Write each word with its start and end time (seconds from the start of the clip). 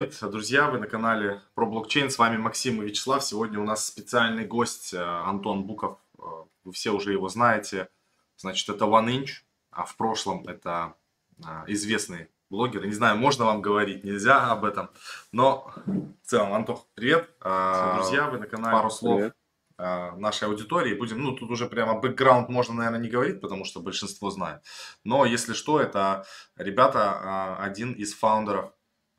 Привет, 0.00 0.30
друзья, 0.30 0.70
вы 0.70 0.78
на 0.78 0.86
канале 0.86 1.42
про 1.56 1.66
блокчейн. 1.66 2.08
С 2.08 2.18
вами 2.18 2.36
Максим 2.36 2.80
и 2.80 2.86
Вячеслав. 2.86 3.24
Сегодня 3.24 3.58
у 3.58 3.64
нас 3.64 3.84
специальный 3.84 4.44
гость 4.44 4.94
э, 4.94 5.02
Антон 5.02 5.64
Буков. 5.64 5.98
Э, 6.20 6.22
вы 6.62 6.72
все 6.72 6.92
уже 6.92 7.10
его 7.10 7.28
знаете. 7.28 7.88
Значит, 8.36 8.68
это 8.68 8.84
OneInch, 8.84 9.42
а 9.72 9.84
в 9.84 9.96
прошлом 9.96 10.46
это 10.46 10.94
э, 11.40 11.64
известный 11.66 12.28
блогер. 12.48 12.86
Не 12.86 12.92
знаю, 12.92 13.16
можно 13.16 13.46
вам 13.46 13.60
говорить, 13.60 14.04
нельзя 14.04 14.52
об 14.52 14.64
этом. 14.64 14.90
Но 15.32 15.72
в 15.84 16.28
целом, 16.28 16.54
Антох, 16.54 16.86
привет. 16.94 17.28
Друзья, 17.40 18.28
вы 18.30 18.38
на 18.38 18.46
канале. 18.46 18.76
Пару 18.76 18.90
слов 18.90 19.16
привет. 19.16 19.34
нашей 19.76 20.46
аудитории. 20.46 20.94
Будем, 20.94 21.20
ну, 21.24 21.32
тут 21.32 21.50
уже 21.50 21.66
прямо 21.66 21.98
бэкграунд 21.98 22.48
можно, 22.50 22.74
наверное, 22.74 23.00
не 23.00 23.08
говорить, 23.08 23.40
потому 23.40 23.64
что 23.64 23.80
большинство 23.80 24.30
знает. 24.30 24.62
Но 25.02 25.24
если 25.24 25.54
что, 25.54 25.80
это 25.80 26.24
ребята, 26.56 27.56
один 27.56 27.94
из 27.94 28.14
фаундеров 28.14 28.70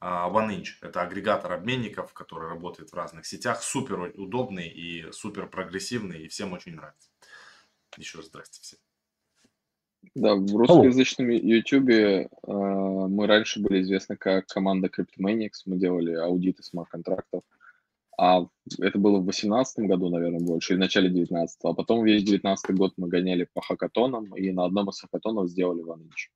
OneInch– 0.02 0.68
это 0.82 1.02
агрегатор 1.02 1.52
обменников, 1.52 2.14
который 2.14 2.50
работает 2.50 2.92
в 2.92 2.96
разных 2.96 3.26
сетях, 3.26 3.62
супер 3.62 4.12
удобный 4.16 4.68
и 4.68 5.12
супер 5.12 5.48
прогрессивный, 5.48 6.24
и 6.24 6.28
всем 6.28 6.54
очень 6.54 6.76
нравится. 6.76 7.10
Еще 7.98 8.18
раз 8.18 8.28
здрасте 8.28 8.62
всем. 8.62 8.80
Да, 10.16 10.36
в 10.36 10.56
русскоязычном 10.56 11.30
YouTube 11.30 11.90
э, 11.90 12.30
мы 12.48 13.28
раньше 13.28 13.60
были 13.60 13.82
известны 13.82 14.16
как 14.16 14.48
команда 14.48 14.88
CryptoManiacs, 14.88 15.64
мы 15.66 15.78
делали 15.78 16.14
аудиты 16.14 16.64
смарт-контрактов, 16.64 17.44
а 18.18 18.48
это 18.80 18.98
было 18.98 19.20
в 19.20 19.24
2018 19.24 19.80
году, 19.80 20.10
наверное, 20.10 20.40
больше, 20.40 20.74
или 20.74 20.78
в 20.78 20.82
начале 20.82 21.10
19 21.10 21.60
а 21.64 21.74
потом 21.74 22.06
весь 22.06 22.24
19 22.24 22.76
год 22.76 22.94
мы 22.98 23.10
гоняли 23.10 23.48
по 23.54 23.62
хакатонам, 23.62 24.36
и 24.36 24.52
на 24.52 24.66
одном 24.66 24.90
из 24.90 25.00
хакатонов 25.00 25.50
сделали 25.50 25.84
OneInch. 25.84 26.30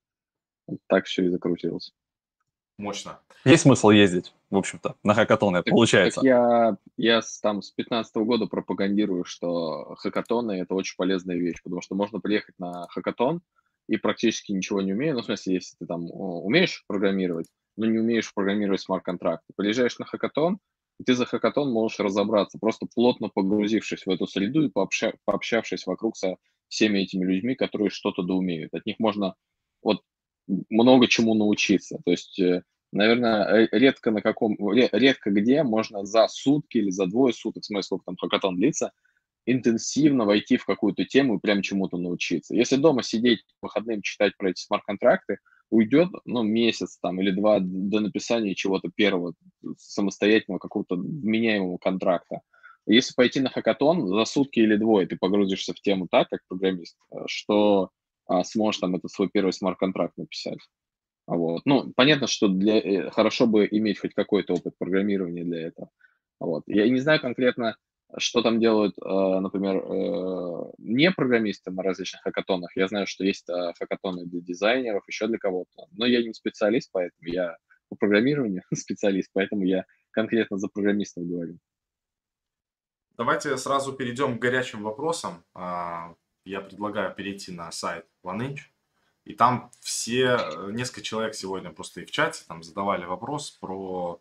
Вот 0.68 0.80
так 0.88 1.06
все 1.06 1.26
и 1.26 1.30
закрутилось. 1.30 1.94
Мощно. 2.78 3.20
Есть 3.46 3.64
смысл 3.64 3.90
ездить, 3.90 4.34
в 4.50 4.58
общем-то, 4.58 4.96
на 5.04 5.14
хакатоны, 5.14 5.64
так, 5.64 5.72
получается. 5.72 6.22
Так 6.22 6.26
я, 6.26 6.78
я 6.98 7.22
с, 7.22 7.40
там 7.40 7.62
с 7.62 7.72
15 7.72 8.16
года 8.18 8.46
пропагандирую, 8.46 9.26
что 9.26 9.96
хакатоны– 9.96 10.52
это 10.62 10.74
очень 10.74 10.96
полезная 10.98 11.36
вещь, 11.36 11.62
потому 11.62 11.82
что 11.82 11.96
можно 11.96 12.20
приехать 12.20 12.58
на 12.58 12.88
хакатон 12.88 13.42
и 13.88 13.98
практически 13.98 14.54
ничего 14.54 14.82
не 14.82 14.94
умея, 14.94 15.14
ну, 15.14 15.22
в 15.22 15.26
смысле, 15.26 15.56
если 15.56 15.76
ты 15.78 15.86
там 15.86 16.10
умеешь 16.10 16.84
программировать, 16.88 17.48
но 17.76 17.86
не 17.86 18.00
умеешь 18.00 18.34
программировать 18.34 18.82
смарт-контракт. 18.82 19.44
Приезжаешь 19.58 20.00
на 20.00 20.06
хакатон, 20.06 20.60
и 21.00 21.04
ты 21.04 21.14
за 21.16 21.26
хакатон 21.26 21.72
можешь 21.72 22.00
разобраться, 22.00 22.58
просто 22.60 22.88
плотно 22.94 23.30
погрузившись 23.30 24.06
в 24.06 24.10
эту 24.10 24.26
среду 24.26 24.64
и 24.64 24.70
пообща, 24.70 25.14
пообщавшись 25.26 25.86
вокруг 25.86 26.16
со 26.16 26.38
всеми 26.70 27.00
этими 27.00 27.26
людьми, 27.26 27.56
которые 27.56 27.90
что-то 27.90 28.24
да 28.24 28.34
умеют. 28.34 28.74
От 28.74 28.86
них 28.86 28.98
можно 29.00 29.36
вот 29.82 30.02
много 30.48 31.08
чему 31.08 31.34
научиться. 31.34 32.00
То 32.04 32.12
есть, 32.12 32.40
э, 32.40 32.64
наверное, 32.92 33.68
редко 33.72 34.12
на 34.12 34.22
каком, 34.22 34.58
редко 34.72 35.32
где 35.32 35.64
можно 35.64 36.06
за 36.06 36.28
сутки 36.28 36.78
или 36.78 36.90
за 36.90 37.08
двое 37.08 37.34
суток, 37.34 37.66
смотря 37.66 37.84
сколько 37.84 38.06
там 38.06 38.18
хакатон 38.18 38.56
длится, 38.56 38.92
интенсивно 39.46 40.26
войти 40.26 40.58
в 40.58 40.66
какую-то 40.66 41.06
тему 41.06 41.36
и 41.36 41.40
прям 41.40 41.62
чему-то 41.62 41.98
научиться. 41.98 42.56
Если 42.56 42.78
дома 42.78 43.04
сидеть 43.04 43.44
выходным 43.62 44.02
читать 44.02 44.38
про 44.38 44.52
эти 44.52 44.62
смарт-контракты, 44.62 45.38
уйдет 45.70 46.10
ну, 46.26 46.44
месяц 46.44 46.98
там, 47.02 47.20
или 47.20 47.32
два 47.32 47.60
до 47.60 48.00
написания 48.00 48.56
чего-то 48.56 48.90
первого 48.94 49.34
самостоятельного 49.78 50.60
какого-то 50.60 50.96
вменяемого 50.96 51.78
контракта. 51.78 52.42
Если 52.86 53.14
пойти 53.16 53.40
на 53.40 53.50
хакатон, 53.50 54.08
за 54.08 54.26
сутки 54.26 54.60
или 54.60 54.76
двое 54.76 55.08
ты 55.08 55.18
погрузишься 55.18 55.74
в 55.74 55.82
тему 55.82 56.08
так, 56.10 56.30
как 56.30 56.42
программист, 56.48 56.98
э, 57.12 57.16
что 57.28 57.90
а, 58.26 58.44
сможешь 58.44 58.80
там 58.80 58.96
этот 58.96 59.12
свой 59.12 59.30
первый 59.30 59.54
смарт-контракт 59.54 60.18
написать. 60.18 60.60
Вот. 61.28 61.62
Ну, 61.66 61.94
понятно, 61.96 62.28
что 62.28 62.48
для, 62.48 62.80
э, 62.80 63.10
хорошо 63.10 63.48
бы 63.48 63.68
иметь 63.70 64.00
хоть 64.00 64.14
какой-то 64.14 64.54
опыт 64.54 64.78
программирования 64.78 65.44
для 65.44 65.68
этого. 65.68 65.90
Вот. 66.40 66.64
Я 66.68 66.90
не 66.90 67.00
знаю 67.00 67.22
конкретно, 67.22 67.78
что 68.18 68.42
там 68.42 68.60
делают, 68.60 68.96
э, 68.98 69.40
например, 69.40 69.78
э, 69.78 70.72
не 70.80 71.12
программисты 71.12 71.72
на 71.72 71.82
различных 71.82 72.22
хакатонах. 72.24 72.76
Я 72.76 72.88
знаю, 72.88 73.08
что 73.08 73.24
есть 73.24 73.48
хакатоны 73.80 74.26
для 74.26 74.42
дизайнеров, 74.42 75.04
еще 75.08 75.28
для 75.28 75.38
кого-то. 75.38 75.88
Но 75.92 76.06
я 76.06 76.22
не 76.22 76.34
специалист, 76.34 76.90
поэтому 76.92 77.30
я 77.30 77.58
по 77.90 77.96
программированию 77.96 78.64
специалист, 78.74 79.30
поэтому 79.34 79.64
я 79.64 79.86
конкретно 80.12 80.58
за 80.58 80.68
программистов 80.68 81.26
говорю. 81.26 81.58
Давайте 83.16 83.56
сразу 83.58 83.94
перейдем 83.94 84.38
к 84.38 84.42
горячим 84.42 84.84
вопросам. 84.84 85.44
А, 85.54 86.16
я 86.46 86.62
предлагаю 86.62 87.14
перейти 87.16 87.52
на 87.52 87.72
сайт 87.72 88.06
OneInch. 88.24 88.60
И 89.26 89.34
там 89.34 89.72
все, 89.80 90.38
э, 90.38 90.72
несколько 90.72 91.02
человек 91.02 91.36
сегодня 91.36 91.72
просто 91.72 92.02
и 92.02 92.06
в 92.06 92.12
чате 92.12 92.44
там 92.48 92.62
задавали 92.62 93.06
вопрос 93.06 93.52
про 93.52 94.20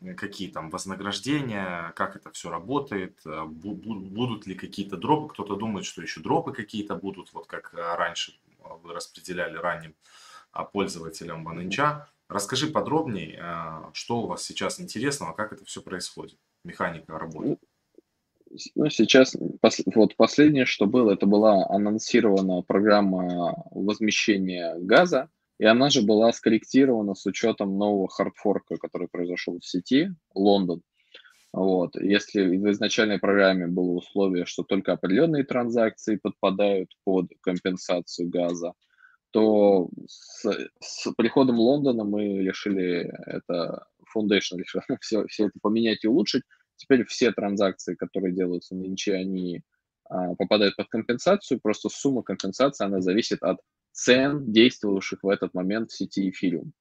э, 0.00 0.14
какие 0.14 0.50
там 0.50 0.70
вознаграждения, 0.70 1.92
как 1.96 2.16
это 2.16 2.30
все 2.30 2.50
работает, 2.50 3.20
э, 3.26 3.44
будут 3.44 4.46
ли 4.46 4.54
какие-то 4.54 4.96
дропы. 4.96 5.32
Кто-то 5.34 5.56
думает, 5.56 5.84
что 5.84 6.00
еще 6.00 6.20
дропы 6.20 6.52
какие-то 6.52 6.94
будут, 6.94 7.32
вот 7.34 7.46
как 7.46 7.74
раньше 7.74 8.38
вы 8.82 8.94
распределяли 8.94 9.56
ранним 9.56 9.94
а, 10.52 10.64
пользователям 10.64 11.46
OneInch. 11.46 12.02
Расскажи 12.28 12.66
подробнее, 12.66 13.42
что 13.94 14.18
у 14.18 14.26
вас 14.26 14.42
сейчас 14.42 14.80
интересного, 14.80 15.32
как 15.32 15.54
это 15.54 15.64
все 15.64 15.80
происходит, 15.80 16.38
механика 16.62 17.18
работы. 17.18 17.56
Ну, 18.74 18.88
сейчас, 18.88 19.36
вот 19.94 20.16
последнее, 20.16 20.64
что 20.64 20.86
было, 20.86 21.12
это 21.12 21.26
была 21.26 21.66
анонсирована 21.68 22.62
программа 22.62 23.54
возмещения 23.70 24.74
газа, 24.78 25.28
и 25.58 25.64
она 25.64 25.90
же 25.90 26.02
была 26.02 26.32
скорректирована 26.32 27.14
с 27.14 27.26
учетом 27.26 27.76
нового 27.76 28.08
хардфорка, 28.08 28.76
который 28.76 29.08
произошел 29.08 29.58
в 29.58 29.66
сети, 29.66 30.14
Лондон. 30.34 30.82
Вот. 31.52 31.96
Если 31.96 32.44
в 32.44 32.70
изначальной 32.70 33.18
программе 33.18 33.66
было 33.66 33.92
условие, 33.92 34.44
что 34.44 34.62
только 34.62 34.92
определенные 34.92 35.44
транзакции 35.44 36.16
подпадают 36.16 36.90
под 37.04 37.30
компенсацию 37.40 38.28
газа, 38.28 38.74
то 39.30 39.88
с, 40.06 40.44
с 40.80 41.12
приходом 41.16 41.58
Лондона 41.58 42.04
мы 42.04 42.38
решили 42.38 43.10
это, 43.26 43.86
Foundation 44.14 44.58
решил 44.58 44.80
все, 45.00 45.26
все 45.26 45.46
это 45.46 45.58
поменять 45.60 46.04
и 46.04 46.08
улучшить, 46.08 46.42
Теперь 46.78 47.04
все 47.04 47.32
транзакции, 47.32 47.94
которые 47.94 48.32
делаются 48.32 48.74
нынче, 48.74 49.14
они 49.14 49.62
а, 50.08 50.34
попадают 50.36 50.76
под 50.76 50.88
компенсацию, 50.88 51.60
просто 51.60 51.88
сумма 51.88 52.22
компенсации, 52.22 52.84
она 52.84 53.00
зависит 53.00 53.42
от 53.42 53.58
цен, 53.92 54.50
действовавших 54.50 55.22
в 55.22 55.28
этот 55.28 55.54
момент 55.54 55.90
в 55.90 55.96
сети 55.96 56.30
эфириум. 56.30 56.72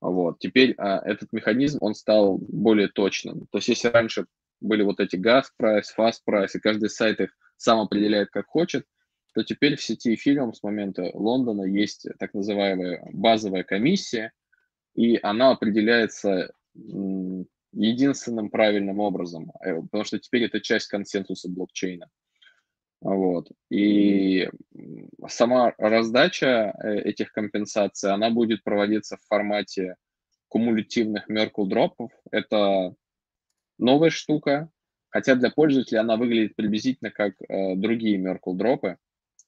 Вот. 0.00 0.38
Теперь 0.40 0.74
а, 0.78 1.00
этот 1.04 1.32
механизм, 1.32 1.78
он 1.80 1.94
стал 1.94 2.38
более 2.38 2.88
точным. 2.88 3.46
То 3.52 3.58
есть 3.58 3.68
если 3.68 3.88
раньше 3.88 4.26
были 4.60 4.82
вот 4.82 5.00
эти 5.00 5.16
газ 5.16 5.52
прайс, 5.56 5.90
фаст 5.90 6.24
прайс, 6.24 6.54
и 6.54 6.60
каждый 6.60 6.90
сайт 6.90 7.20
их 7.20 7.30
сам 7.56 7.80
определяет 7.80 8.30
как 8.30 8.46
хочет, 8.48 8.84
то 9.32 9.44
теперь 9.44 9.76
в 9.76 9.82
сети 9.82 10.14
эфириум 10.14 10.52
с 10.52 10.62
момента 10.62 11.10
Лондона 11.14 11.62
есть 11.62 12.06
так 12.18 12.34
называемая 12.34 13.08
базовая 13.12 13.62
комиссия, 13.62 14.32
и 14.94 15.20
она 15.22 15.52
определяется 15.52 16.52
единственным 17.72 18.50
правильным 18.50 19.00
образом, 19.00 19.52
э, 19.64 19.80
потому 19.82 20.04
что 20.04 20.18
теперь 20.18 20.44
это 20.44 20.60
часть 20.60 20.88
консенсуса 20.88 21.48
блокчейна. 21.48 22.08
Вот. 23.00 23.50
И 23.70 24.48
сама 25.26 25.74
раздача 25.78 26.74
э, 26.82 27.00
этих 27.00 27.32
компенсаций, 27.32 28.12
она 28.12 28.30
будет 28.30 28.62
проводиться 28.62 29.16
в 29.16 29.26
формате 29.26 29.96
кумулятивных 30.48 31.30
Merkle 31.30 31.66
дропов. 31.66 32.10
Это 32.30 32.94
новая 33.78 34.10
штука, 34.10 34.70
хотя 35.08 35.34
для 35.34 35.50
пользователя 35.50 36.00
она 36.00 36.16
выглядит 36.16 36.56
приблизительно 36.56 37.10
как 37.10 37.34
э, 37.48 37.74
другие 37.76 38.18
Merkle 38.18 38.54
дропы, 38.54 38.98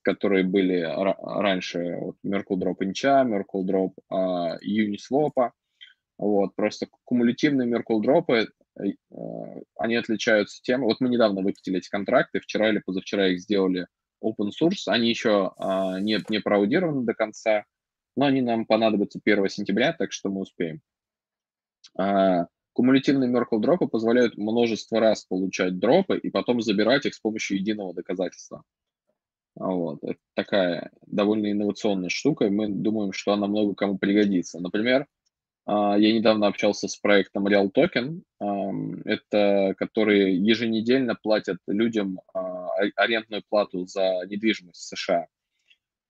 которые 0.03 0.45
были 0.45 0.81
раньше, 0.81 1.97
вот 2.01 2.17
Merkle 2.25 2.57
Drop 2.57 2.79
Incha, 2.81 3.25
Merkle 3.25 3.65
Drop 3.65 3.93
э, 4.11 4.59
Uniswap. 4.67 5.53
Вот, 6.19 6.55
просто 6.55 6.87
кумулятивные 7.05 7.69
Merkle 7.69 8.01
дропы, 8.01 8.49
э, 8.79 8.85
они 9.77 9.97
отличаются 9.97 10.61
тем, 10.63 10.83
вот 10.83 11.01
мы 11.01 11.09
недавно 11.09 11.43
выкатили 11.43 11.79
эти 11.79 11.89
контракты, 11.89 12.41
вчера 12.41 12.71
или 12.71 12.83
позавчера 12.85 13.29
их 13.29 13.41
сделали 13.41 13.87
open 14.23 14.51
source, 14.51 14.87
они 14.87 15.09
еще 15.09 15.53
а, 15.57 16.01
не, 16.01 16.19
не 16.29 16.41
проаудированы 16.41 17.05
до 17.05 17.15
конца, 17.15 17.65
но 18.17 18.27
они 18.27 18.41
нам 18.41 18.67
понадобятся 18.67 19.21
1 19.25 19.49
сентября, 19.49 19.93
так 19.93 20.13
что 20.13 20.31
мы 20.31 20.43
успеем. 20.43 20.81
А, 21.99 22.47
кумулятивные 22.73 23.31
Merkle 23.31 23.59
дропы 23.59 23.87
позволяют 23.87 24.37
множество 24.37 25.01
раз 25.01 25.25
получать 25.25 25.79
дропы 25.79 26.19
и 26.19 26.31
потом 26.31 26.63
забирать 26.63 27.07
их 27.07 27.15
с 27.15 27.21
помощью 27.21 27.59
единого 27.59 27.95
доказательства. 27.95 28.63
Вот. 29.55 29.99
Это 30.03 30.19
такая 30.35 30.93
довольно 31.07 31.51
инновационная 31.51 32.09
штука, 32.09 32.47
и 32.47 32.51
мы 32.51 32.69
думаем, 32.69 33.13
что 33.13 33.33
она 33.33 33.47
много 33.47 33.75
кому 33.75 33.99
пригодится. 33.99 34.61
Например, 34.61 35.07
я 35.67 36.13
недавно 36.13 36.49
общался 36.49 36.89
с 36.89 36.97
проектом 36.97 37.47
Real 37.47 37.71
Token, 37.73 38.23
это 39.05 39.75
которые 39.79 40.37
еженедельно 40.37 41.15
платят 41.15 41.59
людям 41.69 42.21
а, 42.35 42.69
арендную 42.97 43.45
плату 43.49 43.87
за 43.87 44.23
недвижимость 44.27 44.89
США. 44.89 45.29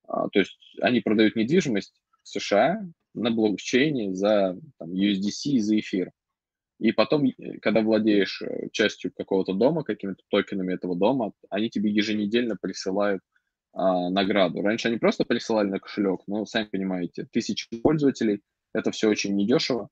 А, 0.08 0.28
то 0.28 0.38
есть 0.38 0.58
они 0.80 1.00
продают 1.00 1.36
недвижимость 1.36 1.94
в 2.22 2.28
США 2.28 2.82
на 3.14 3.30
блокчейне 3.30 4.14
за 4.14 4.58
там, 4.78 4.92
USDC 4.92 5.50
и 5.50 5.60
за 5.60 5.78
эфир. 5.78 6.12
И 6.78 6.92
потом, 6.92 7.26
э, 7.26 7.58
когда 7.60 7.80
владеешь 7.80 8.42
э, 8.42 8.68
частью 8.72 9.12
какого-то 9.14 9.52
дома, 9.52 9.84
какими-то 9.84 10.22
токенами 10.28 10.74
этого 10.74 10.96
дома, 10.96 11.32
они 11.48 11.70
тебе 11.70 11.90
еженедельно 11.90 12.56
присылают 12.60 13.22
а, 13.72 14.10
награду. 14.10 14.62
Раньше 14.62 14.88
они 14.88 14.98
просто 14.98 15.24
присылали 15.24 15.68
на 15.68 15.78
кошелек, 15.78 16.20
но, 16.26 16.44
сами 16.44 16.66
понимаете, 16.66 17.26
тысячи 17.30 17.68
пользователей, 17.80 18.42
это 18.74 18.90
все 18.90 19.08
очень 19.08 19.34
недешево. 19.36 19.88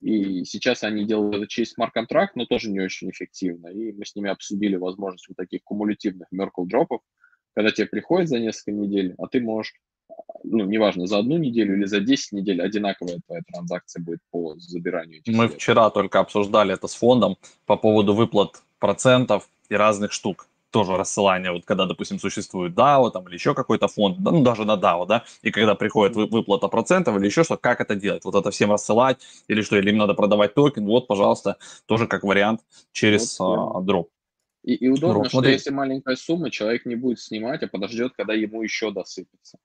И 0.00 0.44
сейчас 0.44 0.84
они 0.84 1.04
делают 1.04 1.34
это 1.34 1.46
через 1.48 1.72
смарт-контракт, 1.72 2.36
но 2.36 2.46
тоже 2.46 2.70
не 2.70 2.80
очень 2.80 3.10
эффективно. 3.10 3.68
И 3.68 3.92
мы 3.92 4.04
с 4.04 4.14
ними 4.14 4.30
обсудили 4.30 4.76
возможность 4.76 5.28
вот 5.28 5.36
таких 5.36 5.64
кумулятивных 5.64 6.28
Merkle 6.32 6.66
дропов, 6.66 7.00
когда 7.54 7.72
тебе 7.72 7.88
приходит 7.88 8.28
за 8.28 8.38
несколько 8.38 8.70
недель, 8.70 9.14
а 9.18 9.26
ты 9.26 9.40
можешь, 9.40 9.74
ну, 10.44 10.64
неважно, 10.64 11.06
за 11.06 11.18
одну 11.18 11.36
неделю 11.36 11.76
или 11.76 11.84
за 11.84 11.98
10 11.98 12.32
недель 12.32 12.62
одинаковая 12.62 13.18
твоя 13.26 13.42
транзакция 13.52 14.02
будет 14.02 14.20
по 14.30 14.54
забиранию 14.58 15.18
этих 15.18 15.32
Мы 15.32 15.46
средств. 15.46 15.62
вчера 15.62 15.90
только 15.90 16.20
обсуждали 16.20 16.74
это 16.74 16.86
с 16.86 16.94
фондом 16.94 17.36
по 17.66 17.76
поводу 17.76 18.14
выплат 18.14 18.62
процентов 18.78 19.48
и 19.68 19.74
разных 19.74 20.12
штук 20.12 20.46
тоже 20.70 20.96
рассылание, 20.96 21.52
вот 21.52 21.64
когда, 21.64 21.86
допустим, 21.86 22.18
существует 22.18 22.74
DAO 22.74 23.10
там, 23.10 23.26
или 23.28 23.34
еще 23.34 23.54
какой-то 23.54 23.88
фонд, 23.88 24.18
ну, 24.18 24.42
даже 24.42 24.64
на 24.64 24.76
DAO, 24.76 25.06
да, 25.06 25.24
и 25.42 25.50
когда 25.50 25.74
приходит 25.74 26.14
выплата 26.16 26.68
процентов 26.68 27.16
или 27.16 27.26
еще 27.26 27.44
что, 27.44 27.56
как 27.56 27.80
это 27.80 27.94
делать? 27.94 28.24
Вот 28.24 28.34
это 28.34 28.50
всем 28.50 28.72
рассылать 28.72 29.18
или 29.48 29.62
что, 29.62 29.78
или 29.78 29.90
им 29.90 29.98
надо 29.98 30.14
продавать 30.14 30.54
токен, 30.54 30.84
вот, 30.84 31.06
пожалуйста, 31.06 31.56
тоже 31.86 32.06
как 32.06 32.22
вариант 32.22 32.60
через 32.92 33.38
вот, 33.38 33.76
а, 33.76 33.80
дроп. 33.80 34.10
И, 34.64 34.74
и 34.74 34.88
удобно, 34.88 35.14
дроп. 35.14 35.26
что 35.26 35.36
Смотри. 35.38 35.52
если 35.52 35.70
маленькая 35.70 36.16
сумма, 36.16 36.50
человек 36.50 36.84
не 36.84 36.96
будет 36.96 37.20
снимать, 37.20 37.62
а 37.62 37.68
подождет, 37.68 38.12
когда 38.16 38.34
ему 38.34 38.62
еще 38.62 38.90
досыпется. 38.90 39.58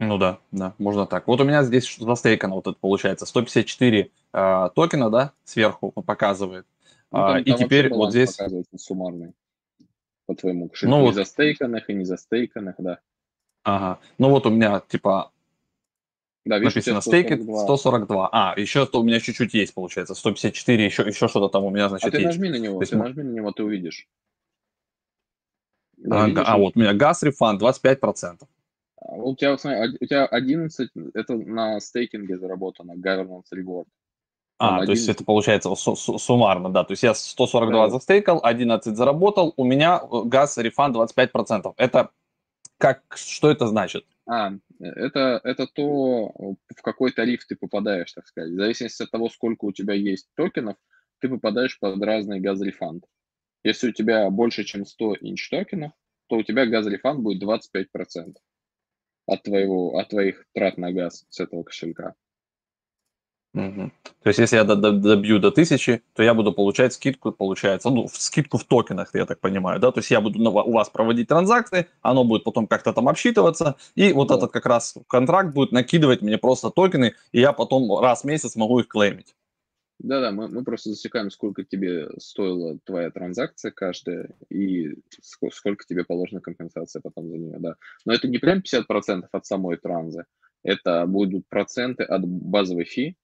Ну 0.00 0.18
да, 0.18 0.40
да, 0.50 0.74
можно 0.78 1.06
так. 1.06 1.26
Вот 1.28 1.40
у 1.40 1.44
меня 1.44 1.62
здесь 1.62 1.96
застейкано 1.98 2.56
вот 2.56 2.66
это 2.66 2.76
получается 2.78 3.26
154 3.26 4.10
э, 4.32 4.68
токена, 4.74 5.10
да, 5.10 5.32
сверху 5.44 5.92
показывает. 5.92 6.66
Ну, 7.14 7.20
там, 7.20 7.34
а, 7.36 7.40
и 7.40 7.52
теперь 7.52 7.90
вот 7.90 8.10
здесь... 8.10 8.36
Суммарный 8.76 9.34
по 10.26 10.34
твоему 10.34 10.68
кошельку. 10.68 10.96
Ну, 10.96 11.02
и 11.02 11.06
вот... 11.06 11.14
застейканных, 11.14 11.88
и 11.88 11.94
не 11.94 12.04
застейканных, 12.04 12.74
да. 12.78 12.98
Ага. 13.62 14.00
Ну 14.18 14.30
вот 14.30 14.46
у 14.46 14.50
меня 14.50 14.82
типа 14.88 15.30
да, 16.44 16.58
видишь, 16.58 16.74
написано 16.74 17.00
стейкет 17.00 17.42
142. 17.42 18.28
А, 18.32 18.54
еще 18.58 18.88
у 18.92 19.02
меня 19.04 19.20
чуть-чуть 19.20 19.54
есть, 19.54 19.74
получается. 19.74 20.14
154, 20.14 20.84
еще, 20.84 21.02
еще 21.02 21.28
что-то 21.28 21.48
там 21.48 21.64
у 21.64 21.70
меня, 21.70 21.88
значит, 21.88 22.08
А 22.08 22.10
ты 22.10 22.18
есть. 22.18 22.26
нажми 22.26 22.50
на 22.50 22.58
него, 22.58 22.80
есть, 22.80 22.90
ты 22.90 22.98
нажми 22.98 23.22
на 23.22 23.30
него, 23.30 23.52
ты 23.52 23.62
увидишь. 23.62 24.08
Да, 25.96 26.24
а, 26.24 26.28
видишь, 26.28 26.44
а 26.44 26.58
вот 26.58 26.76
у 26.76 26.80
меня 26.80 26.94
газ 26.94 27.22
рефанд 27.22 27.62
25%. 27.62 28.40
А, 28.96 29.14
у 29.14 29.36
тебя, 29.36 29.56
смотри, 29.56 29.96
у 30.00 30.04
тебя 30.04 30.26
11, 30.26 30.90
это 31.14 31.36
на 31.36 31.80
стейкинге 31.80 32.38
заработано, 32.38 32.92
governance 32.92 33.44
reward. 33.54 33.86
А, 34.58 34.84
то 34.84 34.92
есть 34.92 35.08
это 35.08 35.24
получается 35.24 35.74
суммарно, 35.74 36.70
да. 36.70 36.84
То 36.84 36.92
есть 36.92 37.02
я 37.02 37.14
142 37.14 37.86
да. 37.86 37.90
застейкал, 37.90 38.40
11 38.42 38.96
заработал, 38.96 39.52
у 39.56 39.64
меня 39.64 40.00
э, 40.00 40.22
газ 40.24 40.58
рефанд 40.58 40.96
25%. 40.96 41.74
Это 41.76 42.10
как, 42.78 43.02
что 43.16 43.50
это 43.50 43.66
значит? 43.66 44.04
А, 44.26 44.52
это, 44.80 45.40
это 45.42 45.66
то, 45.66 46.32
в 46.34 46.82
какой 46.82 47.12
тариф 47.12 47.44
ты 47.46 47.56
попадаешь, 47.56 48.12
так 48.12 48.26
сказать. 48.26 48.52
В 48.52 48.56
зависимости 48.56 49.02
от 49.02 49.10
того, 49.10 49.28
сколько 49.28 49.64
у 49.64 49.72
тебя 49.72 49.94
есть 49.94 50.28
токенов, 50.36 50.76
ты 51.20 51.28
попадаешь 51.28 51.78
под 51.78 52.02
разный 52.02 52.40
газрефанд. 52.40 53.04
Если 53.64 53.88
у 53.88 53.92
тебя 53.92 54.30
больше, 54.30 54.64
чем 54.64 54.84
100 54.84 55.16
инч 55.20 55.48
токенов, 55.48 55.92
то 56.28 56.36
у 56.36 56.42
тебя 56.42 56.66
газрефанд 56.66 57.20
будет 57.20 57.42
25% 57.42 58.36
от, 59.26 59.42
твоего, 59.42 59.98
от 59.98 60.08
твоих 60.10 60.44
трат 60.52 60.76
на 60.78 60.92
газ 60.92 61.24
с 61.28 61.40
этого 61.40 61.62
кошелька. 61.62 62.14
Угу. 63.54 63.92
То 64.22 64.28
есть, 64.28 64.40
если 64.40 64.56
я 64.56 64.64
добью 64.64 65.38
до 65.38 65.52
тысячи, 65.52 66.02
то 66.14 66.24
я 66.24 66.34
буду 66.34 66.52
получать 66.52 66.92
скидку, 66.92 67.30
получается, 67.30 67.88
ну, 67.88 68.08
скидку 68.12 68.58
в 68.58 68.64
токенах, 68.64 69.10
я 69.14 69.26
так 69.26 69.40
понимаю, 69.40 69.78
да, 69.78 69.92
то 69.92 70.00
есть 70.00 70.10
я 70.10 70.20
буду 70.20 70.40
у 70.40 70.72
вас 70.72 70.90
проводить 70.90 71.28
транзакции, 71.28 71.86
оно 72.02 72.24
будет 72.24 72.42
потом 72.42 72.66
как-то 72.66 72.92
там 72.92 73.08
обсчитываться, 73.08 73.76
и 73.94 74.12
вот 74.12 74.28
да. 74.28 74.36
этот 74.36 74.50
как 74.50 74.66
раз 74.66 74.96
контракт 75.08 75.54
будет 75.54 75.70
накидывать 75.70 76.20
мне 76.20 76.36
просто 76.36 76.70
токены, 76.70 77.14
и 77.30 77.40
я 77.40 77.52
потом 77.52 78.00
раз 78.00 78.22
в 78.22 78.24
месяц 78.24 78.56
могу 78.56 78.80
их 78.80 78.88
клеймить. 78.88 79.36
Да-да, 80.00 80.32
мы, 80.32 80.48
мы 80.48 80.64
просто 80.64 80.90
засекаем, 80.90 81.30
сколько 81.30 81.62
тебе 81.62 82.08
стоила 82.18 82.76
твоя 82.84 83.10
транзакция 83.10 83.70
каждая, 83.70 84.30
и 84.50 84.96
сколько, 85.22 85.54
сколько 85.54 85.84
тебе 85.86 86.04
положена 86.04 86.40
компенсация 86.40 87.00
потом 87.00 87.28
за 87.30 87.38
нее, 87.38 87.56
да. 87.60 87.76
Но 88.04 88.12
это 88.12 88.26
не 88.26 88.38
прям 88.38 88.58
50% 88.58 89.28
от 89.30 89.46
самой 89.46 89.76
транзы, 89.76 90.24
это 90.64 91.06
будут 91.06 91.46
проценты 91.46 92.02
от 92.02 92.26
базовой 92.26 92.84
фи, 92.84 93.16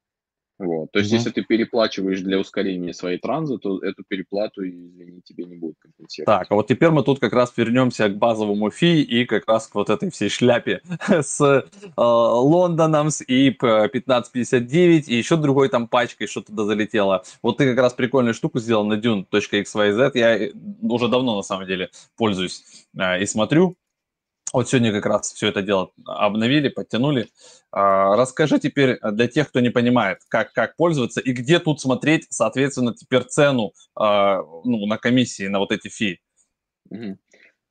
вот. 0.61 0.93
То 0.93 0.99
есть, 0.99 1.11
угу. 1.11 1.17
если 1.17 1.31
ты 1.31 1.43
переплачиваешь 1.43 2.21
для 2.21 2.39
ускорения 2.39 2.93
своей 2.93 3.17
транзы, 3.17 3.57
то 3.57 3.79
эту 3.79 4.05
переплату, 4.07 4.63
извини, 4.63 5.23
тебе 5.25 5.45
не 5.45 5.57
будет 5.57 5.77
компенсировать. 5.79 6.27
Так, 6.27 6.51
а 6.51 6.55
вот 6.55 6.69
теперь 6.69 6.91
мы 6.91 7.03
тут 7.03 7.19
как 7.19 7.33
раз 7.33 7.51
вернемся 7.57 8.11
к 8.11 8.19
базовому 8.19 8.71
фи 8.71 9.01
и 9.03 9.25
как 9.25 9.49
раз 9.49 9.69
к 9.69 9.75
вот 9.75 9.89
этой 9.89 10.11
всей 10.11 10.29
шляпе 10.29 10.83
с 11.09 11.41
э, 11.41 11.63
Лондоном, 11.97 13.11
с 13.11 13.23
ИП 13.23 13.65
1559 13.65 15.09
и 15.09 15.15
еще 15.17 15.37
другой 15.37 15.71
там 15.71 15.89
пачкой 15.89 16.27
что 16.27 16.43
туда 16.43 16.65
залетело. 16.65 17.25
Вот 17.43 17.57
ты 17.57 17.67
как 17.71 17.79
раз 17.79 17.95
прикольную 17.95 18.35
штуку 18.35 18.59
сделал 18.59 18.85
на 18.85 18.95
dune.xyz. 18.95 20.11
Я 20.13 20.37
э, 20.37 20.53
уже 20.83 21.09
давно 21.09 21.37
на 21.37 21.43
самом 21.43 21.67
деле 21.67 21.89
пользуюсь 22.19 22.87
э, 22.99 23.23
и 23.23 23.25
смотрю. 23.25 23.77
Вот 24.53 24.69
сегодня 24.69 24.93
как 24.93 25.07
раз 25.07 25.33
все 25.33 25.49
это 25.49 25.63
дело 25.63 25.93
обновили, 26.05 26.69
подтянули. 26.69 27.29
А, 27.71 28.17
расскажи 28.17 28.59
теперь 28.59 28.99
для 29.01 29.29
тех, 29.29 29.49
кто 29.49 29.61
не 29.61 29.71
понимает, 29.71 30.19
как, 30.29 30.53
как 30.53 30.77
пользоваться 30.77 31.21
и 31.21 31.33
где 31.33 31.61
тут 31.61 31.81
смотреть, 31.81 32.27
соответственно, 32.31 32.95
теперь 32.95 33.23
цену 33.25 33.73
а, 33.95 34.43
ну, 34.65 34.87
на 34.87 34.99
комиссии, 34.99 35.47
на 35.47 35.61
вот 35.61 35.71
эти 35.71 35.89
фи. 35.89 36.21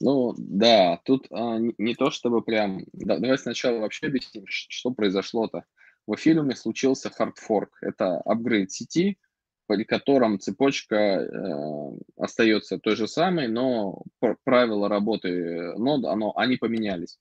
Ну, 0.01 0.33
да, 0.37 1.01
тут 1.03 1.27
а, 1.31 1.57
не 1.57 1.95
то 1.95 2.11
чтобы 2.11 2.41
прям... 2.41 2.85
Да, 2.93 3.17
давай 3.17 3.37
сначала 3.37 3.79
вообще 3.79 4.07
объясним, 4.07 4.45
что 4.47 4.91
произошло-то. 4.91 5.65
В 6.07 6.15
эфириуме 6.15 6.55
случился 6.55 7.09
хардфорк. 7.09 7.77
Это 7.81 8.19
апгрейд 8.21 8.71
сети, 8.71 9.17
при 9.69 9.83
котором 9.83 10.39
цепочка 10.39 10.95
э, 10.95 11.92
остается 12.18 12.80
той 12.80 12.95
же 12.95 13.07
самой, 13.07 13.48
но 13.48 14.01
правила 14.44 14.89
работы 14.89 15.75
нод, 15.77 16.06
оно, 16.06 16.36
они 16.36 16.57
поменялись. 16.57 17.19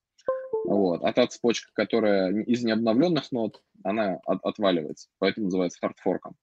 Вот. 0.64 1.04
А 1.04 1.12
та 1.12 1.26
цепочка, 1.26 1.68
которая 1.74 2.32
из 2.32 2.64
необновленных 2.64 3.32
нод, 3.32 3.60
она 3.84 4.18
от, 4.24 4.42
отваливается, 4.42 5.10
поэтому 5.18 5.44
называется 5.44 5.78
хардфорком. 5.78 6.36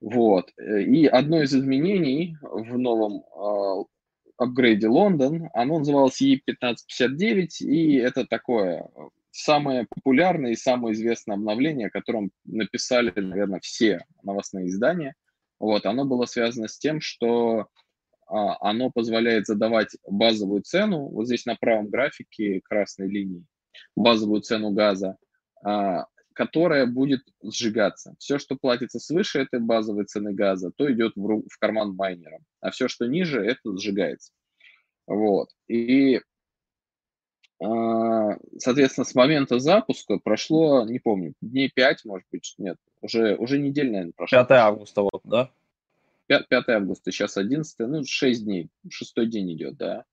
Вот. 0.00 0.50
И 0.58 1.06
одно 1.06 1.40
из 1.42 1.54
изменений 1.54 2.36
в 2.42 2.76
новом 2.76 3.22
э, 3.22 3.84
апгрейде 4.38 4.88
Лондон, 4.88 5.50
оно 5.54 5.78
называлось 5.78 6.20
E1559, 6.20 7.60
и 7.60 7.94
это 7.94 8.26
такое 8.26 8.88
самое 9.30 9.86
популярное 9.88 10.52
и 10.52 10.56
самое 10.56 10.94
известное 10.94 11.36
обновление, 11.36 11.88
о 11.88 11.90
котором 11.90 12.30
написали, 12.44 13.12
наверное, 13.18 13.60
все 13.60 14.04
новостные 14.22 14.68
издания. 14.68 15.14
Вот, 15.58 15.86
оно 15.86 16.04
было 16.04 16.24
связано 16.24 16.68
с 16.68 16.78
тем, 16.78 17.00
что 17.00 17.66
а, 18.26 18.56
оно 18.60 18.90
позволяет 18.90 19.46
задавать 19.46 19.96
базовую 20.08 20.62
цену, 20.62 21.08
вот 21.08 21.26
здесь 21.26 21.46
на 21.46 21.56
правом 21.56 21.88
графике 21.88 22.60
красной 22.62 23.08
линии, 23.08 23.44
базовую 23.96 24.40
цену 24.40 24.70
газа, 24.70 25.16
а, 25.64 26.06
которая 26.32 26.86
будет 26.86 27.22
сжигаться. 27.42 28.14
Все, 28.18 28.38
что 28.38 28.56
платится 28.56 29.00
свыше 29.00 29.40
этой 29.40 29.60
базовой 29.60 30.04
цены 30.06 30.32
газа, 30.32 30.70
то 30.74 30.90
идет 30.90 31.12
в, 31.16 31.42
в 31.42 31.58
карман 31.58 31.94
майнера, 31.94 32.38
а 32.60 32.70
все, 32.70 32.88
что 32.88 33.06
ниже, 33.06 33.44
это 33.44 33.76
сжигается. 33.76 34.32
Вот. 35.06 35.48
И 35.68 36.20
соответственно, 37.60 39.04
с 39.04 39.14
момента 39.14 39.58
запуска 39.58 40.18
прошло, 40.18 40.84
не 40.84 40.98
помню, 40.98 41.34
дней 41.40 41.70
5, 41.74 42.04
может 42.06 42.26
быть, 42.32 42.54
нет, 42.58 42.78
уже, 43.02 43.36
уже 43.36 43.58
недель, 43.58 43.90
наверное, 43.90 44.12
прошло. 44.16 44.38
5 44.38 44.50
августа, 44.52 45.02
вот, 45.02 45.20
да? 45.24 45.50
5, 46.28 46.48
5 46.48 46.68
августа, 46.68 47.12
сейчас 47.12 47.36
11, 47.36 47.78
ну, 47.80 48.04
6 48.04 48.44
дней, 48.44 48.68
шестой 48.88 49.26
день 49.26 49.52
идет, 49.52 49.76
да. 49.76 50.04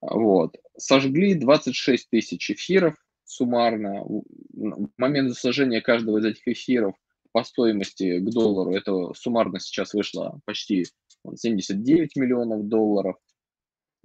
Вот. 0.00 0.56
Сожгли 0.76 1.34
26 1.34 2.10
тысяч 2.10 2.50
эфиров 2.50 2.94
суммарно. 3.24 4.04
В 4.04 4.88
момент 4.96 5.34
сожжения 5.34 5.80
каждого 5.80 6.18
из 6.18 6.24
этих 6.24 6.46
эфиров 6.46 6.94
по 7.32 7.42
стоимости 7.42 8.20
к 8.20 8.30
доллару, 8.30 8.74
это 8.74 9.12
суммарно 9.14 9.58
сейчас 9.58 9.92
вышло 9.92 10.40
почти 10.44 10.86
79 11.34 12.16
миллионов 12.16 12.68
долларов. 12.68 13.16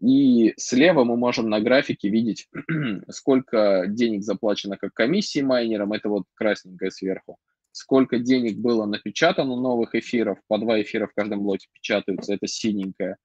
И 0.01 0.53
слева 0.58 1.03
мы 1.03 1.18
можем 1.18 1.50
на 1.50 1.60
графике 1.60 2.10
видеть, 2.10 2.48
сколько 3.10 3.86
денег 3.88 4.24
заплачено 4.24 4.77
как 4.77 4.94
комиссии 4.94 5.41
майнерам, 5.41 5.94
это 5.94 6.10
вот 6.10 6.24
красненькое 6.36 6.91
сверху, 6.91 7.38
сколько 7.72 8.18
денег 8.20 8.58
было 8.58 8.86
напечатано 8.86 9.56
новых 9.56 9.96
эфиров, 9.96 10.39
по 10.48 10.58
два 10.58 10.82
эфира 10.82 11.08
в 11.08 11.13
каждом 11.13 11.44
блоке 11.44 11.68
печатаются, 11.74 12.34
это 12.34 12.48
синенькое. 12.48 13.18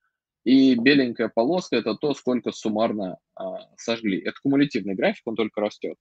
И 0.44 0.74
беленькая 0.74 1.30
полоска– 1.34 1.76
это 1.78 1.94
то, 1.94 2.12
сколько 2.12 2.52
суммарно 2.52 3.16
а, 3.34 3.66
сожгли. 3.78 4.20
Это 4.20 4.34
кумулятивный 4.42 4.94
график, 4.94 5.22
он 5.24 5.36
только 5.36 5.60
растет. 5.62 5.96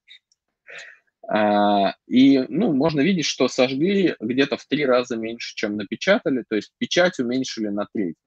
А, 1.30 1.96
и, 2.08 2.40
ну, 2.50 2.74
можно 2.74 3.00
видеть, 3.00 3.26
что 3.26 3.48
сожгли 3.48 4.16
где-то 4.20 4.58
в 4.58 4.66
три 4.66 4.86
раза 4.86 5.16
меньше, 5.16 5.56
чем 5.56 5.78
напечатали, 5.78 6.44
то 6.50 6.58
есть 6.58 6.74
печать 6.78 7.20
уменьшили 7.20 7.68
на 7.68 7.88
треть. 7.94 8.18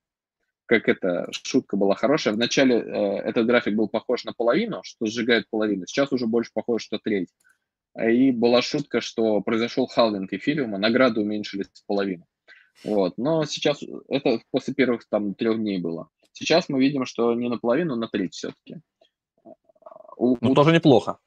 Как 0.67 0.89
эта 0.89 1.29
шутка 1.31 1.77
была 1.77 1.95
хорошая. 1.95 2.35
Вначале 2.35 2.77
э, 2.77 3.19
этот 3.19 3.47
график 3.47 3.75
был 3.75 3.89
похож 3.89 4.25
на 4.25 4.33
половину, 4.33 4.81
что 4.83 5.07
сжигает 5.07 5.49
половину, 5.49 5.87
сейчас 5.87 6.13
уже 6.13 6.27
больше 6.27 6.51
похож, 6.53 6.83
что 6.83 6.99
треть. 6.99 7.29
И 8.01 8.31
была 8.31 8.61
шутка, 8.61 9.01
что 9.01 9.41
произошел 9.41 9.87
халвинг 9.87 10.33
эфириума, 10.33 10.77
награды 10.79 11.21
уменьшились 11.21 11.69
в 11.73 11.87
половину. 11.87 12.27
Вот. 12.85 13.17
Но 13.17 13.45
сейчас 13.45 13.83
это 14.09 14.41
после 14.51 14.75
первых 14.75 15.09
там 15.09 15.35
трех 15.35 15.59
дней 15.59 15.81
было. 15.81 16.09
Сейчас 16.33 16.69
мы 16.69 16.81
видим, 16.81 17.07
что 17.07 17.33
не 17.35 17.49
наполовину, 17.49 17.95
а 17.95 17.97
на 17.97 18.09
треть 18.09 18.35
все-таки. 18.35 18.81
У, 20.17 20.37
ну, 20.41 20.51
у... 20.51 20.55
тоже 20.55 20.73
неплохо. 20.73 21.19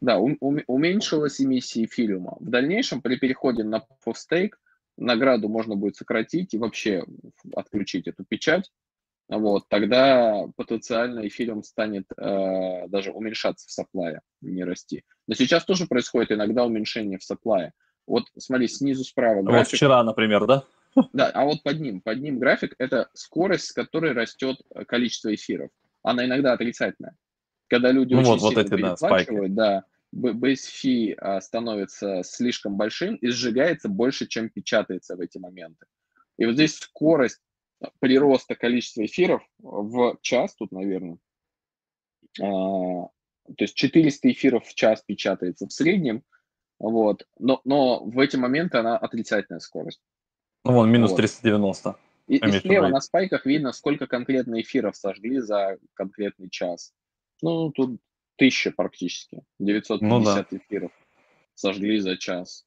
Да, 0.00 0.18
у, 0.18 0.36
у, 0.40 0.58
уменьшилась 0.66 1.40
эмиссия 1.40 1.86
эфириума. 1.86 2.36
В 2.40 2.50
дальнейшем 2.50 3.00
при 3.00 3.16
переходе 3.16 3.64
на 3.64 3.82
Stake 4.06 4.52
награду 4.98 5.48
можно 5.48 5.76
будет 5.76 5.96
сократить 5.96 6.52
и 6.52 6.58
вообще 6.58 7.04
отключить 7.54 8.06
эту 8.06 8.24
печать. 8.24 8.70
Вот, 9.28 9.68
тогда 9.68 10.46
потенциально 10.56 11.26
эфириум 11.26 11.62
станет 11.62 12.06
э, 12.16 12.88
даже 12.88 13.12
уменьшаться 13.12 13.66
в 13.68 13.70
саплае, 13.70 14.22
не 14.40 14.64
расти. 14.64 15.04
Но 15.26 15.34
сейчас 15.34 15.66
тоже 15.66 15.86
происходит 15.86 16.32
иногда 16.32 16.64
уменьшение 16.64 17.18
в 17.18 17.24
саплае. 17.24 17.72
Вот 18.06 18.24
смотри, 18.38 18.68
снизу 18.68 19.04
справа 19.04 19.42
график. 19.42 19.70
Вот 19.70 19.76
вчера, 19.76 20.02
например, 20.02 20.46
да? 20.46 20.64
Да, 21.12 21.30
а 21.34 21.44
вот 21.44 21.62
под 21.62 21.78
ним, 21.78 22.00
под 22.00 22.20
ним 22.20 22.38
график– 22.38 22.74
это 22.78 23.10
скорость, 23.12 23.66
с 23.66 23.72
которой 23.72 24.12
растет 24.12 24.56
количество 24.86 25.32
эфиров. 25.34 25.70
Она 26.02 26.24
иногда 26.24 26.54
отрицательная. 26.54 27.14
Когда 27.68 27.92
люди 27.92 28.14
ну, 28.14 28.20
очень 28.20 28.30
вот, 28.30 28.40
сильно 28.40 28.54
вот 28.54 28.66
эти, 28.66 28.70
переплачивают, 28.70 29.54
да, 29.54 29.84
да 30.12 30.32
base 30.32 30.64
fee 30.82 31.40
становится 31.40 32.22
слишком 32.24 32.76
большим 32.76 33.16
и 33.16 33.28
сжигается 33.28 33.90
больше, 33.90 34.26
чем 34.26 34.48
печатается 34.48 35.16
в 35.16 35.20
эти 35.20 35.36
моменты. 35.36 35.84
И 36.38 36.46
вот 36.46 36.54
здесь 36.54 36.76
скорость 36.78 37.40
прироста 38.00 38.54
количества 38.54 39.04
эфиров 39.04 39.42
в 39.58 40.18
час, 40.22 40.54
тут, 40.54 40.72
наверное, 40.72 41.18
а, 42.40 43.08
то 43.56 43.64
есть 43.64 43.74
400 43.74 44.30
эфиров 44.32 44.66
в 44.66 44.74
час 44.74 45.02
печатается 45.02 45.66
в 45.66 45.72
среднем, 45.72 46.22
вот, 46.78 47.26
но, 47.38 47.60
но 47.64 48.04
в 48.04 48.18
эти 48.18 48.36
моменты 48.36 48.78
она 48.78 48.96
отрицательная 48.96 49.60
скорость. 49.60 50.00
Ну, 50.64 50.72
вон, 50.72 50.90
минус 50.90 51.10
вот. 51.10 51.16
390. 51.16 51.96
И, 52.28 52.36
и 52.36 52.60
слева 52.60 52.88
на 52.88 53.00
спайках 53.00 53.46
видно, 53.46 53.72
сколько 53.72 54.06
конкретно 54.06 54.60
эфиров 54.60 54.96
сожгли 54.96 55.40
за 55.40 55.78
конкретный 55.94 56.50
час. 56.50 56.92
Ну, 57.40 57.70
тут 57.70 58.00
тысяча 58.36 58.70
практически. 58.70 59.42
950 59.58 60.02
ну, 60.02 60.24
да. 60.24 60.44
эфиров 60.50 60.92
сожгли 61.54 61.98
за 62.00 62.16
час. 62.18 62.66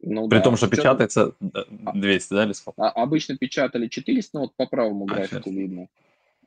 Ну, 0.00 0.28
При 0.28 0.38
да, 0.38 0.44
том, 0.44 0.56
что 0.56 0.68
печатается 0.68 1.34
200, 1.40 2.34
да, 2.34 2.44
или 2.44 2.52
сколько? 2.52 2.82
А, 2.82 2.90
обычно 2.90 3.36
печатали 3.36 3.88
400, 3.88 4.30
но 4.34 4.40
вот 4.42 4.54
по 4.54 4.66
правому 4.66 5.04
а, 5.04 5.14
графику 5.14 5.50
а, 5.50 5.52
видно. 5.52 5.88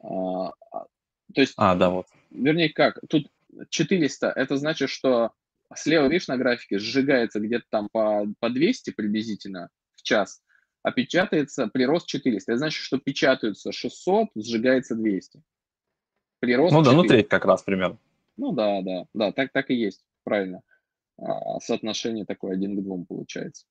А, 0.01 0.53
а, 0.71 0.85
то 1.33 1.41
есть, 1.41 1.53
а, 1.57 1.75
да, 1.75 1.89
вот. 1.89 2.07
Вернее, 2.29 2.69
как, 2.69 2.99
тут 3.09 3.29
400, 3.69 4.27
это 4.29 4.55
значит, 4.55 4.89
что 4.89 5.31
слева, 5.75 6.07
видишь, 6.07 6.27
на 6.27 6.37
графике 6.37 6.79
сжигается 6.79 7.39
где-то 7.39 7.65
там 7.69 7.89
по, 7.91 8.25
по 8.39 8.49
200 8.49 8.91
приблизительно 8.91 9.69
в 9.95 10.03
час, 10.03 10.41
а 10.83 10.91
печатается 10.91 11.67
прирост 11.67 12.07
400. 12.07 12.51
Это 12.51 12.57
значит, 12.57 12.81
что 12.81 12.99
печатаются 12.99 13.71
600, 13.71 14.29
сжигается 14.35 14.95
200. 14.95 15.41
Прирост 16.39 16.73
ну 16.73 16.79
да, 16.79 16.91
400. 16.91 17.03
ну 17.03 17.07
треть 17.07 17.27
как 17.27 17.45
раз 17.45 17.63
примерно. 17.63 17.97
Ну 18.37 18.53
да, 18.53 18.81
да, 18.81 19.05
да, 19.13 19.31
так, 19.31 19.51
так 19.51 19.69
и 19.69 19.75
есть, 19.75 20.03
правильно. 20.23 20.61
А, 21.21 21.59
соотношение 21.59 22.25
такое 22.25 22.53
один 22.53 22.75
к 22.75 22.83
двум 22.83 23.05
получается. 23.05 23.65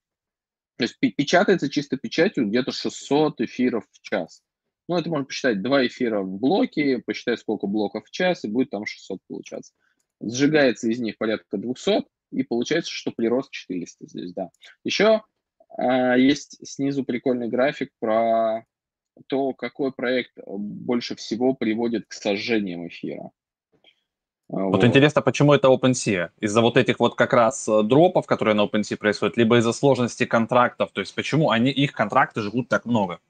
То 0.76 0.85
есть 0.85 0.99
печатается 0.99 1.69
чисто 1.69 1.97
печатью 1.97 2.49
где-то 2.49 2.73
600 2.73 3.40
эфиров 3.42 3.87
в 3.90 4.00
час. 4.00 4.42
Ну, 4.88 4.97
это 4.97 5.11
можно 5.11 5.26
посчитать 5.26 5.62
2 5.62 5.87
эфира 5.88 6.23
в 6.23 6.38
блоке, 6.38 7.02
посчитай, 7.04 7.37
сколько 7.37 7.66
блоков 7.66 8.07
в 8.07 8.11
час, 8.11 8.45
и 8.45 8.49
будет 8.49 8.71
там 8.71 8.87
600 8.87 9.21
получаться. 9.28 9.75
Сжигается 10.23 10.88
из 10.88 10.99
них 11.00 11.19
порядка 11.19 11.59
200, 11.59 12.04
и 12.33 12.42
получается, 12.45 12.90
что 12.90 13.12
прирост 13.12 13.50
400 13.50 14.07
здесь, 14.07 14.33
да. 14.33 14.50
Еще 14.85 15.23
а, 15.76 16.16
есть 16.16 16.59
снизу 16.66 17.04
прикольный 17.04 17.49
график 17.49 17.90
про 17.99 18.64
то, 19.26 19.52
какой 19.52 19.92
проект 19.92 20.33
больше 20.47 21.14
всего 21.14 21.54
приводит 21.54 22.07
к 22.07 22.12
сожжениям 22.12 22.87
эфира. 22.88 23.30
Вот, 24.50 24.73
вот 24.73 24.85
интересно, 24.85 25.23
почему 25.23 25.54
это 25.54 25.69
OpenSea? 25.69 26.30
Из-за 26.40 26.61
вот 26.61 26.76
этих 26.76 26.99
вот 26.99 27.14
как 27.14 27.33
раз 27.33 27.69
э, 27.69 27.83
дропов, 27.85 28.26
которые 28.26 28.54
на 28.54 28.64
OpenSea 28.64 28.97
происходят, 28.97 29.37
либо 29.37 29.59
из-за 29.59 29.73
сложности 29.73 30.26
контрактов? 30.26 30.90
То 30.92 31.00
есть 31.00 31.14
почему 31.14 31.50
они, 31.50 31.71
их 31.71 31.92
контракты 31.92 32.40
живут 32.40 32.69
так 32.69 32.85
много? 32.85 33.21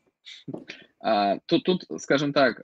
А, 0.98 1.38
тут, 1.44 1.64
тут, 1.64 1.84
скажем 1.98 2.32
так, 2.32 2.62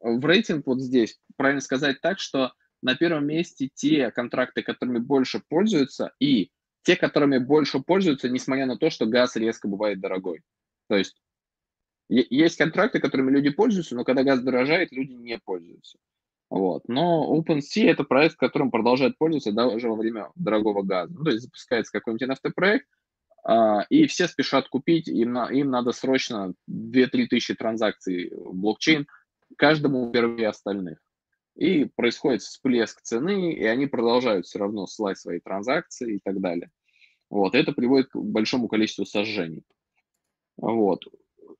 в 0.00 0.24
рейтинг 0.24 0.64
вот 0.66 0.80
здесь 0.80 1.18
правильно 1.36 1.60
сказать 1.60 2.00
так, 2.00 2.20
что 2.20 2.52
на 2.82 2.94
первом 2.94 3.26
месте 3.26 3.68
те 3.74 4.12
контракты, 4.12 4.62
которыми 4.62 4.98
больше 4.98 5.42
пользуются, 5.48 6.12
и 6.20 6.52
те, 6.82 6.94
которыми 6.94 7.38
больше 7.38 7.80
пользуются, 7.80 8.28
несмотря 8.28 8.66
на 8.66 8.76
то, 8.76 8.90
что 8.90 9.06
газ 9.06 9.34
резко 9.34 9.66
бывает 9.66 10.00
дорогой. 10.00 10.42
То 10.88 10.96
есть 10.96 11.16
есть 12.08 12.58
контракты, 12.58 13.00
которыми 13.00 13.32
люди 13.32 13.50
пользуются, 13.50 13.96
но 13.96 14.04
когда 14.04 14.22
газ 14.22 14.40
дорожает, 14.40 14.92
люди 14.92 15.14
не 15.14 15.38
пользуются. 15.38 15.98
Вот. 16.52 16.82
Но 16.86 17.34
OpenSea– 17.34 17.84
это 17.86 18.04
проект, 18.04 18.36
которым 18.36 18.70
продолжают 18.70 19.16
пользоваться 19.16 19.52
даже 19.52 19.88
во 19.88 19.96
время 19.96 20.28
дорогого 20.34 20.82
газа. 20.82 21.10
Ну, 21.10 21.24
то 21.24 21.30
есть 21.30 21.44
запускается 21.44 21.90
какой-нибудь 21.92 22.28
NFT-проект, 22.28 22.86
а, 23.42 23.86
и 23.88 24.06
все 24.06 24.28
спешат 24.28 24.68
купить, 24.68 25.08
им, 25.08 25.32
на, 25.32 25.46
им 25.50 25.70
надо 25.70 25.92
срочно 25.92 26.52
2-3 26.68 27.28
тысячи 27.28 27.54
транзакций 27.54 28.34
в 28.34 28.54
блокчейн, 28.54 29.06
каждому 29.56 30.10
первее 30.10 30.48
остальных. 30.48 30.98
И 31.56 31.86
происходит 31.86 32.42
всплеск 32.42 33.00
цены, 33.00 33.54
и 33.54 33.64
они 33.64 33.86
продолжают 33.86 34.44
все 34.44 34.58
равно 34.58 34.86
слать 34.86 35.18
свои 35.18 35.40
транзакции 35.40 36.16
и 36.16 36.20
так 36.22 36.38
далее. 36.38 36.70
Вот, 37.30 37.54
это 37.54 37.72
приводит 37.72 38.10
к 38.10 38.16
большому 38.16 38.68
количеству 38.68 39.06
сожжений. 39.06 39.64
Вот. 40.58 41.02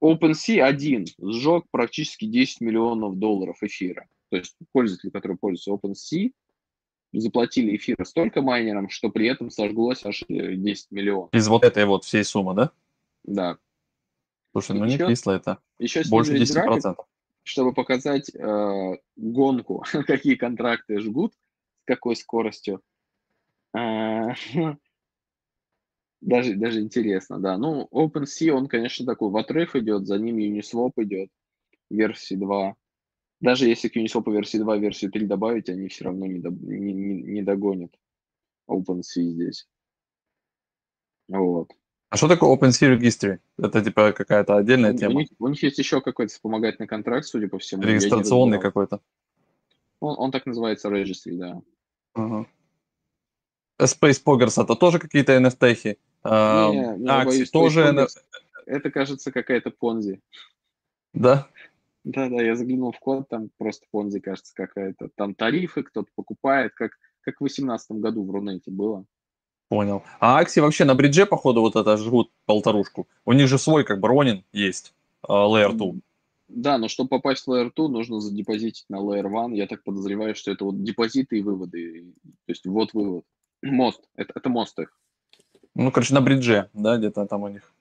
OpenSea 0.04 0.60
один 0.60 1.06
сжег 1.18 1.64
практически 1.70 2.26
10 2.26 2.60
миллионов 2.60 3.18
долларов 3.18 3.56
эфира. 3.62 4.06
То 4.32 4.38
есть 4.38 4.56
пользователи, 4.72 5.10
которые 5.10 5.36
пользуются 5.36 5.72
OpenSea, 5.72 6.32
заплатили 7.12 7.76
эфира 7.76 8.02
столько 8.04 8.40
майнерам, 8.40 8.88
что 8.88 9.10
при 9.10 9.26
этом 9.26 9.50
сожглось 9.50 10.06
аж 10.06 10.24
10 10.26 10.30
э, 10.30 10.94
миллионов. 10.94 11.28
Из 11.34 11.46
вот 11.48 11.64
этой 11.64 11.84
вот 11.84 12.04
всей 12.04 12.24
суммы, 12.24 12.54
да? 12.54 12.70
Да. 13.24 13.58
Слушай, 14.52 14.78
ну 14.78 14.86
еще, 14.86 15.04
не 15.04 15.08
кисло 15.10 15.32
это. 15.32 15.58
Еще 15.78 16.02
Больше 16.08 16.34
10%. 16.34 16.54
График, 16.54 17.00
чтобы 17.42 17.74
показать 17.74 18.34
э, 18.34 18.98
гонку, 19.16 19.84
какие 20.06 20.36
контракты 20.36 20.98
жгут, 21.00 21.34
с 21.34 21.84
какой 21.84 22.16
скоростью. 22.16 22.80
А, 23.74 24.32
Даже, 26.22 26.54
даже 26.54 26.80
интересно, 26.80 27.38
да. 27.38 27.58
Ну, 27.58 27.86
OpenSea, 27.92 28.52
он, 28.52 28.66
конечно, 28.68 29.04
такой 29.04 29.28
в 29.28 29.36
отрыв 29.36 29.76
идет, 29.76 30.06
за 30.06 30.16
ним 30.16 30.38
Uniswap 30.38 30.92
идет, 30.96 31.28
версии 31.90 32.36
2. 32.36 32.76
Даже 33.42 33.66
если 33.66 33.88
к 33.88 33.96
Uniswap 33.96 34.30
версии 34.32 34.56
2, 34.56 34.76
версию 34.76 35.10
3 35.10 35.26
добавить, 35.26 35.68
они 35.68 35.88
все 35.88 36.04
равно 36.04 36.26
не, 36.26 36.38
до, 36.38 36.50
не, 36.50 36.92
не, 36.92 37.22
не 37.22 37.42
догонят 37.42 37.92
OpenSea 38.70 39.24
здесь. 39.24 39.68
Вот. 41.26 41.72
А 42.08 42.16
что 42.16 42.28
такое 42.28 42.56
OpenSea 42.56 42.96
Registry? 42.96 43.40
Это 43.58 43.82
типа 43.82 44.12
какая-то 44.12 44.56
отдельная 44.56 44.94
у, 44.94 44.96
тема? 44.96 45.16
У 45.16 45.18
них, 45.18 45.28
у 45.40 45.48
них 45.48 45.60
есть 45.60 45.78
еще 45.78 46.00
какой-то 46.00 46.32
вспомогательный 46.32 46.86
контракт, 46.86 47.26
судя 47.26 47.48
по 47.48 47.58
всему. 47.58 47.82
Регистрационный 47.82 48.60
какой-то? 48.60 49.00
Он, 49.98 50.14
он 50.18 50.30
так 50.30 50.46
называется 50.46 50.88
Registry, 50.88 51.36
да. 51.36 51.60
Ага. 52.14 52.46
Space 53.80 54.22
Poggers 54.24 54.62
это 54.62 54.76
тоже 54.76 55.00
какие-то 55.00 55.36
NFT-хи? 55.36 55.98
Не, 56.24 56.98
не, 56.98 57.10
Акси 57.10 57.46
тоже... 57.46 58.06
Это, 58.66 58.92
кажется, 58.92 59.32
какая-то 59.32 59.70
понзи. 59.72 60.20
Да? 61.12 61.48
Да-да, 62.04 62.42
я 62.42 62.56
заглянул 62.56 62.92
в 62.92 62.98
код, 62.98 63.28
там 63.28 63.50
просто 63.58 63.86
понзи, 63.90 64.20
кажется, 64.20 64.52
какая-то. 64.54 65.08
Там 65.14 65.34
тарифы, 65.34 65.82
кто-то 65.82 66.08
покупает, 66.14 66.72
как, 66.74 66.92
как 67.20 67.36
в 67.36 67.44
2018 67.44 67.92
году 67.92 68.24
в 68.24 68.30
Рунете 68.30 68.70
было. 68.70 69.04
Понял. 69.68 70.02
А 70.20 70.38
Акси 70.38 70.60
вообще 70.60 70.84
на 70.84 70.94
бридже, 70.94 71.26
походу, 71.26 71.60
вот 71.60 71.76
это 71.76 71.96
жгут 71.96 72.30
полторушку. 72.44 73.08
У 73.24 73.32
них 73.32 73.48
же 73.48 73.56
свой, 73.56 73.84
как 73.84 74.00
бы, 74.00 74.08
Ронин 74.08 74.44
есть, 74.52 74.94
uh, 75.26 75.48
Layer 75.48 75.72
2. 75.72 75.94
Да, 76.48 76.76
но 76.76 76.88
чтобы 76.88 77.08
попасть 77.08 77.46
в 77.46 77.50
Layer 77.50 77.72
2, 77.74 77.88
нужно 77.88 78.20
задепозитить 78.20 78.84
на 78.88 78.96
Layer 78.96 79.26
1. 79.26 79.52
Я 79.54 79.66
так 79.66 79.82
подозреваю, 79.84 80.34
что 80.34 80.50
это 80.50 80.64
вот 80.64 80.82
депозиты 80.82 81.38
и 81.38 81.42
выводы. 81.42 82.12
То 82.22 82.50
есть 82.50 82.66
вот 82.66 82.92
вывод. 82.92 83.24
Мост. 83.62 84.02
Это, 84.16 84.32
это 84.34 84.48
мост 84.50 84.78
их. 84.78 84.98
Ну, 85.74 85.90
короче, 85.90 86.12
на 86.14 86.20
бридже, 86.20 86.68
да, 86.74 86.98
где-то 86.98 87.24
там 87.26 87.44
у 87.44 87.48
них. 87.48 87.72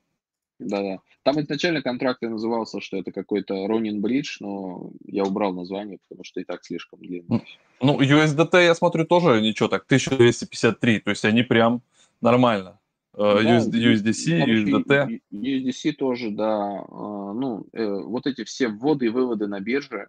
Да-да. 0.62 1.00
Там 1.24 1.40
изначально 1.42 1.82
контракт 1.82 2.24
и 2.24 2.28
назывался, 2.28 2.82
что 2.82 2.98
это 2.98 3.12
какой-то 3.12 3.68
Ронин 3.68 4.02
Бридж, 4.02 4.38
но 4.40 4.92
я 5.06 5.24
убрал 5.24 5.54
название, 5.54 6.00
потому 6.08 6.24
что 6.24 6.40
и 6.40 6.44
так 6.44 6.64
слишком 6.64 7.00
длинный. 7.00 7.44
Ну, 7.82 8.00
USDT, 8.00 8.64
я 8.64 8.76
смотрю, 8.76 9.06
тоже 9.06 9.42
ничего 9.42 9.68
так, 9.68 9.86
1253, 9.86 11.00
то 11.00 11.10
есть 11.10 11.26
они 11.26 11.44
прям 11.44 11.82
нормально. 12.22 12.80
Э, 13.14 13.40
Да, 13.44 13.58
USDC, 13.60 14.46
USDT. 14.46 15.20
USDC 15.32 15.92
тоже, 15.94 16.32
да. 16.32 16.84
А, 16.90 17.34
Ну, 17.34 17.66
э, 17.74 17.86
вот 17.86 18.28
эти 18.28 18.44
все 18.44 18.68
вводы 18.68 19.08
и 19.08 19.10
выводы 19.10 19.48
на 19.48 19.60
бирже, 19.60 20.08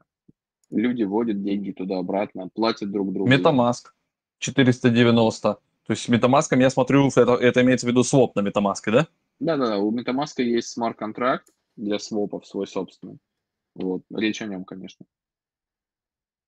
люди 0.70 1.02
вводят 1.02 1.42
деньги 1.42 1.72
туда-обратно, 1.72 2.48
платят 2.54 2.90
друг 2.90 3.12
другу. 3.12 3.30
Metamask 3.30 3.86
490. 4.38 5.58
То 5.86 5.92
есть 5.92 6.04
с 6.04 6.08
Metamask, 6.08 6.58
я 6.58 6.70
смотрю, 6.70 7.08
это, 7.08 7.34
это 7.34 7.62
имеется 7.62 7.86
в 7.86 7.90
виду 7.90 8.04
своп 8.04 8.36
на 8.36 8.40
Metamask, 8.40 8.82
да? 8.86 9.08
Да-да-да, 9.42 9.78
у 9.78 9.90
MetaMask 9.92 10.40
есть 10.40 10.68
смарт-контракт 10.68 11.52
для 11.74 11.98
свопов 11.98 12.46
свой 12.46 12.68
собственный. 12.68 13.18
Вот, 13.74 14.02
речь 14.14 14.40
о 14.40 14.46
нем, 14.46 14.64
конечно. 14.64 15.04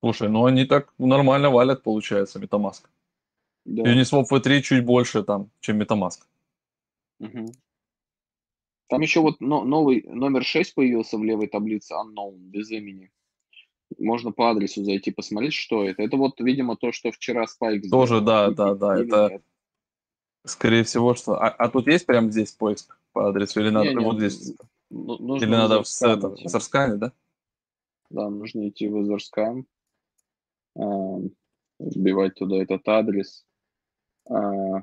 Слушай, 0.00 0.28
ну 0.28 0.44
они 0.44 0.64
так 0.64 0.94
нормально 0.98 1.50
валят, 1.50 1.82
получается, 1.82 2.38
Metamask. 2.38 2.84
Да. 3.64 3.82
Uniswap 3.82 4.26
V3 4.30 4.60
чуть 4.60 4.84
больше 4.84 5.24
там, 5.24 5.50
чем 5.60 5.82
Metamask. 5.82 6.20
Мгм. 7.18 7.46
Там 8.88 9.00
еще 9.00 9.20
вот 9.20 9.40
но- 9.40 9.64
новый 9.64 10.04
номер 10.06 10.44
6 10.44 10.74
появился 10.74 11.18
в 11.18 11.24
левой 11.24 11.48
таблице 11.48 11.94
Unknown, 11.94 12.36
без 12.36 12.70
имени. 12.70 13.10
Можно 13.98 14.30
по 14.30 14.50
адресу 14.50 14.84
зайти 14.84 15.10
посмотреть, 15.10 15.54
что 15.54 15.82
это. 15.82 16.02
Это 16.02 16.16
вот, 16.16 16.38
видимо, 16.38 16.76
то, 16.76 16.92
что 16.92 17.10
вчера 17.10 17.44
Spike 17.44 17.88
Тоже, 17.90 18.20
сделал. 18.20 18.24
да, 18.24 18.50
да, 18.50 18.74
да, 18.74 19.00
это-. 19.00 19.42
Скорее 20.46 20.84
всего, 20.84 21.14
что... 21.14 21.34
А, 21.34 21.48
а 21.48 21.68
тут 21.68 21.86
есть 21.86 22.06
прямо 22.06 22.30
здесь 22.30 22.52
поиск 22.52 22.98
по 23.12 23.28
адресу? 23.28 23.60
Или 23.60 23.70
надо 23.70 23.88
Не-не, 23.90 24.04
вот 24.04 24.18
здесь? 24.18 24.54
ну, 24.90 25.18
нужно 25.18 25.44
Или 25.44 25.52
надо 25.52 25.82
в 25.82 26.02
это, 26.02 26.28
в 26.28 26.48
Сарскане, 26.48 26.96
да? 26.96 27.12
Да, 28.10 28.28
нужно 28.28 28.68
идти 28.68 28.86
в 28.88 28.96
Userscan, 28.96 29.64
а, 30.76 31.18
вбивать 31.78 32.34
туда 32.34 32.56
этот 32.56 32.86
адрес. 32.86 33.46
А, 34.28 34.82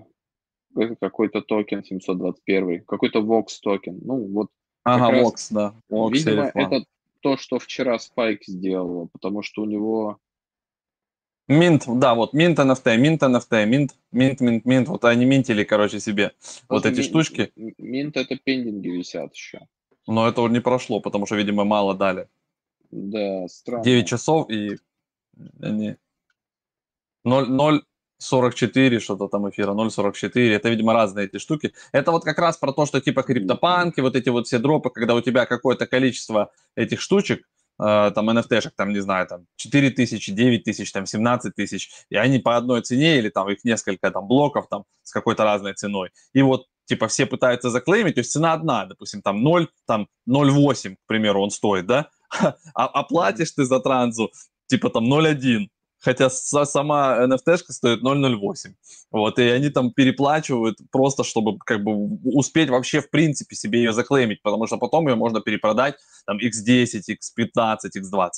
это 0.76 0.96
какой-то 1.00 1.42
токен 1.42 1.84
721, 1.84 2.84
какой-то 2.86 3.20
Vox 3.20 3.60
токен. 3.62 4.00
Ну, 4.02 4.28
вот, 4.28 4.50
Ага, 4.84 5.22
Vox, 5.22 5.48
да. 5.52 5.76
Vox 5.92 6.12
видимо, 6.12 6.52
это 6.54 6.84
то, 7.22 7.38
что 7.38 7.60
вчера 7.60 7.98
Spike 7.98 8.42
сделал, 8.48 9.10
потому 9.14 9.44
что 9.44 9.62
у 9.62 9.66
него 9.66 10.18
Mint, 11.50 11.84
да, 11.88 12.14
вот 12.16 12.34
Mint 12.34 12.56
NFT, 12.56 12.98
Mint 12.98 13.20
NFT, 13.20 13.66
Mint, 13.66 13.90
Mint, 14.14 14.38
Mint, 14.40 14.62
Mint. 14.64 14.86
Вот 14.86 15.04
они 15.06 15.26
минтили, 15.26 15.64
короче, 15.64 16.00
себе 16.00 16.32
вот 16.70 16.86
эти 16.86 17.02
штучки. 17.02 17.52
м- 17.58 17.74
Mint 17.80 18.12
это 18.16 18.38
pending 18.38 18.83
и 18.83 18.90
висят 18.90 19.34
еще. 19.34 19.60
Но 20.08 20.28
это 20.28 20.48
не 20.48 20.62
прошло, 20.62 21.00
потому 21.00 21.26
что, 21.26 21.36
видимо, 21.36 21.64
мало 21.64 21.94
дали. 21.94 22.28
Да, 22.92 23.48
странно. 23.48 23.84
9 23.84 24.08
часов 24.08 24.50
и 24.50 24.78
они 25.62 25.96
0,044 27.24 29.00
что-то 29.00 29.28
там 29.28 29.50
эфира, 29.50 29.74
0,44. 29.74 30.56
Это, 30.56 30.70
видимо, 30.70 30.94
разные 30.94 31.26
эти 31.28 31.38
штуки. 31.38 31.74
Это 31.92 32.12
вот 32.12 32.24
как 32.24 32.40
раз 32.40 32.58
про 32.58 32.74
то, 32.74 32.86
что 32.86 33.00
типа 33.02 33.24
криптопанки, 33.24 34.02
вот 34.02 34.16
эти 34.16 34.30
вот 34.30 34.48
все 34.48 34.60
дропы, 34.60 34.90
когда 34.90 35.16
у 35.16 35.22
тебя 35.22 35.46
какое-то 35.46 35.86
количество 35.88 36.52
этих 36.76 37.00
штучек, 37.02 37.48
там 37.78 38.30
NFT-шек, 38.30 38.72
там, 38.76 38.94
не 38.94 39.00
знаю, 39.00 39.28
там 39.28 39.46
4 39.56 39.90
тысячи, 39.92 40.32
9 40.32 40.64
тысяч, 40.64 40.92
там 40.92 41.06
17 41.06 41.56
тысяч, 41.56 41.90
и 42.10 42.16
они 42.16 42.40
по 42.40 42.56
одной 42.56 42.82
цене, 42.82 43.18
или 43.18 43.30
там 43.30 43.50
их 43.50 43.64
несколько 43.64 44.12
там 44.12 44.28
блоков 44.28 44.68
там 44.70 44.84
с 45.04 45.12
какой-то 45.12 45.44
разной 45.44 45.74
ценой. 45.74 46.12
И 46.34 46.42
вот 46.42 46.68
типа 46.86 47.08
все 47.08 47.26
пытаются 47.26 47.70
заклеймить, 47.70 48.16
то 48.16 48.20
есть 48.20 48.32
цена 48.32 48.54
одна, 48.54 48.86
допустим, 48.86 49.22
там 49.22 49.42
0, 49.44 49.70
там 49.88 50.08
0,8, 50.30 50.96
к 50.96 51.08
примеру, 51.08 51.42
он 51.42 51.50
стоит, 51.50 51.88
да, 51.88 52.10
а, 52.40 52.56
а 52.74 53.04
платишь 53.04 53.52
ты 53.52 53.66
за 53.66 53.80
транзу 53.80 54.32
типа 54.68 54.90
там 54.90 55.12
0,1, 55.12 55.68
хотя 56.02 56.28
са- 56.30 56.66
сама 56.66 57.26
NFT-шка 57.26 57.72
стоит 57.72 58.04
0,08. 58.04 58.76
Вот, 59.12 59.40
и 59.40 59.44
они 59.44 59.70
там 59.70 59.94
переплачивают 59.94 60.78
просто, 60.92 61.24
чтобы 61.24 61.58
как 61.60 61.84
бы 61.84 62.18
успеть 62.24 62.70
вообще 62.70 63.02
в 63.02 63.10
принципе 63.10 63.56
себе 63.56 63.80
ее 63.80 63.94
заклеймить, 63.94 64.42
потому 64.42 64.68
что 64.68 64.78
потом 64.78 65.08
ее 65.08 65.16
можно 65.16 65.42
перепродать 65.42 65.96
там 66.26 66.38
x10, 66.38 67.02
x15, 67.08 67.78
x20. 67.98 68.32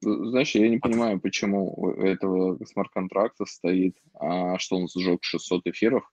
Знаешь, 0.00 0.54
я 0.54 0.68
не 0.68 0.78
понимаю, 0.78 1.20
почему 1.20 1.72
у 1.76 1.90
этого 1.90 2.58
смарт-контракта 2.64 3.44
стоит, 3.46 3.96
а, 4.14 4.58
что 4.58 4.76
он 4.76 4.88
сжег 4.88 5.22
600 5.22 5.66
эфиров. 5.66 6.10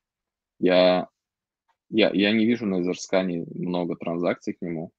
Я, 0.60 1.08
я, 1.90 2.12
я 2.14 2.32
не 2.32 2.46
вижу 2.46 2.68
на 2.68 2.82
Эзерскане 2.82 3.46
много 3.56 3.96
транзакций 3.96 4.54
к 4.54 4.62
нему. 4.62 4.92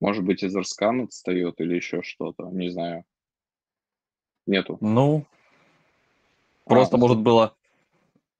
Может 0.00 0.24
быть, 0.24 0.42
Эзерскан 0.42 1.02
отстает 1.02 1.60
или 1.60 1.76
еще 1.76 2.02
что-то, 2.02 2.50
не 2.50 2.70
знаю. 2.70 3.04
Нету. 4.46 4.78
Ну, 4.80 5.24
просто, 6.64 6.96
А, 6.96 6.98
может, 6.98 7.18
было 7.20 7.54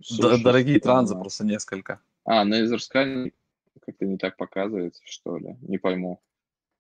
д- 0.01 0.05
слушай, 0.05 0.43
дорогие 0.43 0.81
транзы 0.81 1.09
странно. 1.11 1.23
просто 1.23 1.45
несколько. 1.47 2.01
А, 2.25 2.45
на 2.45 2.63
Эзерскане 2.63 3.33
как-то 3.81 4.05
не 4.07 4.19
так 4.19 4.37
показывается, 4.37 5.03
что 5.05 5.37
ли? 5.39 5.57
Не 5.63 5.79
пойму. 5.79 6.21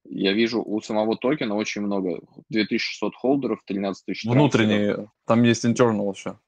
Я 0.06 0.32
вижу 0.34 0.62
у 0.62 0.80
самого 0.82 1.16
токена 1.16 1.54
очень 1.54 1.80
много. 1.80 2.20
2600 2.50 3.14
холдеров, 3.16 3.62
13 3.64 4.04
тысяч 4.04 4.22
трансферов. 4.24 4.52
Внутренние, 4.52 5.10
там 5.24 5.42
есть 5.42 5.64
internal 5.64 6.12
еще. 6.14 6.38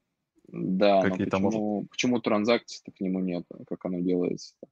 Да, 0.48 1.02
но 1.02 1.10
какие-то, 1.10 1.38
может. 1.38 1.54
почему, 1.58 1.86
почему 1.90 2.20
транзакций-то 2.20 2.92
к 2.92 3.00
нему 3.00 3.20
нет? 3.20 3.44
Как 3.66 3.84
оно 3.86 4.00
делается 4.00 4.54
-то? 4.62 4.68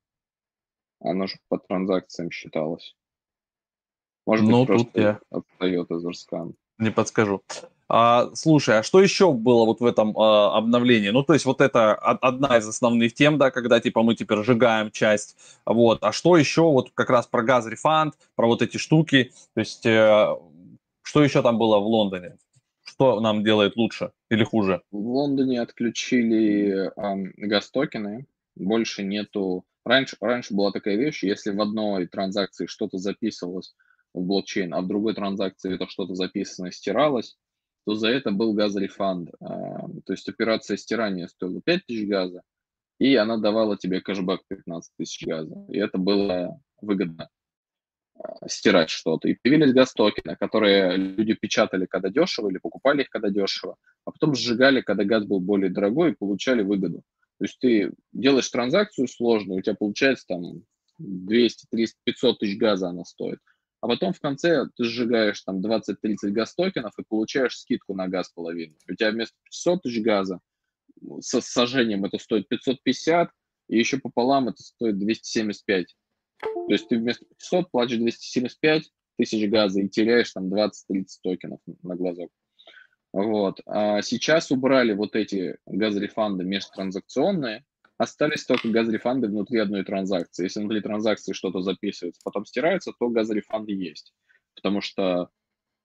Оно 1.01 1.27
же 1.27 1.37
по 1.49 1.59
транзакциям 1.59 2.31
считалось. 2.31 2.95
Может 4.27 4.45
быть, 4.47 4.53
Ну, 4.53 4.59
тут 4.61 4.67
просто 4.67 5.01
я- 5.01 5.21
отстает 5.31 5.91
Эзерскан. 5.91 6.55
Не 6.79 6.91
подскажу. 6.91 7.43
А, 7.89 8.31
слушай, 8.35 8.79
а 8.79 8.83
что 8.83 9.01
еще 9.01 9.33
было 9.33 9.67
вот 9.67 9.81
в 9.81 9.85
этом 9.85 10.19
а, 10.19 10.57
обновлении? 10.57 11.11
Ну, 11.11 11.23
то 11.23 11.35
есть 11.35 11.45
вот 11.45 11.61
это 11.61 11.95
од- 11.95 12.19
одна 12.23 12.57
из 12.57 12.67
основных 12.67 13.15
тем, 13.15 13.37
да, 13.39 13.51
когда 13.51 13.79
типа 13.79 14.03
мы 14.03 14.15
теперь 14.15 14.43
сжигаем 14.43 14.91
часть, 14.91 15.37
вот. 15.67 16.03
А 16.03 16.11
что 16.13 16.37
еще 16.37 16.63
вот 16.63 16.91
как 16.95 17.11
раз 17.11 17.27
про 17.27 17.43
газ 17.43 17.67
рефанд, 17.67 18.15
про 18.37 18.47
вот 18.47 18.63
эти 18.63 18.79
штуки, 18.79 19.33
то 19.55 19.61
есть 19.61 19.85
э, 19.85 20.29
что 21.03 21.23
еще 21.23 21.43
там 21.43 21.59
было 21.59 21.79
в 21.79 21.87
Лондоне? 21.87 22.37
Что 22.85 23.21
нам 23.21 23.45
делает 23.45 23.77
лучше 23.77 24.13
или 24.31 24.45
хуже? 24.45 24.83
В 24.91 25.07
Лондоне 25.07 25.61
отключили 25.61 26.91
ам, 26.97 27.33
газ-токены, 27.37 28.27
больше 28.57 29.05
нету... 29.05 29.65
Раньше, 29.85 30.17
раньше 30.21 30.55
была 30.55 30.73
такая 30.73 30.97
вещь, 30.97 31.23
если 31.23 31.51
в 31.51 31.61
одной 31.61 32.07
транзакции 32.07 32.65
что-то 32.67 32.97
записывалось 32.97 33.75
в 34.15 34.25
блокчейн, 34.25 34.73
а 34.73 34.81
в 34.81 34.87
другой 34.87 35.15
транзакции 35.15 35.75
это 35.75 35.89
что-то 35.89 36.15
записанное 36.15 36.71
стиралось, 36.71 37.37
то 37.85 37.95
за 37.95 38.09
это 38.09 38.31
был 38.31 38.55
газорефанд. 38.55 39.31
А, 39.41 39.89
То 40.05 40.13
есть 40.13 40.29
операция 40.29 40.77
стирания 40.77 41.27
стоила 41.27 41.61
5000 41.63 42.09
газа, 42.09 42.43
и 42.99 43.15
она 43.17 43.37
давала 43.37 43.77
тебе 43.77 44.01
кэшбэк 44.01 44.41
15 44.49 44.93
тысяч 44.97 45.27
газа. 45.27 45.55
И 45.69 45.79
это 45.79 45.99
было 45.99 46.59
выгодно 46.81 47.29
а, 48.15 48.49
стирать 48.49 48.89
что-то. 48.89 49.29
И 49.29 49.37
появились 49.43 49.75
газ-токены, 49.75 50.37
которые 50.37 50.97
люди 50.97 51.35
печатали, 51.35 51.87
когда 51.87 52.09
дешево, 52.09 52.49
или 52.49 52.59
покупали 52.59 53.03
их, 53.03 53.11
когда 53.11 53.29
дешево, 53.29 53.77
а 54.05 54.13
потом 54.13 54.35
сжигали, 54.35 54.81
когда 54.81 55.05
газ 55.05 55.25
был 55.25 55.41
более 55.41 55.71
дорогой, 55.71 56.13
и 56.13 56.17
получали 56.17 56.63
выгоду. 56.63 57.03
То 57.39 57.45
есть 57.45 57.59
ты 57.59 57.93
делаешь 58.13 58.49
транзакцию 58.49 59.09
сложную, 59.09 59.59
у 59.59 59.63
тебя 59.63 59.75
получается 59.75 60.25
там 60.29 60.63
200, 60.99 61.67
300, 61.71 61.99
500 62.05 62.39
тысяч 62.39 62.57
газа 62.57 62.89
она 62.89 63.05
стоит. 63.05 63.41
А 63.85 63.87
потом 63.87 64.15
в 64.15 64.21
конце 64.21 64.65
ты 64.77 64.85
сжигаешь 64.85 65.43
там 65.43 65.61
20-30 65.61 66.31
газ-токенов 66.31 66.99
и 66.99 67.05
получаешь 67.07 67.59
скидку 67.59 67.95
на 67.95 68.09
газ 68.09 68.31
половину. 68.31 68.75
У 68.89 68.95
тебя 68.95 69.11
вместо 69.11 69.37
500 69.45 69.83
тысяч 69.83 70.03
газа 70.03 70.41
со 71.21 71.43
сожжением 71.43 72.07
это 72.07 72.17
стоит 72.17 72.49
550, 72.49 73.29
и 73.69 73.79
еще 73.79 73.99
пополам 73.99 74.49
это 74.49 74.63
стоит 74.63 74.99
275. 74.99 75.95
То 76.41 76.67
есть 76.71 76.89
ты 76.89 76.97
вместо 76.97 77.27
500 77.27 77.71
платишь 77.71 77.99
275 77.99 78.91
тысяч 79.19 79.51
газа 79.51 79.83
и 79.83 79.89
теряешь 79.91 80.33
там 80.33 80.51
20-30 80.51 80.71
токенов 81.23 81.61
на 81.83 81.95
глазок. 81.95 82.31
Вот. 83.13 83.61
А 83.67 84.01
сейчас 84.01 84.51
убрали 84.51 84.95
вот 84.95 85.15
эти 85.15 85.59
газрефанды 85.67 86.45
межтранзакционные, 86.45 87.67
остались 88.05 88.45
только 88.45 88.69
газрефанды 88.69 89.27
внутри 89.27 89.59
одной 89.59 89.85
транзакции. 89.85 90.45
Если 90.45 90.61
внутри 90.61 90.81
транзакции 90.81 91.33
что-то 91.33 91.61
записывается, 91.61 92.21
потом 92.25 92.47
стирается, 92.47 92.93
то 92.99 93.09
газрефанды 93.09 93.73
есть. 93.73 94.15
Потому 94.55 94.81
что 94.81 95.31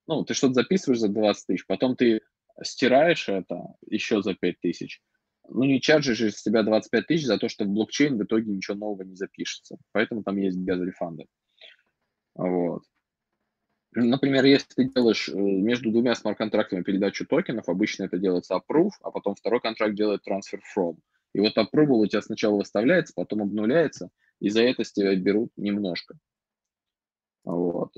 ну, 0.07 0.23
ты 0.23 0.33
что-то 0.33 0.53
записываешь 0.53 0.99
за 0.99 1.09
20 1.09 1.47
тысяч, 1.47 1.65
потом 1.67 1.95
ты 1.95 2.21
стираешь 2.63 3.29
это 3.29 3.75
еще 3.85 4.21
за 4.21 4.33
5 4.33 4.59
тысяч. 4.59 5.01
Ну, 5.47 5.63
не 5.63 5.79
чарджишь 5.79 6.17
же 6.17 6.31
с 6.31 6.41
тебя 6.41 6.63
25 6.63 7.07
тысяч 7.07 7.25
за 7.25 7.37
то, 7.37 7.47
что 7.47 7.65
в 7.65 7.69
блокчейн 7.69 8.17
в 8.17 8.23
итоге 8.23 8.51
ничего 8.51 8.75
нового 8.75 9.03
не 9.03 9.15
запишется. 9.15 9.77
Поэтому 9.91 10.23
там 10.23 10.37
есть 10.37 10.57
газрефанды. 10.57 11.25
Вот. 12.35 12.83
Например, 13.91 14.45
если 14.45 14.67
ты 14.75 14.83
делаешь 14.85 15.29
э, 15.29 15.33
между 15.33 15.91
двумя 15.91 16.13
смарт-контрактами 16.13 16.83
передачу 16.83 17.25
токенов, 17.25 17.69
обычно 17.69 18.03
это 18.03 18.17
делается 18.17 18.55
approve, 18.55 18.91
а 19.01 19.11
потом 19.11 19.35
второй 19.35 19.61
контракт 19.61 19.95
делает 19.95 20.21
transfer 20.27 20.59
from. 20.75 20.97
И 21.33 21.39
вот 21.39 21.57
approval 21.57 21.99
у 22.01 22.07
тебя 22.07 22.21
сначала 22.21 22.57
выставляется, 22.57 23.13
потом 23.15 23.43
обнуляется, 23.43 24.09
и 24.39 24.49
за 24.49 24.63
это 24.63 24.83
с 24.83 24.91
тебя 24.91 25.15
берут 25.15 25.51
немножко. 25.57 26.17
Вот. 27.43 27.93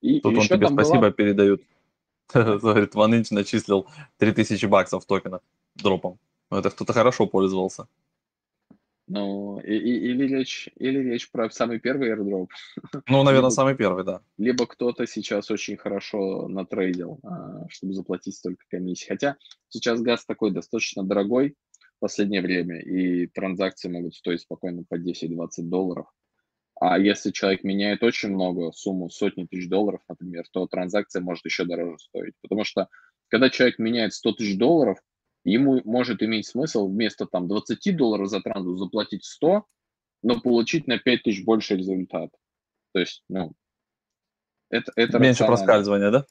И, 0.00 0.20
Тут 0.20 0.34
и 0.34 0.36
он 0.36 0.42
тебе 0.42 0.68
спасибо 0.68 1.00
была... 1.00 1.10
передают. 1.10 1.62
Говорит, 2.34 2.94
Ваныч 2.94 3.30
начислил 3.30 3.86
3000 4.18 4.64
баксов 4.66 5.04
токена 5.04 5.40
дропом. 5.74 6.18
Ну, 6.50 6.58
это 6.58 6.70
кто-то 6.70 6.92
хорошо 6.92 7.26
пользовался. 7.26 7.86
Ну, 9.12 9.58
и, 9.58 9.74
и, 9.74 10.10
или, 10.10 10.36
речь, 10.36 10.68
или 10.76 11.00
речь 11.00 11.32
про 11.32 11.50
самый 11.50 11.80
первый 11.80 12.12
airdrop. 12.12 12.48
Ну, 13.08 13.22
наверное, 13.24 13.48
либо, 13.48 13.48
самый 13.48 13.74
первый, 13.74 14.04
да. 14.04 14.22
Либо 14.38 14.68
кто-то 14.68 15.04
сейчас 15.08 15.50
очень 15.50 15.76
хорошо 15.76 16.46
натрейдил, 16.46 17.18
а, 17.24 17.68
чтобы 17.68 17.92
заплатить 17.94 18.36
столько 18.36 18.64
комиссий. 18.70 19.08
Хотя 19.08 19.36
сейчас 19.68 20.00
газ 20.00 20.24
такой 20.24 20.52
достаточно 20.52 21.02
дорогой 21.02 21.56
в 22.00 22.06
последнее 22.06 22.40
время, 22.40 22.80
и 22.80 23.26
транзакции 23.26 23.90
могут 23.90 24.14
стоить 24.14 24.40
спокойно 24.40 24.84
по 24.88 24.98
10-20 24.98 25.48
долларов. 25.64 26.06
А 26.80 26.98
если 26.98 27.30
человек 27.30 27.62
меняет 27.62 28.02
очень 28.02 28.30
много, 28.30 28.72
сумму 28.72 29.10
сотни 29.10 29.44
тысяч 29.44 29.68
долларов, 29.68 30.00
например, 30.08 30.44
то 30.50 30.66
транзакция 30.66 31.20
может 31.20 31.44
еще 31.44 31.66
дороже 31.66 31.98
стоить. 31.98 32.32
Потому 32.40 32.64
что 32.64 32.88
когда 33.28 33.50
человек 33.50 33.78
меняет 33.78 34.14
100 34.14 34.32
тысяч 34.32 34.56
долларов, 34.56 34.98
ему 35.44 35.82
может 35.84 36.22
иметь 36.22 36.46
смысл 36.46 36.88
вместо 36.88 37.26
там 37.26 37.48
20 37.48 37.94
долларов 37.94 38.30
за 38.30 38.40
транзу 38.40 38.76
заплатить 38.76 39.26
100, 39.26 39.66
но 40.22 40.40
получить 40.40 40.86
на 40.86 40.98
5 40.98 41.22
тысяч 41.24 41.44
больше 41.44 41.76
результат. 41.76 42.30
То 42.94 43.00
есть, 43.00 43.24
ну, 43.28 43.52
это, 44.70 44.90
это 44.96 45.18
Меньше 45.18 45.44
проскальзывания, 45.44 46.10
да? 46.10 46.24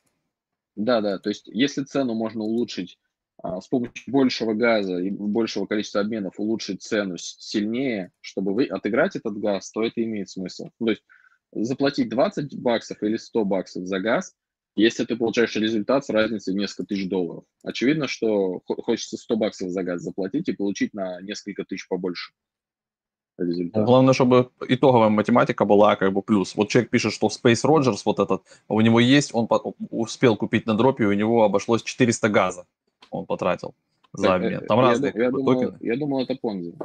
Да, 0.76 1.02
да. 1.02 1.20
То 1.20 1.30
есть, 1.30 1.48
если 1.48 1.84
цену 1.84 2.16
можно 2.16 2.42
улучшить 2.44 2.98
с 3.43 3.67
помощью 3.67 4.12
большего 4.12 4.54
газа 4.54 4.97
и 4.97 5.10
большего 5.10 5.65
количества 5.65 6.02
обменов 6.02 6.39
улучшить 6.39 6.82
цену 6.82 7.15
сильнее, 7.17 8.12
чтобы 8.21 8.54
вы 8.54 8.65
отыграть 8.65 9.15
этот 9.15 9.38
газ, 9.38 9.71
то 9.71 9.84
это 9.84 10.04
имеет 10.04 10.30
смысл. 10.30 10.69
То 10.80 10.89
есть 10.89 11.04
заплатить 11.52 12.10
20 12.10 12.60
баксов 12.60 13.02
или 13.02 13.17
100 13.17 13.45
баксов 13.45 13.86
за 13.86 13.99
газ, 13.99 14.36
если 14.75 15.06
ты 15.06 15.15
получаешь 15.15 15.56
результат 15.56 16.06
с 16.06 16.10
разницей 16.10 16.54
в 16.54 16.58
несколько 16.58 16.86
тысяч 16.86 17.10
долларов. 17.10 17.43
Очевидно, 17.63 18.08
что 18.08 18.62
хочется 18.65 19.17
100 19.17 19.36
баксов 19.38 19.69
за 19.69 19.84
газ 19.84 20.02
заплатить 20.02 20.49
и 20.49 20.54
получить 20.54 20.93
на 20.93 21.21
несколько 21.21 21.63
тысяч 21.63 21.88
побольше 21.88 22.34
результат. 23.38 23.86
Главное, 23.86 24.13
чтобы 24.13 24.52
итоговая 24.67 25.10
математика 25.10 25.63
была 25.63 25.95
как 25.95 26.12
бы 26.12 26.21
плюс. 26.21 26.56
Вот 26.56 26.69
человек 26.69 26.91
пишет, 26.91 27.13
что 27.13 27.28
Space 27.28 27.63
Rogers 27.63 28.02
вот 28.04 28.19
этот, 28.19 28.43
у 28.67 28.82
него 28.82 28.99
есть, 28.99 29.34
он 29.34 29.47
успел 29.89 30.36
купить 30.36 30.65
на 30.65 30.75
дропе, 30.75 31.06
у 31.06 31.13
него 31.13 31.43
обошлось 31.43 31.84
400 31.84 32.28
газа 32.28 32.67
он 33.10 33.26
потратил 33.26 33.74
за 34.13 34.36
обмен. 34.36 34.65
Там 34.67 34.80
я, 34.80 34.86
разные 34.86 35.12
я, 35.15 35.24
я, 35.24 35.32
думал, 35.32 35.76
я 35.80 35.98
думал, 35.98 36.24
это 36.24 36.36
Понзи. 36.36 36.76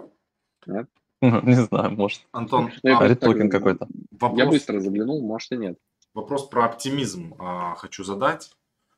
Не 1.23 1.55
знаю, 1.55 1.93
может. 1.93 2.23
Антон, 2.33 2.71
а, 2.85 3.15
токен 3.15 3.49
какой-то. 3.49 3.89
Вопрос, 4.11 4.39
я 4.39 4.47
быстро 4.47 4.81
заглянул, 4.81 5.23
может 5.23 5.53
и 5.53 5.57
нет. 5.57 5.79
Вопрос 6.13 6.49
про 6.49 6.67
оптимизм 6.67 7.35
а, 7.39 7.75
хочу 7.77 8.05
задать. 8.05 8.51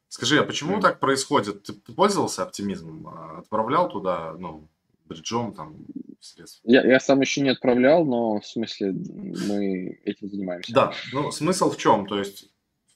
Скажи, 0.08 0.38
а 0.38 0.44
почему 0.44 0.78
mm. 0.78 0.80
так 0.80 1.00
происходит? 1.00 1.62
Ты 1.64 1.72
пользовался 1.92 2.42
оптимизмом? 2.42 3.06
А, 3.08 3.38
отправлял 3.38 3.88
туда, 3.88 4.34
ну, 4.38 4.68
бриджом 5.04 5.54
там 5.54 5.76
средств? 6.20 6.60
Я, 6.64 6.84
я 6.84 7.00
сам 7.00 7.20
еще 7.20 7.40
не 7.40 7.50
отправлял, 7.50 8.04
но 8.04 8.40
в 8.40 8.46
смысле 8.46 8.92
мы 8.92 9.98
этим 10.04 10.28
занимаемся. 10.28 10.72
Да, 10.72 10.92
ну 11.12 11.30
смысл 11.30 11.70
в 11.70 11.76
чем? 11.76 12.06
То 12.06 12.18
есть 12.18 12.50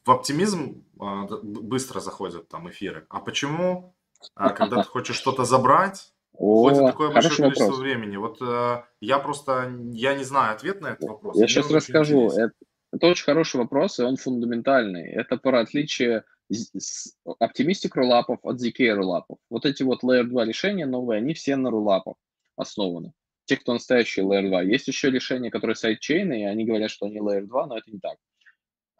в 0.04 0.10
оптимизм 0.10 0.84
а, 0.98 1.26
быстро 1.42 2.00
заходят 2.00 2.48
там 2.48 2.68
эфиры. 2.68 3.06
А 3.08 3.20
почему 3.20 3.94
а 4.34 4.50
когда 4.50 4.82
ты 4.82 4.88
хочешь 4.88 5.16
что-то 5.16 5.44
забрать, 5.44 6.12
уходит 6.32 6.86
такое 6.86 7.12
большое 7.12 7.36
количество 7.36 7.64
вопрос. 7.64 7.80
времени. 7.80 8.16
Вот 8.16 8.38
э, 8.40 8.82
я 9.00 9.18
просто, 9.18 9.72
я 9.92 10.14
не 10.14 10.24
знаю 10.24 10.54
ответ 10.54 10.80
на 10.80 10.88
этот 10.88 11.08
вопрос. 11.08 11.36
Я 11.36 11.42
Мне 11.42 11.48
сейчас 11.48 11.70
расскажу. 11.70 12.30
Это, 12.30 12.52
это 12.92 13.06
очень 13.06 13.24
хороший 13.24 13.56
вопрос, 13.56 13.98
и 13.98 14.02
он 14.02 14.16
фундаментальный. 14.16 15.08
Это 15.10 15.36
про 15.36 15.60
отличие 15.60 16.24
optimistic 17.38 17.94
rollup 17.94 18.27
ов 18.27 18.38
от 18.42 18.60
ZK 18.60 18.94
rollup 18.94 19.23
ов. 19.23 19.38
Вот 19.48 19.66
эти 19.66 19.82
вот 19.82 20.02
Layer 20.02 20.24
2 20.24 20.44
решения 20.44 20.86
новые, 20.86 21.18
они 21.18 21.34
все 21.34 21.56
на 21.56 21.70
rollup 21.70 21.99
ах 21.99 22.14
основаны. 22.56 23.12
Те, 23.44 23.56
кто 23.56 23.72
настоящие 23.72 24.24
Layer 24.24 24.48
2. 24.48 24.62
Есть 24.62 24.88
еще 24.88 25.10
решения, 25.10 25.50
которые 25.50 25.76
sidechain 25.76 26.30
ы, 26.30 26.42
и 26.42 26.44
они 26.44 26.64
говорят, 26.64 26.90
что 26.90 27.06
они 27.06 27.18
Layer 27.18 27.42
2, 27.42 27.66
но 27.66 27.78
это 27.78 27.90
не 27.90 27.98
так. 27.98 28.16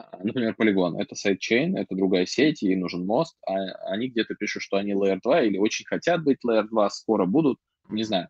А, 0.01 0.19
например, 0.23 0.55
Polygon, 0.59 1.01
это 1.01 1.15
sidechain, 1.15 1.77
это 1.77 1.95
другая 1.95 2.27
сеть, 2.27 2.63
ей 2.63 2.77
нужен 2.77 3.05
мост, 3.07 3.37
а 3.47 3.55
они 3.91 4.09
где-то 4.09 4.35
пишут, 4.35 4.63
что 4.63 4.77
они 4.77 4.93
Layer 4.93 5.19
2 5.23 5.43
или 5.43 5.59
очень 5.59 5.85
хотят 5.85 6.23
быть 6.23 6.39
Layer 6.47 6.65
2, 6.65 6.91
скоро 6.91 7.27
будут, 7.27 7.59
не 7.89 8.05
знаю. 8.05 8.29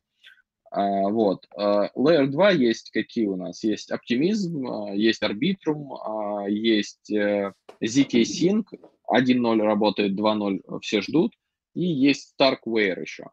А, 0.71 1.09
вот. 1.09 1.47
А, 1.57 1.91
Layer 1.97 2.27
2 2.27 2.51
есть 2.53 2.91
какие 2.91 3.27
у 3.27 3.37
нас? 3.37 3.63
Есть 3.63 3.91
оптимизм, 3.91 4.67
а, 4.67 4.95
есть 4.95 5.23
Arbitrum, 5.23 5.97
а, 6.03 6.49
есть 6.49 7.11
э, 7.11 7.53
ZK 7.83 8.23
Sync, 8.23 8.65
1.0 9.13 9.63
работает, 9.63 10.13
2.0 10.19 10.81
все 10.81 11.03
ждут, 11.03 11.35
и 11.75 11.85
есть 11.85 12.35
Starkware 12.39 13.01
еще. 13.01 13.31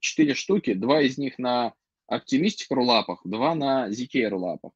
Четыре 0.00 0.34
штуки, 0.34 0.74
два 0.74 1.00
из 1.02 1.16
них 1.16 1.38
на 1.38 1.74
Optimistic 2.10 2.66
рулапах, 2.70 3.20
два 3.24 3.54
на 3.54 3.88
ZK 3.88 4.28
рулапах. 4.28 4.72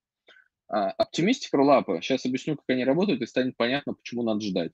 Оптимистик 0.69 1.55
роллапы, 1.55 2.01
сейчас 2.03 2.27
объясню, 2.27 2.57
как 2.57 2.65
они 2.69 2.85
работают, 2.85 3.23
и 3.23 3.27
станет 3.27 3.57
понятно, 3.57 3.95
почему 3.95 4.23
надо 4.23 4.41
ждать. 4.43 4.73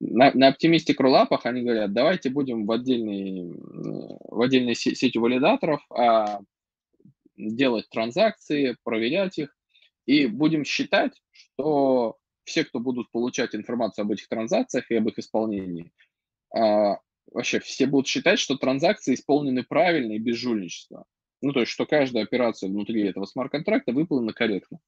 На, 0.00 0.32
на 0.32 0.48
оптимистик 0.48 0.98
роллапах 0.98 1.44
они 1.44 1.62
говорят, 1.62 1.92
давайте 1.92 2.30
будем 2.30 2.64
в, 2.64 2.72
отдельной, 2.72 3.52
в 3.54 4.40
отдельной 4.40 4.74
сети 4.74 5.18
валидаторов 5.18 5.84
а, 5.90 6.40
делать 7.36 7.88
транзакции, 7.90 8.76
проверять 8.82 9.38
их, 9.38 9.54
и 10.06 10.26
будем 10.26 10.64
считать, 10.64 11.20
что 11.30 12.16
все, 12.44 12.64
кто 12.64 12.80
будут 12.80 13.10
получать 13.10 13.54
информацию 13.54 14.04
об 14.04 14.12
этих 14.12 14.28
транзакциях 14.28 14.90
и 14.90 14.96
об 14.96 15.08
их 15.08 15.18
исполнении, 15.18 15.92
а, 16.56 16.98
вообще 17.30 17.60
все 17.60 17.86
будут 17.86 18.08
считать, 18.08 18.38
что 18.38 18.56
транзакции 18.56 19.14
исполнены 19.14 19.64
правильно 19.64 20.12
и 20.12 20.18
без 20.18 20.36
жульничества. 20.36 21.04
Ну, 21.42 21.52
то 21.52 21.60
есть, 21.60 21.72
что 21.72 21.86
каждая 21.86 22.24
операция 22.24 22.68
внутри 22.68 23.02
этого 23.02 23.24
смарт-контракта 23.24 23.92
выполнена 23.92 24.32
корректно. 24.32 24.78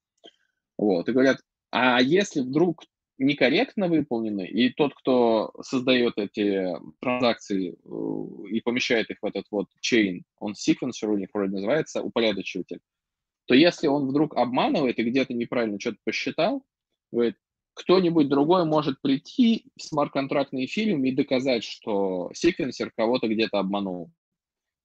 Вот. 0.76 1.08
И 1.08 1.12
говорят, 1.12 1.38
а 1.70 2.00
если 2.02 2.40
вдруг 2.40 2.84
некорректно 3.18 3.88
выполнены, 3.88 4.46
и 4.46 4.70
тот, 4.70 4.94
кто 4.94 5.52
создает 5.62 6.14
эти 6.18 6.66
транзакции 7.00 7.72
э, 7.72 8.48
и 8.48 8.60
помещает 8.60 9.10
их 9.10 9.18
в 9.22 9.26
этот 9.26 9.46
вот 9.50 9.68
chain, 9.82 10.22
он 10.38 10.52
sequencer 10.52 11.06
у 11.06 11.16
них 11.16 11.28
вроде 11.32 11.52
называется, 11.52 12.02
упорядочиватель, 12.02 12.80
то 13.46 13.54
если 13.54 13.86
он 13.86 14.08
вдруг 14.08 14.36
обманывает 14.36 14.98
и 14.98 15.04
где-то 15.04 15.34
неправильно 15.34 15.78
что-то 15.80 15.98
посчитал, 16.04 16.64
говорит, 17.10 17.36
кто-нибудь 17.74 18.28
другой 18.28 18.64
может 18.64 19.00
прийти 19.00 19.66
в 19.76 19.82
смарт-контрактный 19.82 20.66
фильм 20.66 21.04
и 21.04 21.12
доказать, 21.12 21.64
что 21.64 22.30
секвенсер 22.34 22.90
кого-то 22.90 23.28
где-то 23.28 23.58
обманул. 23.58 24.10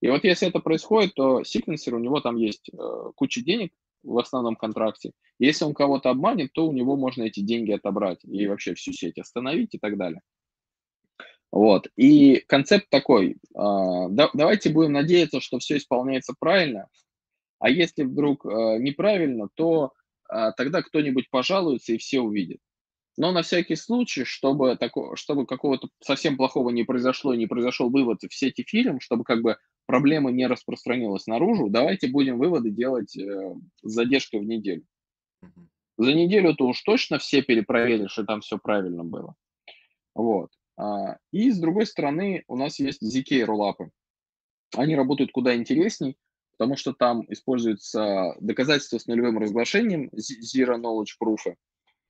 И 0.01 0.10
вот 0.10 0.23
если 0.23 0.47
это 0.47 0.60
происходит, 0.60 1.13
то 1.15 1.43
секвенсер, 1.43 1.95
у 1.95 1.99
него 1.99 2.21
там 2.21 2.36
есть 2.36 2.69
э, 2.69 3.12
куча 3.15 3.41
денег 3.41 3.73
в 4.03 4.17
основном 4.19 4.55
контракте. 4.55 5.12
Если 5.39 5.65
он 5.65 5.73
кого-то 5.73 6.10
обманет, 6.10 6.53
то 6.53 6.67
у 6.67 6.71
него 6.71 6.95
можно 6.95 7.23
эти 7.23 7.39
деньги 7.39 7.71
отобрать 7.71 8.19
и 8.23 8.47
вообще 8.47 8.75
всю 8.75 8.93
сеть 8.93 9.17
остановить 9.17 9.73
и 9.73 9.79
так 9.79 9.97
далее. 9.97 10.21
Вот. 11.51 11.88
И 11.95 12.43
концепт 12.47 12.88
такой. 12.89 13.38
Э, 13.55 14.07
да, 14.10 14.29
давайте 14.33 14.69
будем 14.69 14.93
надеяться, 14.93 15.41
что 15.41 15.60
все 15.60 15.77
исполняется 15.77 16.33
правильно. 16.39 16.88
А 17.60 17.69
если 17.69 18.03
вдруг 18.03 18.45
э, 18.45 18.77
неправильно, 18.79 19.47
то 19.55 19.93
э, 20.31 20.51
тогда 20.55 20.83
кто-нибудь 20.83 21.29
пожалуется 21.31 21.93
и 21.93 21.97
все 21.97 22.21
увидят. 22.21 22.60
Но 23.17 23.32
на 23.32 23.41
всякий 23.41 23.75
случай, 23.75 24.23
чтобы, 24.25 24.77
тако, 24.77 25.15
чтобы 25.15 25.47
какого-то 25.47 25.89
совсем 26.01 26.38
плохого 26.38 26.69
не 26.69 26.84
произошло, 26.84 27.34
не 27.34 27.47
произошел 27.47 27.89
вывод 27.89 28.21
в 28.21 28.34
сети 28.34 28.63
фильм, 28.63 28.99
чтобы 28.99 29.23
как 29.23 29.41
бы 29.41 29.58
проблема 29.88 30.32
не 30.32 30.45
распространилась 30.45 31.25
наружу, 31.25 31.69
давайте 31.69 32.08
будем 32.08 32.38
выводы 32.38 32.69
делать 32.69 33.17
э, 33.17 33.56
с 33.82 33.91
задержкой 33.91 34.41
в 34.41 34.43
неделю. 34.43 34.86
За 35.97 36.13
неделю-то 36.13 36.67
уж 36.67 36.80
точно 36.84 37.17
все 37.17 37.41
перепроверили, 37.41 38.06
что 38.06 38.23
там 38.23 38.41
все 38.41 38.60
правильно 38.60 39.03
было. 39.03 39.36
Вот. 40.13 40.51
А, 40.77 41.17
и 41.32 41.49
с 41.49 41.60
другой 41.60 41.88
стороны 41.88 42.43
у 42.47 42.56
нас 42.56 42.77
есть 42.77 43.01
ZK 43.01 43.45
рулапы. 43.45 43.89
Они 44.75 44.95
работают 44.95 45.32
куда 45.32 45.56
интересней, 45.56 46.17
потому 46.58 46.75
что 46.75 46.93
там 46.93 47.25
используется 47.30 48.36
доказательство 48.39 48.99
с 48.99 49.08
нулевым 49.08 49.39
разглашением, 49.39 50.12
Zero 50.13 50.80
Knowledge 50.80 51.15
Proof. 51.19 51.56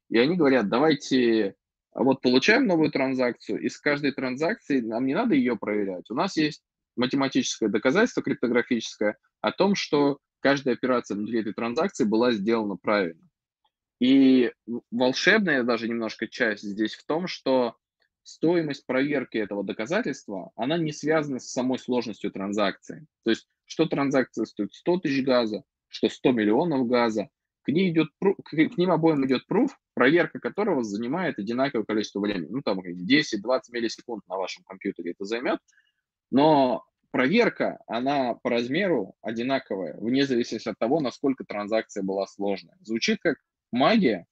И 0.09 0.17
они 0.17 0.35
говорят, 0.35 0.69
давайте 0.69 1.55
вот 1.93 2.21
получаем 2.21 2.67
новую 2.67 2.91
транзакцию, 2.91 3.59
и 3.59 3.69
с 3.69 3.77
каждой 3.79 4.11
транзакции 4.11 4.81
нам 4.81 5.05
не 5.05 5.15
надо 5.15 5.35
ее 5.35 5.57
проверять. 5.57 6.09
У 6.09 6.15
нас 6.15 6.37
есть 6.37 6.63
математическое 6.95 7.69
доказательство 7.69 8.23
криптографическое 8.23 9.17
о 9.41 9.51
том, 9.51 9.75
что 9.75 10.19
каждая 10.39 10.75
операция 10.75 11.15
внутри 11.15 11.41
этой 11.41 11.53
транзакции 11.53 12.05
была 12.05 12.31
сделана 12.31 12.77
правильно. 12.77 13.21
И 13.99 14.51
волшебная 14.91 15.63
даже 15.63 15.87
немножко 15.87 16.27
часть 16.27 16.63
здесь 16.63 16.93
в 16.93 17.05
том, 17.05 17.27
что 17.27 17.75
стоимость 18.23 18.85
проверки 18.85 19.37
этого 19.37 19.63
доказательства, 19.63 20.51
она 20.55 20.77
не 20.77 20.91
связана 20.91 21.39
с 21.39 21.51
самой 21.51 21.79
сложностью 21.79 22.31
транзакции. 22.31 23.07
То 23.23 23.31
есть, 23.31 23.47
что 23.65 23.85
транзакция 23.85 24.45
стоит 24.45 24.73
100 24.73 24.99
тысяч 24.99 25.23
газа, 25.25 25.63
что 25.87 26.09
100 26.09 26.31
миллионов 26.33 26.87
газа, 26.87 27.29
к, 27.67 27.69
ней 27.69 27.91
идет, 27.91 28.07
к 28.45 28.77
ним 28.77 28.91
обоим 28.91 29.25
идет 29.25 29.45
пруф, 29.45 29.77
проверка 29.93 30.39
которого 30.39 30.85
занимает 30.85 31.37
одинаковое 31.37 31.83
количество 31.83 32.21
времени. 32.21 32.47
Ну, 32.49 32.61
там 32.61 32.79
10-20 32.79 33.59
миллисекунд 33.71 34.25
на 34.29 34.37
вашем 34.37 34.63
компьютере 34.63 35.11
это 35.11 35.25
займет. 35.25 35.59
Но 36.31 36.85
проверка, 37.11 37.79
она 37.85 38.35
по 38.35 38.49
размеру 38.49 39.15
одинаковая, 39.21 39.97
вне 39.99 40.25
зависимости 40.25 40.69
от 40.69 40.79
того, 40.79 41.01
насколько 41.01 41.43
транзакция 41.43 42.03
была 42.03 42.25
сложная. 42.25 42.77
Звучит 42.79 43.19
как 43.19 43.35
магия, 43.73 44.25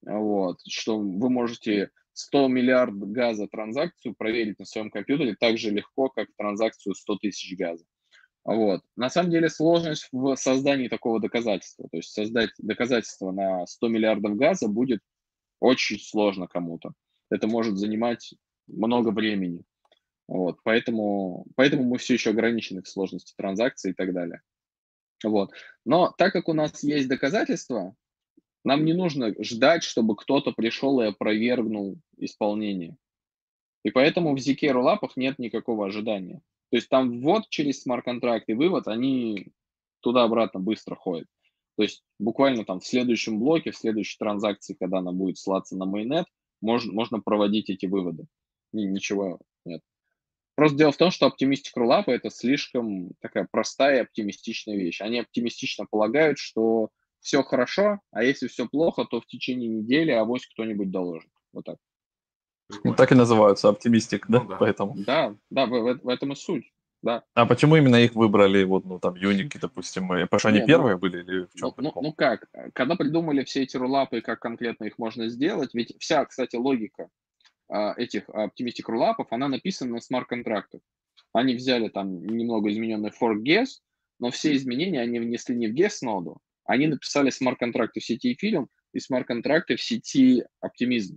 вот, 0.00 0.56
что 0.66 0.98
вы 0.98 1.28
можете 1.28 1.90
100 2.14 2.48
миллиард 2.48 2.94
газа 2.94 3.46
транзакцию 3.46 4.14
проверить 4.16 4.58
на 4.58 4.64
своем 4.64 4.90
компьютере 4.90 5.36
так 5.38 5.58
же 5.58 5.70
легко, 5.70 6.08
как 6.08 6.28
транзакцию 6.38 6.94
100 6.94 7.16
тысяч 7.16 7.58
газа. 7.58 7.84
Вот. 8.44 8.82
На 8.96 9.10
самом 9.10 9.30
деле 9.30 9.48
сложность 9.48 10.08
в 10.12 10.34
создании 10.36 10.88
такого 10.88 11.20
доказательства. 11.20 11.88
То 11.90 11.98
есть 11.98 12.12
создать 12.12 12.50
доказательство 12.58 13.30
на 13.30 13.66
100 13.66 13.88
миллиардов 13.88 14.36
газа 14.36 14.68
будет 14.68 15.00
очень 15.60 15.98
сложно 16.00 16.46
кому-то. 16.46 16.92
Это 17.30 17.46
может 17.46 17.76
занимать 17.76 18.34
много 18.66 19.10
времени. 19.10 19.64
Вот. 20.26 20.58
Поэтому, 20.62 21.46
поэтому 21.54 21.84
мы 21.84 21.98
все 21.98 22.14
еще 22.14 22.30
ограничены 22.30 22.82
в 22.82 22.88
сложности 22.88 23.34
транзакций 23.36 23.90
и 23.90 23.94
так 23.94 24.12
далее. 24.14 24.40
Вот. 25.24 25.52
Но 25.84 26.14
так 26.16 26.32
как 26.32 26.48
у 26.48 26.54
нас 26.54 26.82
есть 26.82 27.08
доказательства, 27.08 27.94
нам 28.64 28.84
не 28.84 28.92
нужно 28.92 29.34
ждать, 29.42 29.82
чтобы 29.82 30.16
кто-то 30.16 30.52
пришел 30.52 31.00
и 31.00 31.06
опровергнул 31.06 31.98
исполнение. 32.16 32.96
И 33.82 33.90
поэтому 33.90 34.34
в 34.34 34.38
ZK 34.38 34.68
рулапах 34.70 35.16
нет 35.16 35.38
никакого 35.38 35.86
ожидания. 35.86 36.42
То 36.70 36.76
есть 36.76 36.88
там 36.88 37.20
ввод 37.20 37.48
через 37.48 37.82
смарт-контракт 37.82 38.48
и 38.48 38.54
вывод, 38.54 38.88
они 38.88 39.52
туда-обратно 40.00 40.60
быстро 40.60 40.94
ходят. 40.94 41.26
То 41.76 41.82
есть 41.82 42.02
буквально 42.18 42.64
там 42.64 42.80
в 42.80 42.86
следующем 42.86 43.38
блоке, 43.38 43.70
в 43.70 43.76
следующей 43.76 44.18
транзакции, 44.18 44.76
когда 44.78 44.98
она 44.98 45.12
будет 45.12 45.38
слаться 45.38 45.76
на 45.76 45.86
майонет, 45.86 46.26
можно, 46.60 46.92
можно 46.92 47.20
проводить 47.20 47.70
эти 47.70 47.86
выводы. 47.86 48.26
И 48.72 48.84
ничего 48.84 49.40
нет. 49.64 49.82
Просто 50.54 50.76
дело 50.76 50.92
в 50.92 50.96
том, 50.96 51.10
что 51.10 51.26
оптимистик 51.26 51.76
рулапа 51.76 52.10
это 52.10 52.30
слишком 52.30 53.12
такая 53.20 53.48
простая 53.50 53.98
и 53.98 54.02
оптимистичная 54.02 54.76
вещь. 54.76 55.00
Они 55.00 55.18
оптимистично 55.18 55.86
полагают, 55.90 56.38
что 56.38 56.90
все 57.20 57.42
хорошо, 57.42 58.00
а 58.10 58.22
если 58.22 58.46
все 58.46 58.68
плохо, 58.68 59.04
то 59.04 59.20
в 59.20 59.26
течение 59.26 59.68
недели 59.68 60.10
авось 60.10 60.46
кто-нибудь 60.46 60.90
доложит. 60.90 61.30
Вот 61.52 61.64
так. 61.64 61.78
Ну, 62.84 62.94
так 62.94 63.12
и 63.12 63.14
называются, 63.14 63.68
оптимистик, 63.68 64.26
да? 64.28 64.40
Ну, 64.40 64.48
да. 64.48 64.56
Поэтому. 64.56 64.94
Да, 64.96 65.34
да, 65.50 65.66
в, 65.66 65.70
в, 65.70 66.00
в 66.02 66.08
этом 66.08 66.32
и 66.32 66.36
суть. 66.36 66.72
Да. 67.02 67.24
А 67.34 67.46
почему 67.46 67.76
именно 67.76 67.96
их 67.96 68.14
выбрали, 68.14 68.62
вот, 68.64 68.84
ну, 68.84 68.98
там, 68.98 69.14
юники, 69.14 69.56
допустим, 69.56 70.08
потому 70.08 70.38
что 70.38 70.48
они 70.50 70.60
ну, 70.60 70.66
первые 70.66 70.98
были 70.98 71.22
или 71.22 71.46
в 71.46 71.54
чем 71.54 71.72
ну, 71.78 71.92
ну, 71.94 72.02
ну 72.02 72.12
как, 72.12 72.46
когда 72.74 72.94
придумали 72.94 73.42
все 73.44 73.62
эти 73.62 73.78
рулапы, 73.78 74.20
как 74.20 74.40
конкретно 74.40 74.84
их 74.84 74.98
можно 74.98 75.28
сделать, 75.28 75.70
ведь 75.72 75.94
вся, 75.98 76.24
кстати, 76.26 76.56
логика 76.56 77.08
а, 77.68 77.94
этих 77.96 78.28
оптимистик 78.28 78.88
рулапов, 78.90 79.28
она 79.30 79.48
написана 79.48 79.94
на 79.94 80.00
смарт-контрактах. 80.00 80.82
Они 81.32 81.54
взяли 81.54 81.88
там 81.88 82.22
немного 82.26 82.70
измененный 82.70 83.10
fork 83.10 83.42
guess, 83.42 83.78
но 84.18 84.30
все 84.30 84.54
изменения 84.54 85.00
они 85.00 85.20
внесли 85.20 85.56
не 85.56 85.68
в 85.68 85.74
guess 85.74 85.98
ноду, 86.02 86.38
они 86.64 86.86
написали 86.86 87.30
смарт-контракты 87.30 88.00
в 88.00 88.04
сети 88.04 88.34
эфириум 88.34 88.68
и 88.92 89.00
смарт-контракты 89.00 89.76
в 89.76 89.82
сети 89.82 90.44
оптимизм 90.60 91.16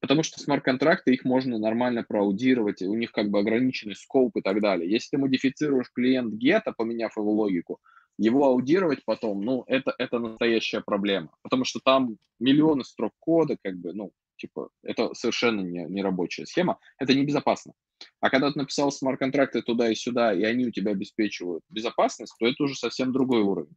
потому 0.00 0.22
что 0.22 0.40
смарт-контракты, 0.40 1.12
их 1.12 1.24
можно 1.24 1.58
нормально 1.58 2.04
проаудировать, 2.06 2.82
у 2.82 2.94
них 2.94 3.12
как 3.12 3.30
бы 3.30 3.38
ограниченный 3.38 3.96
скоп 3.96 4.36
и 4.36 4.42
так 4.42 4.60
далее. 4.60 4.90
Если 4.90 5.10
ты 5.10 5.18
модифицируешь 5.18 5.90
клиент 5.92 6.34
гета, 6.34 6.72
поменяв 6.76 7.16
его 7.16 7.32
логику, 7.32 7.80
его 8.18 8.46
аудировать 8.46 9.04
потом, 9.04 9.42
ну, 9.42 9.64
это, 9.66 9.94
это 9.98 10.18
настоящая 10.18 10.80
проблема, 10.80 11.30
потому 11.42 11.64
что 11.64 11.80
там 11.84 12.16
миллионы 12.40 12.84
строк 12.84 13.12
кода, 13.20 13.56
как 13.62 13.76
бы, 13.76 13.92
ну, 13.92 14.12
типа, 14.36 14.70
это 14.82 15.14
совершенно 15.14 15.60
не, 15.60 15.84
не 15.84 16.02
рабочая 16.02 16.46
схема, 16.46 16.78
это 16.98 17.14
небезопасно. 17.14 17.72
А 18.20 18.30
когда 18.30 18.50
ты 18.52 18.58
написал 18.58 18.92
смарт-контракты 18.92 19.62
туда 19.62 19.90
и 19.90 19.94
сюда, 19.94 20.32
и 20.32 20.42
они 20.42 20.66
у 20.66 20.70
тебя 20.70 20.92
обеспечивают 20.92 21.62
безопасность, 21.68 22.34
то 22.38 22.46
это 22.46 22.62
уже 22.62 22.74
совсем 22.74 23.12
другой 23.12 23.42
уровень. 23.42 23.76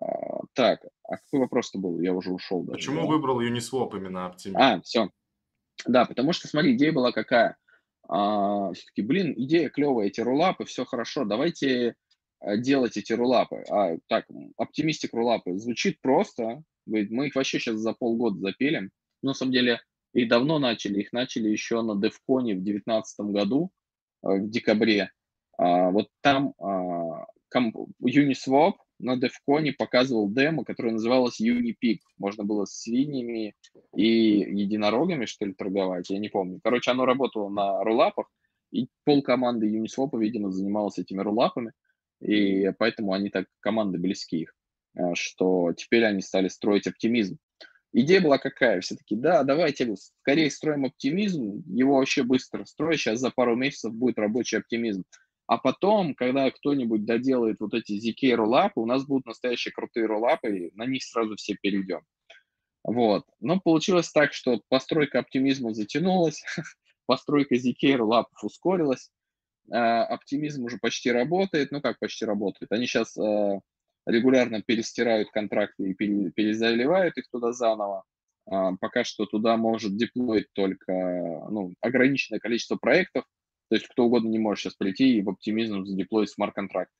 А, 0.00 0.40
так, 0.52 0.80
а 1.04 1.16
какой 1.16 1.40
вопрос-то 1.40 1.78
был? 1.78 2.00
Я 2.00 2.12
уже 2.12 2.32
ушел. 2.32 2.62
Даже, 2.62 2.78
Почему 2.78 3.02
да? 3.02 3.06
выбрал 3.06 3.40
Uniswap 3.40 3.96
именно 3.96 4.32
Optimism? 4.32 4.54
А, 4.56 4.80
все. 4.82 5.10
Да, 5.86 6.04
потому 6.04 6.32
что, 6.32 6.48
смотри, 6.48 6.74
идея 6.74 6.92
была 6.92 7.12
какая. 7.12 7.56
А, 8.08 8.72
все-таки, 8.72 9.02
блин, 9.02 9.34
идея 9.36 9.68
клевая, 9.68 10.08
эти 10.08 10.20
рулапы, 10.20 10.64
все 10.64 10.84
хорошо, 10.84 11.24
давайте 11.24 11.94
э, 12.40 12.56
делать 12.58 12.96
эти 12.96 13.12
рулапы. 13.12 13.64
А, 13.70 13.96
так, 14.08 14.26
оптимистик 14.56 15.12
рулапы 15.14 15.56
звучит 15.58 16.00
просто, 16.00 16.62
мы 16.86 17.26
их 17.26 17.34
вообще 17.34 17.58
сейчас 17.58 17.76
за 17.76 17.92
полгода 17.92 18.38
запилим. 18.38 18.90
Но, 19.22 19.30
на 19.30 19.34
самом 19.34 19.52
деле, 19.52 19.80
их 20.12 20.28
давно 20.28 20.58
начали, 20.58 21.00
их 21.00 21.12
начали 21.12 21.48
еще 21.48 21.82
на 21.82 21.92
DevCon 21.92 22.54
в 22.54 22.62
2019 22.62 23.20
году, 23.32 23.70
э, 24.22 24.38
в 24.38 24.50
декабре. 24.50 25.10
А, 25.58 25.90
вот 25.90 26.08
там 26.20 26.54
а, 26.58 27.26
Uniswap 28.02 28.74
на 28.98 29.18
DevCon 29.18 29.72
показывал 29.76 30.30
демо, 30.30 30.64
которое 30.64 30.92
называлось 30.92 31.40
Unipeak. 31.40 31.98
Можно 32.18 32.44
было 32.44 32.64
с 32.64 32.80
свиньями 32.80 33.54
и 33.94 34.38
единорогами, 34.38 35.26
что 35.26 35.44
ли, 35.44 35.52
торговать, 35.52 36.10
я 36.10 36.18
не 36.18 36.28
помню. 36.28 36.60
Короче, 36.62 36.90
оно 36.90 37.04
работало 37.04 37.48
на 37.48 37.82
рулапах, 37.84 38.30
и 38.72 38.88
пол 39.04 39.22
команды 39.22 39.68
Uniswap, 39.68 40.18
видимо, 40.18 40.50
занималась 40.50 40.98
этими 40.98 41.20
рулапами, 41.20 41.72
и 42.20 42.70
поэтому 42.78 43.12
они 43.12 43.30
так, 43.30 43.46
команды 43.60 43.98
близки 43.98 44.40
их, 44.40 44.54
э, 44.94 45.14
что 45.14 45.72
теперь 45.74 46.04
они 46.04 46.22
стали 46.22 46.48
строить 46.48 46.86
оптимизм. 46.86 47.38
Идея 47.92 48.20
была 48.20 48.38
какая? 48.38 48.80
Все 48.80 48.96
таки 48.96 49.16
да, 49.16 49.42
давайте 49.42 49.94
скорее 49.96 50.50
строим 50.50 50.84
оптимизм, 50.84 51.62
его 51.66 51.96
вообще 51.96 52.24
быстро 52.24 52.64
строить, 52.64 53.00
сейчас 53.00 53.20
за 53.20 53.30
пару 53.30 53.56
месяцев 53.56 53.94
будет 53.94 54.18
рабочий 54.18 54.58
оптимизм. 54.58 55.04
А 55.46 55.58
потом, 55.58 56.14
когда 56.14 56.50
кто-нибудь 56.50 57.04
доделает 57.04 57.60
вот 57.60 57.72
эти 57.74 57.92
ZK 57.92 58.34
роллапы, 58.34 58.80
у 58.80 58.86
нас 58.86 59.06
будут 59.06 59.26
настоящие 59.26 59.72
крутые 59.72 60.06
роллапы, 60.06 60.58
и 60.58 60.70
на 60.74 60.86
них 60.86 61.04
сразу 61.04 61.36
все 61.36 61.56
перейдем. 61.60 62.00
Вот. 62.82 63.24
Но 63.40 63.60
получилось 63.60 64.10
так, 64.10 64.32
что 64.32 64.60
постройка 64.68 65.20
оптимизма 65.20 65.72
затянулась, 65.72 66.42
постройка 67.06 67.54
ZK 67.54 67.96
роллапов 67.96 68.42
ускорилась, 68.42 69.10
а, 69.70 70.04
оптимизм 70.04 70.64
уже 70.64 70.78
почти 70.78 71.10
работает. 71.12 71.70
Ну 71.70 71.80
как 71.80 71.98
почти 71.98 72.24
работает? 72.24 72.72
Они 72.72 72.86
сейчас 72.86 73.16
а, 73.16 73.60
регулярно 74.06 74.62
перестирают 74.62 75.30
контракты 75.30 75.90
и 75.90 75.94
перезаливают 75.94 77.16
их 77.18 77.28
туда 77.30 77.52
заново. 77.52 78.04
А, 78.46 78.72
пока 78.76 79.04
что 79.04 79.26
туда 79.26 79.56
может 79.56 79.96
деплоить 79.96 80.52
только 80.52 80.92
ну, 81.50 81.74
ограниченное 81.80 82.40
количество 82.40 82.76
проектов, 82.76 83.24
то 83.68 83.76
есть 83.76 83.86
кто 83.88 84.04
угодно 84.04 84.28
не 84.28 84.38
может 84.38 84.62
сейчас 84.62 84.74
прийти 84.74 85.16
и 85.16 85.22
в 85.22 85.30
оптимизм 85.30 85.84
задеплоить 85.84 86.30
смарт-контракт. 86.30 86.92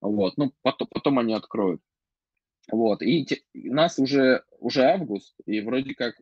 Вот, 0.00 0.36
ну, 0.36 0.52
потом, 0.62 0.88
потом 0.90 1.18
они 1.18 1.34
откроют. 1.34 1.80
Вот, 2.70 3.02
и 3.02 3.24
те, 3.24 3.42
нас 3.54 3.98
уже, 3.98 4.42
уже 4.58 4.84
август, 4.84 5.34
и 5.46 5.60
вроде 5.60 5.94
как 5.94 6.16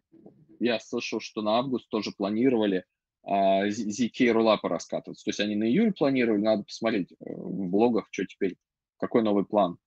я 0.60 0.78
слышал, 0.78 1.20
что 1.20 1.42
на 1.42 1.58
август 1.58 1.88
тоже 1.88 2.12
планировали 2.16 2.84
а, 3.22 3.66
ZK 3.66 4.30
рулапы 4.30 4.68
раскатываться. 4.68 5.24
То 5.24 5.30
есть 5.30 5.40
они 5.40 5.56
на 5.56 5.64
июль 5.64 5.92
планировали, 5.92 6.40
надо 6.40 6.64
посмотреть 6.64 7.12
э, 7.12 7.34
в 7.34 7.68
блогах, 7.68 8.06
что 8.10 8.26
теперь, 8.26 8.56
какой 8.98 9.22
новый 9.22 9.46
план. 9.46 9.78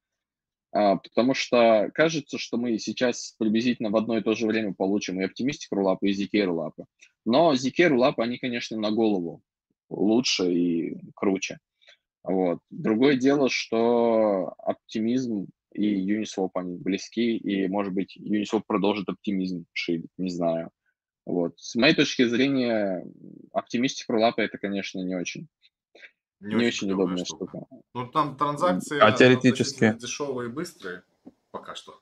А, 0.71 0.97
потому 0.97 1.33
что 1.33 1.91
кажется, 1.93 2.37
что 2.37 2.57
мы 2.57 2.77
сейчас 2.79 3.35
приблизительно 3.37 3.89
в 3.91 3.95
одно 3.95 4.17
и 4.17 4.23
то 4.23 4.33
же 4.33 4.47
время 4.47 4.73
получим 4.73 5.21
и 5.21 5.25
оптимистик 5.25 5.71
рулапы, 5.71 6.09
и 6.09 6.13
ZK 6.13 6.43
рулапы. 6.45 6.85
Но 7.25 7.53
ZK 7.53 7.87
рулапы, 7.87 8.23
они, 8.23 8.37
конечно, 8.37 8.77
на 8.77 8.91
голову 8.91 9.41
лучше 9.89 10.51
и 10.51 10.97
круче. 11.15 11.59
Вот. 12.23 12.59
Другое 12.69 13.15
дело, 13.15 13.49
что 13.49 14.53
оптимизм 14.57 15.47
и 15.73 16.13
Uniswap, 16.13 16.51
они 16.55 16.77
близки, 16.77 17.37
и, 17.37 17.67
может 17.67 17.93
быть, 17.93 18.17
Uniswap 18.17 18.63
продолжит 18.67 19.07
оптимизм 19.07 19.65
ширить, 19.73 20.11
не 20.17 20.29
знаю. 20.29 20.71
Вот. 21.25 21.59
С 21.59 21.75
моей 21.75 21.93
точки 21.93 22.25
зрения, 22.25 23.05
оптимистик 23.53 24.09
рулапа 24.09 24.41
это, 24.41 24.57
конечно, 24.57 24.99
не 24.99 25.15
очень. 25.15 25.47
Не, 26.39 26.49
не 26.49 26.55
очень, 26.55 26.67
очень 26.67 26.91
удобная 26.93 27.25
штука. 27.25 27.45
штука. 27.47 27.81
Ну, 27.93 28.07
там 28.07 28.37
транзакции 28.37 28.99
а 28.99 29.11
теоретически 29.11 29.95
дешевые 29.97 30.49
и 30.49 30.53
быстрые 30.53 31.03
пока 31.51 31.75
что. 31.75 31.99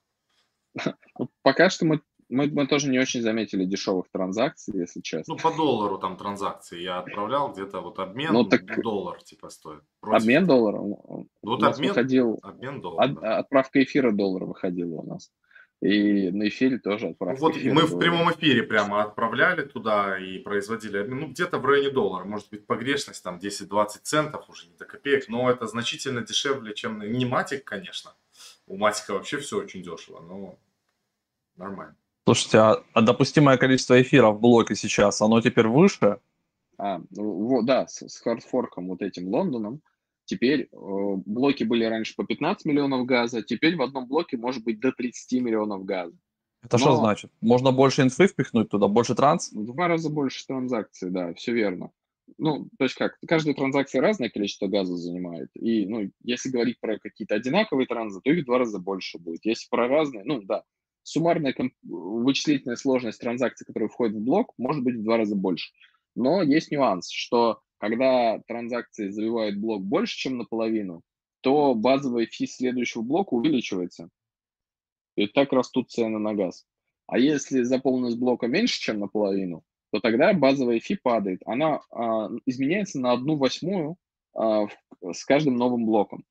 Пока 1.41 1.69
что 1.69 1.85
мы 1.85 2.01
мы, 2.35 2.47
мы 2.47 2.67
тоже 2.67 2.89
не 2.89 2.99
очень 2.99 3.21
заметили 3.21 3.65
дешевых 3.65 4.05
транзакций, 4.11 4.77
если 4.77 5.01
честно. 5.01 5.33
Ну, 5.33 5.39
по 5.39 5.55
доллару 5.55 5.97
там 5.97 6.17
транзакции 6.17 6.81
я 6.81 6.99
отправлял, 6.99 7.51
где-то 7.51 7.79
вот 7.79 7.99
обмен 7.99 8.33
ну, 8.33 8.43
так... 8.43 8.81
доллар 8.81 9.21
типа 9.23 9.49
стоит. 9.49 9.81
Против... 10.01 10.23
Обмен 10.23 10.45
доллара? 10.45 10.79
Вот 11.41 11.63
обмен, 11.63 11.89
выходил... 11.89 12.39
обмен 12.43 12.81
доллара. 12.81 13.05
От, 13.05 13.13
да. 13.19 13.37
Отправка 13.37 13.81
эфира 13.81 14.11
доллара 14.11 14.45
выходила 14.45 14.95
у 14.95 15.07
нас. 15.07 15.31
И 15.81 16.29
на 16.31 16.47
эфире 16.47 16.79
тоже 16.79 17.09
отправка. 17.09 17.39
Вот 17.39 17.57
и 17.57 17.69
мы 17.69 17.83
в 17.83 17.97
прямом 17.99 18.31
эфире 18.31 18.63
прямо 18.63 19.03
отправляли 19.03 19.63
туда 19.63 20.17
и 20.17 20.39
производили, 20.39 21.03
ну, 21.03 21.27
где-то 21.27 21.59
в 21.59 21.65
районе 21.65 21.91
доллара. 21.91 22.25
Может 22.25 22.49
быть, 22.49 22.65
погрешность 22.65 23.23
там 23.23 23.37
10-20 23.37 23.87
центов, 24.03 24.49
уже 24.49 24.67
не 24.67 24.75
до 24.75 24.85
копеек, 24.85 25.29
но 25.29 25.49
это 25.49 25.67
значительно 25.67 26.21
дешевле, 26.21 26.73
чем... 26.73 26.99
Не 26.99 27.25
матик, 27.25 27.63
конечно. 27.63 28.13
У 28.67 28.77
матика 28.77 29.13
вообще 29.13 29.37
все 29.37 29.59
очень 29.59 29.83
дешево, 29.83 30.21
но 30.21 30.57
нормально. 31.55 31.95
Слушайте, 32.25 32.57
а, 32.57 32.83
а 32.93 33.01
допустимое 33.01 33.57
количество 33.57 34.01
эфиров 34.01 34.37
в 34.37 34.39
блоке 34.39 34.75
сейчас, 34.75 35.21
оно 35.21 35.41
теперь 35.41 35.67
выше? 35.67 36.19
А, 36.77 37.01
вот, 37.11 37.65
да, 37.65 37.87
с, 37.87 38.07
с 38.07 38.19
хардфорком 38.19 38.87
вот 38.89 39.01
этим 39.01 39.29
Лондоном, 39.29 39.81
Теперь 40.25 40.61
э, 40.61 40.67
блоки 40.73 41.63
были 41.63 41.85
раньше 41.85 42.15
по 42.15 42.25
15 42.25 42.65
миллионов 42.65 43.05
газа, 43.05 43.43
теперь 43.43 43.75
в 43.75 43.81
одном 43.81 44.07
блоке 44.07 44.37
может 44.37 44.63
быть 44.63 44.79
до 44.79 44.91
30 44.91 45.39
миллионов 45.41 45.85
газа. 45.85 46.17
Это 46.63 46.77
Но... 46.77 46.79
что 46.79 46.95
значит? 46.95 47.31
Можно 47.41 47.71
больше 47.71 48.01
инфы 48.01 48.27
впихнуть 48.27 48.69
туда, 48.69 48.87
больше 48.87 49.13
транс? 49.13 49.51
В 49.51 49.63
два 49.65 49.87
раза 49.87 50.09
больше 50.09 50.45
транзакций, 50.47 51.11
да, 51.11 51.33
все 51.35 51.53
верно. 51.53 51.91
Ну, 52.39 52.67
то 52.79 52.85
есть 52.85 52.95
как, 52.95 53.19
каждая 53.27 53.53
транзакция 53.53 54.01
разное 54.01 54.29
количество 54.29 54.65
газа 54.65 54.95
занимает. 54.95 55.49
И, 55.53 55.85
ну, 55.85 56.09
если 56.23 56.49
говорить 56.49 56.79
про 56.79 56.97
какие-то 56.97 57.35
одинаковые 57.35 57.85
транзы, 57.85 58.19
то 58.23 58.31
их 58.31 58.41
в 58.41 58.45
два 58.45 58.57
раза 58.57 58.79
больше 58.79 59.19
будет. 59.19 59.45
Если 59.45 59.69
про 59.69 59.87
разные, 59.87 60.23
ну, 60.25 60.41
да, 60.41 60.63
суммарная 61.05 61.55
вычислительная 61.83 62.75
сложность 62.75 63.21
транзакций, 63.21 63.65
которые 63.65 63.89
входят 63.89 64.15
в 64.15 64.23
блок, 64.23 64.53
может 64.57 64.83
быть 64.83 64.95
в 64.95 65.03
два 65.03 65.17
раза 65.17 65.35
больше. 65.35 65.71
Но 66.15 66.41
есть 66.41 66.71
нюанс, 66.71 67.09
что 67.11 67.61
когда 67.77 68.39
транзакции 68.47 69.09
забивают 69.09 69.57
блок 69.57 69.83
больше, 69.83 70.17
чем 70.17 70.37
наполовину, 70.37 71.03
то 71.41 71.75
базовый 71.75 72.25
фи 72.25 72.47
следующего 72.47 73.03
блока 73.03 73.35
увеличивается. 73.35 74.09
И 75.15 75.27
так 75.27 75.53
растут 75.53 75.91
цены 75.91 76.17
на 76.17 76.33
газ. 76.33 76.65
А 77.07 77.19
если 77.19 77.61
заполненность 77.61 78.17
блока 78.17 78.47
меньше, 78.47 78.81
чем 78.81 78.99
наполовину, 78.99 79.63
то 79.91 79.99
тогда 79.99 80.33
базовая 80.33 80.79
фи 80.79 80.95
падает. 80.95 81.41
Она 81.45 81.81
а, 81.91 82.29
изменяется 82.47 82.99
на 82.99 83.11
одну 83.11 83.37
восьмую 83.37 83.97
а, 84.33 84.65
с 85.03 85.23
каждым 85.23 85.55
новым 85.55 85.85
блоком. 85.85 86.25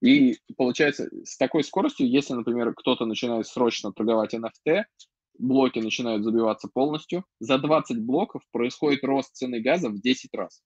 И 0.00 0.38
получается, 0.56 1.08
с 1.24 1.36
такой 1.36 1.64
скоростью, 1.64 2.08
если, 2.08 2.34
например, 2.34 2.72
кто-то 2.74 3.04
начинает 3.04 3.46
срочно 3.46 3.92
торговать 3.92 4.34
NFT, 4.34 4.84
блоки 5.38 5.80
начинают 5.80 6.22
забиваться 6.22 6.68
полностью, 6.72 7.24
за 7.40 7.58
20 7.58 8.00
блоков 8.00 8.42
происходит 8.52 9.04
рост 9.04 9.34
цены 9.34 9.60
газа 9.60 9.88
в 9.88 10.00
10 10.00 10.34
раз 10.34 10.62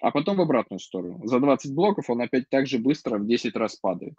а 0.00 0.10
потом 0.10 0.36
в 0.36 0.40
обратную 0.40 0.80
сторону. 0.80 1.20
За 1.26 1.38
20 1.38 1.74
блоков 1.74 2.08
он 2.10 2.20
опять 2.22 2.48
так 2.48 2.66
же 2.66 2.78
быстро 2.78 3.18
в 3.18 3.26
10 3.26 3.54
раз 3.56 3.76
падает. 3.76 4.14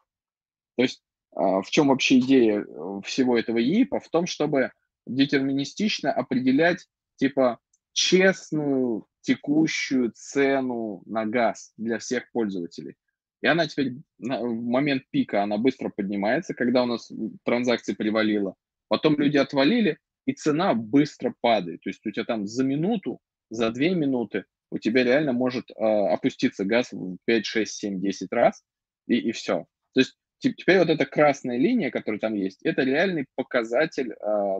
То 0.78 0.84
есть 0.84 1.02
а, 1.36 1.62
в 1.62 1.70
чем 1.70 1.88
вообще 1.88 2.20
идея 2.20 2.62
э, 2.62 3.02
всего 3.04 3.38
этого 3.38 3.62
ИИПа? 3.62 4.00
В 4.00 4.10
том, 4.10 4.28
чтобы 4.28 4.72
детерминистично 5.08 6.12
определять 6.12 6.88
типа 7.16 7.60
честную 7.94 9.08
текущую 9.22 10.12
цену 10.16 11.02
на 11.06 11.26
газ 11.26 11.74
для 11.78 11.98
всех 11.98 12.32
пользователей. 12.32 12.96
И 13.42 13.48
она 13.48 13.68
теперь 13.68 13.94
в 14.20 14.62
момент 14.62 15.04
пика, 15.10 15.44
она 15.44 15.58
быстро 15.58 15.90
поднимается, 15.90 16.54
когда 16.54 16.84
у 16.84 16.86
нас 16.86 17.12
транзакции 17.44 17.94
привалило. 17.94 18.56
Потом 18.88 19.18
люди 19.18 19.38
отвалили, 19.38 19.98
и 20.26 20.34
цена 20.34 20.74
быстро 20.74 21.34
падает. 21.42 21.82
То 21.82 21.90
есть 21.90 22.06
у 22.06 22.12
тебя 22.12 22.26
там 22.26 22.46
за 22.46 22.64
минуту, 22.64 23.20
за 23.50 23.72
две 23.72 23.96
минуты 23.96 24.46
у 24.72 24.78
тебя 24.78 25.04
реально 25.04 25.34
может 25.34 25.70
э, 25.70 25.74
опуститься 25.84 26.66
газ 26.66 26.92
в 26.92 27.18
5, 27.26 27.46
6, 27.46 27.74
7, 27.74 28.02
10 28.02 28.32
раз, 28.32 28.64
и, 29.08 29.18
и 29.18 29.32
все. 29.32 29.66
То 29.94 30.00
есть 30.00 30.16
теперь 30.40 30.80
вот 30.80 30.90
эта 30.90 31.06
красная 31.06 31.58
линия, 31.58 31.92
которая 31.92 32.20
там 32.20 32.36
есть, 32.36 32.62
это 32.64 32.84
реальный 32.84 33.26
показатель 33.36 34.14
э, 34.14 34.60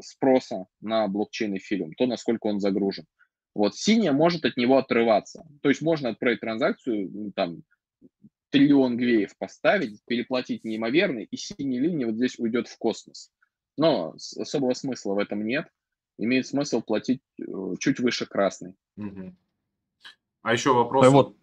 спроса 0.00 0.66
на 0.80 1.06
блокчейн 1.06 1.56
эфириум, 1.56 1.92
то, 1.94 2.06
насколько 2.06 2.46
он 2.46 2.60
загружен. 2.60 3.04
Вот 3.54 3.76
синяя 3.76 4.12
может 4.12 4.46
от 4.46 4.56
него 4.56 4.78
отрываться. 4.78 5.46
То 5.60 5.68
есть 5.68 5.82
можно 5.82 6.08
отправить 6.08 6.40
транзакцию, 6.40 7.32
там, 7.36 7.62
триллион 8.50 8.96
гвеев 8.96 9.36
поставить, 9.38 10.00
переплатить 10.06 10.64
неимоверно, 10.64 11.20
и 11.20 11.36
синяя 11.36 11.80
линия 11.80 12.06
вот 12.06 12.16
здесь 12.16 12.38
уйдет 12.38 12.68
в 12.68 12.76
космос. 12.78 13.30
Но 13.76 14.14
особого 14.36 14.74
смысла 14.74 15.14
в 15.14 15.18
этом 15.18 15.44
нет. 15.44 15.68
Имеет 16.18 16.46
смысл 16.46 16.82
платить 16.82 17.22
э, 17.40 17.44
чуть 17.80 17.98
выше 17.98 18.26
красной. 18.26 18.76
Угу. 18.96 19.34
А 20.42 20.52
еще 20.52 20.74
вопрос. 20.74 21.08
Вот, 21.08 21.36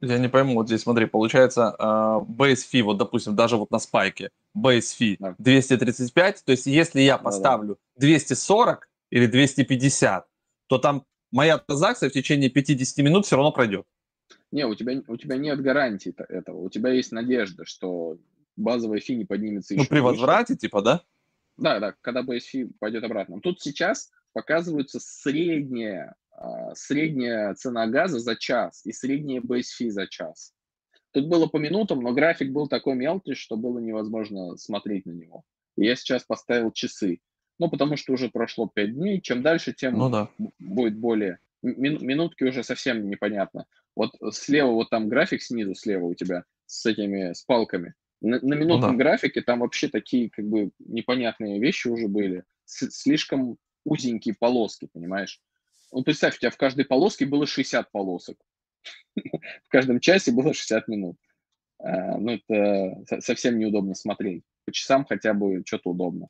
я 0.00 0.18
не 0.18 0.28
пойму, 0.28 0.54
вот 0.54 0.66
здесь 0.66 0.82
смотри, 0.82 1.06
получается, 1.06 1.76
uh, 1.78 2.24
base 2.26 2.64
fee, 2.72 2.82
вот 2.82 2.96
допустим, 2.96 3.36
даже 3.36 3.56
вот 3.56 3.70
на 3.70 3.78
спайке, 3.78 4.30
base 4.56 4.96
fee 4.98 5.16
да. 5.18 5.34
235, 5.38 6.44
то 6.44 6.52
есть 6.52 6.66
если 6.66 7.02
я 7.02 7.18
поставлю 7.18 7.74
да, 7.74 7.80
да. 7.96 8.06
240 8.06 8.88
или 9.10 9.26
250, 9.26 10.26
то 10.68 10.78
там 10.78 11.04
моя 11.30 11.58
транзакция 11.58 12.08
в 12.08 12.12
течение 12.12 12.48
50 12.48 13.04
минут 13.04 13.26
все 13.26 13.36
равно 13.36 13.52
пройдет. 13.52 13.84
Не, 14.52 14.66
у 14.66 14.74
тебя, 14.74 15.00
у 15.06 15.16
тебя 15.16 15.36
нет 15.36 15.60
гарантии 15.60 16.14
этого, 16.28 16.58
у 16.58 16.70
тебя 16.70 16.90
есть 16.90 17.12
надежда, 17.12 17.64
что 17.64 18.18
базовая 18.56 19.00
фи 19.00 19.16
не 19.16 19.24
поднимется 19.24 19.74
еще 19.74 19.84
Ну, 19.84 19.88
при 19.88 20.00
выше. 20.00 20.20
возврате, 20.20 20.56
типа, 20.56 20.82
да? 20.82 21.02
Да, 21.56 21.78
да, 21.78 21.94
когда 22.00 22.22
fee 22.22 22.70
пойдет 22.78 23.04
обратно. 23.04 23.40
Тут 23.40 23.60
сейчас 23.60 24.10
показывается 24.32 24.98
средняя 25.00 26.16
а, 26.40 26.74
средняя 26.74 27.54
цена 27.54 27.86
газа 27.86 28.18
за 28.18 28.34
час 28.34 28.86
и 28.86 28.92
средняя 28.92 29.42
fee 29.42 29.90
за 29.90 30.06
час. 30.06 30.54
Тут 31.12 31.28
было 31.28 31.46
по 31.46 31.58
минутам, 31.58 32.00
но 32.00 32.12
график 32.12 32.50
был 32.52 32.66
такой 32.66 32.94
мелкий, 32.94 33.34
что 33.34 33.56
было 33.56 33.78
невозможно 33.78 34.56
смотреть 34.56 35.04
на 35.04 35.12
него. 35.12 35.42
И 35.76 35.84
я 35.84 35.96
сейчас 35.96 36.24
поставил 36.24 36.72
часы. 36.72 37.20
Ну, 37.58 37.68
потому 37.68 37.96
что 37.96 38.14
уже 38.14 38.30
прошло 38.30 38.70
5 38.72 38.94
дней. 38.94 39.20
Чем 39.20 39.42
дальше, 39.42 39.74
тем 39.74 39.98
ну, 39.98 40.08
да. 40.08 40.30
будет 40.58 40.96
более... 40.96 41.40
Мин, 41.62 41.98
минутки 42.04 42.44
уже 42.44 42.62
совсем 42.62 43.08
непонятно. 43.08 43.66
Вот 43.94 44.12
слева, 44.32 44.70
вот 44.70 44.90
там 44.90 45.08
график 45.08 45.42
снизу, 45.42 45.74
слева 45.74 46.06
у 46.06 46.14
тебя 46.14 46.44
с 46.66 46.86
этими, 46.86 47.32
с 47.32 47.42
палками. 47.42 47.94
На, 48.20 48.38
на 48.40 48.54
минутном 48.54 48.92
ну, 48.92 48.98
да. 48.98 49.04
графике 49.04 49.42
там 49.42 49.60
вообще 49.60 49.88
такие 49.88 50.30
как 50.30 50.46
бы 50.46 50.70
непонятные 50.78 51.58
вещи 51.60 51.88
уже 51.88 52.08
были. 52.08 52.44
С, 52.64 52.90
слишком 52.90 53.56
узенькие 53.84 54.34
полоски, 54.38 54.88
понимаешь? 54.92 55.40
Ну, 55.92 56.02
представь, 56.02 56.36
у 56.36 56.38
тебя 56.38 56.50
в 56.50 56.56
каждой 56.56 56.84
полоске 56.84 57.26
было 57.26 57.46
60 57.46 57.90
полосок. 57.90 58.36
В 59.16 59.68
каждом 59.68 60.00
часе 60.00 60.32
было 60.32 60.54
60 60.54 60.88
минут. 60.88 61.16
А, 61.78 62.16
ну, 62.18 62.32
это 62.32 63.20
совсем 63.20 63.58
неудобно 63.58 63.94
смотреть. 63.94 64.44
По 64.64 64.72
часам 64.72 65.04
хотя 65.04 65.34
бы 65.34 65.62
что-то 65.66 65.90
удобно. 65.90 66.28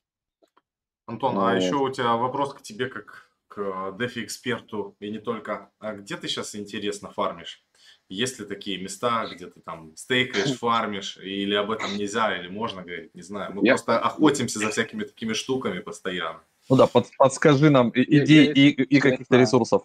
Антон, 1.06 1.38
а 1.38 1.54
еще 1.54 1.74
у 1.76 1.90
тебя 1.90 2.14
вопрос 2.14 2.54
к 2.54 2.62
тебе 2.62 2.86
как 2.86 3.29
к 3.50 3.58
DeFi-эксперту 3.98 4.96
и 5.00 5.10
не 5.10 5.18
только. 5.18 5.70
А 5.80 5.94
где 5.94 6.16
ты 6.16 6.28
сейчас, 6.28 6.54
интересно, 6.54 7.10
фармишь? 7.10 7.64
Есть 8.08 8.38
ли 8.38 8.46
такие 8.46 8.80
места, 8.80 9.26
где 9.26 9.46
ты 9.46 9.60
там 9.60 9.94
стейкаешь, 9.96 10.56
фармишь, 10.58 11.18
или 11.18 11.54
об 11.54 11.70
этом 11.70 11.96
нельзя, 11.96 12.36
или 12.36 12.48
можно 12.48 12.82
говорить, 12.82 13.14
не 13.14 13.22
знаю. 13.22 13.52
Мы 13.54 13.66
Я... 13.66 13.72
просто 13.72 13.98
охотимся 14.08 14.60
за 14.60 14.70
всякими 14.70 15.02
такими 15.02 15.32
штуками 15.32 15.80
постоянно. 15.80 16.40
Ну 16.68 16.76
да, 16.76 16.86
под, 16.86 17.06
подскажи 17.18 17.70
нам 17.70 17.90
идей 17.94 18.52
и, 18.52 18.70
и 18.70 19.00
каких-то 19.00 19.36
ресурсов. 19.36 19.82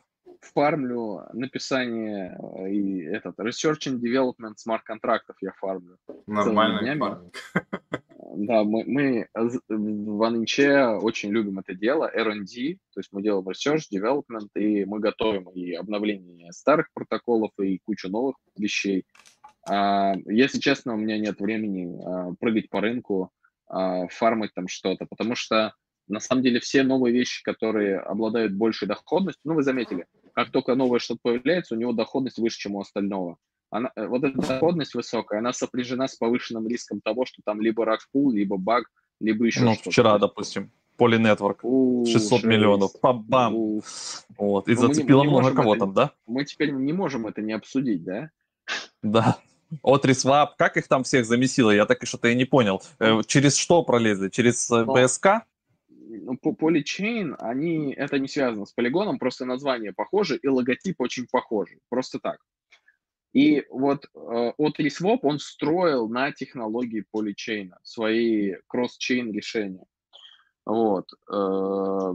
Фармлю 0.54 1.24
написание 1.34 2.38
э, 2.60 2.70
и 2.70 3.02
этот 3.02 3.40
research 3.40 3.88
and 3.88 4.00
development 4.00 4.58
смарт-контрактов 4.58 5.36
я 5.42 5.52
фармлю. 5.60 5.98
Фарминг. 6.28 7.36
Да, 8.38 8.64
мы, 8.64 8.84
мы 8.86 9.28
в 9.34 10.24
Анинче 10.24 10.86
очень 10.86 11.32
любим 11.32 11.60
это 11.60 11.74
дело, 11.74 12.10
R&D, 12.14 12.78
то 12.94 13.00
есть 13.00 13.10
мы 13.12 13.22
делаем 13.22 13.48
research, 13.48 13.84
development, 13.94 14.50
и 14.56 14.84
мы 14.86 15.00
готовим 15.00 15.50
и 15.50 15.74
обновление 15.74 16.52
старых 16.52 16.88
протоколов, 16.94 17.52
и 17.62 17.80
кучу 17.86 18.10
новых 18.10 18.36
вещей. 18.58 19.06
А, 19.68 20.16
если 20.26 20.60
честно, 20.60 20.94
у 20.94 20.98
меня 20.98 21.18
нет 21.18 21.40
времени 21.40 21.98
а, 22.04 22.34
прыгать 22.40 22.70
по 22.70 22.82
рынку, 22.82 23.32
а, 23.68 24.08
фармить 24.08 24.54
там 24.54 24.68
что-то, 24.68 25.06
потому 25.06 25.36
что 25.36 25.74
на 26.08 26.20
самом 26.20 26.44
деле 26.44 26.60
все 26.60 26.84
новые 26.84 27.14
вещи, 27.14 27.42
которые 27.42 28.00
обладают 28.00 28.54
большей 28.54 28.88
доходностью, 28.88 29.42
ну, 29.46 29.56
вы 29.56 29.64
заметили, 29.64 30.06
как 30.34 30.52
только 30.52 30.76
новое 30.76 31.00
что-то 31.00 31.22
появляется, 31.24 31.76
у 31.76 31.78
него 31.78 31.94
доходность 31.94 32.38
выше, 32.38 32.60
чем 32.60 32.76
у 32.76 32.82
остального. 32.82 33.38
Она, 33.76 33.92
э, 33.96 34.08
вот 34.08 34.24
эта 34.24 34.38
доходность 34.38 34.94
высокая, 34.94 35.40
она 35.40 35.52
сопряжена 35.54 36.08
с 36.08 36.16
повышенным 36.16 36.68
риском 36.68 37.02
того, 37.02 37.26
что 37.26 37.42
там 37.44 37.62
либо 37.62 37.86
ракпул, 37.86 38.32
либо 38.32 38.58
баг, 38.58 38.86
либо 39.20 39.46
еще 39.46 39.62
ну, 39.62 39.74
что-то. 39.74 39.92
вчера, 39.92 40.18
допустим, 40.18 40.72
Полинетворк, 40.98 41.62
600 41.62 42.14
жесть. 42.14 42.44
миллионов, 42.46 42.92
пам-бам. 43.02 43.82
Вот, 44.38 44.68
и 44.70 44.76
ну, 44.76 44.82
зацепило 44.82 45.24
не, 45.24 45.30
много 45.30 45.54
кого 45.54 45.76
это, 45.76 45.86
там, 45.86 45.94
да? 45.94 46.12
Мы 46.26 46.46
теперь 46.46 46.72
не 46.72 46.94
можем 46.94 47.28
это 47.28 47.42
не 47.42 47.54
обсудить, 47.54 48.04
да? 48.04 48.30
Да. 49.02 49.38
Отрисвап, 49.84 50.56
как 50.56 50.78
их 50.78 50.88
там 50.88 51.04
всех 51.04 51.26
замесило, 51.26 51.72
я 51.72 51.86
так 51.86 52.02
и 52.02 52.06
что-то 52.06 52.30
и 52.30 52.36
не 52.36 52.46
понял. 52.46 52.82
Э, 53.00 53.22
через 53.26 53.58
что 53.58 53.84
пролезли? 53.84 54.30
Через 54.30 54.72
э, 54.72 54.86
Но... 54.86 54.94
БСК? 54.94 55.44
ну, 56.08 56.40
Polychain, 56.42 57.36
они, 57.40 57.94
это 57.94 58.20
не 58.20 58.28
связано 58.28 58.66
с 58.66 58.72
полигоном, 58.72 59.20
просто 59.20 59.46
название 59.46 59.94
похоже 59.94 60.38
и 60.38 60.48
логотип 60.48 61.02
очень 61.02 61.28
похожий, 61.30 61.80
просто 61.90 62.20
так. 62.20 62.38
И 63.36 63.66
вот 63.70 64.06
э, 64.16 64.54
OT-Swap 64.58 65.20
он 65.24 65.40
строил 65.40 66.08
на 66.08 66.32
технологии 66.32 67.04
поличейна 67.12 67.78
свои 67.84 68.56
кросс-чейн 68.68 69.30
решения. 69.34 69.84
Вот. 70.66 71.10
Э, 71.30 72.14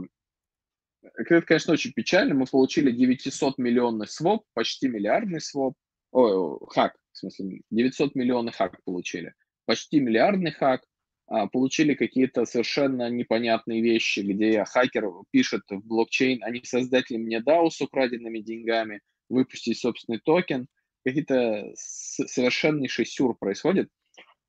это, 1.13 1.41
конечно, 1.43 1.73
очень 1.73 1.93
печально. 1.93 2.33
Мы 2.33 2.47
получили 2.47 2.91
900 2.91 3.59
миллионный 3.59 4.07
своп, 4.07 4.45
почти 4.55 4.87
миллиардный 4.87 5.41
своп. 5.41 5.75
Ой, 6.09 6.57
хак, 6.69 6.95
в 7.11 7.17
смысле, 7.19 7.61
900 7.69 8.15
миллионных 8.15 8.55
хак 8.55 8.83
получили. 8.83 9.35
Почти 9.65 9.99
миллиардный 9.99 10.51
хак. 10.51 10.81
А, 11.27 11.45
получили 11.45 11.93
какие-то 11.93 12.45
совершенно 12.45 13.11
непонятные 13.11 13.83
вещи, 13.83 14.21
где 14.21 14.65
хакер 14.65 15.05
пишет 15.29 15.61
в 15.69 15.85
блокчейн, 15.85 16.43
они 16.43 16.63
создатели 16.63 17.17
мне 17.17 17.39
DAO 17.39 17.69
с 17.69 17.79
украденными 17.79 18.39
деньгами, 18.39 19.01
выпустить 19.29 19.77
собственный 19.77 20.19
токен. 20.19 20.67
Какие-то 21.05 21.71
совершеннейший 21.75 23.05
сюр 23.05 23.35
происходит. 23.37 23.89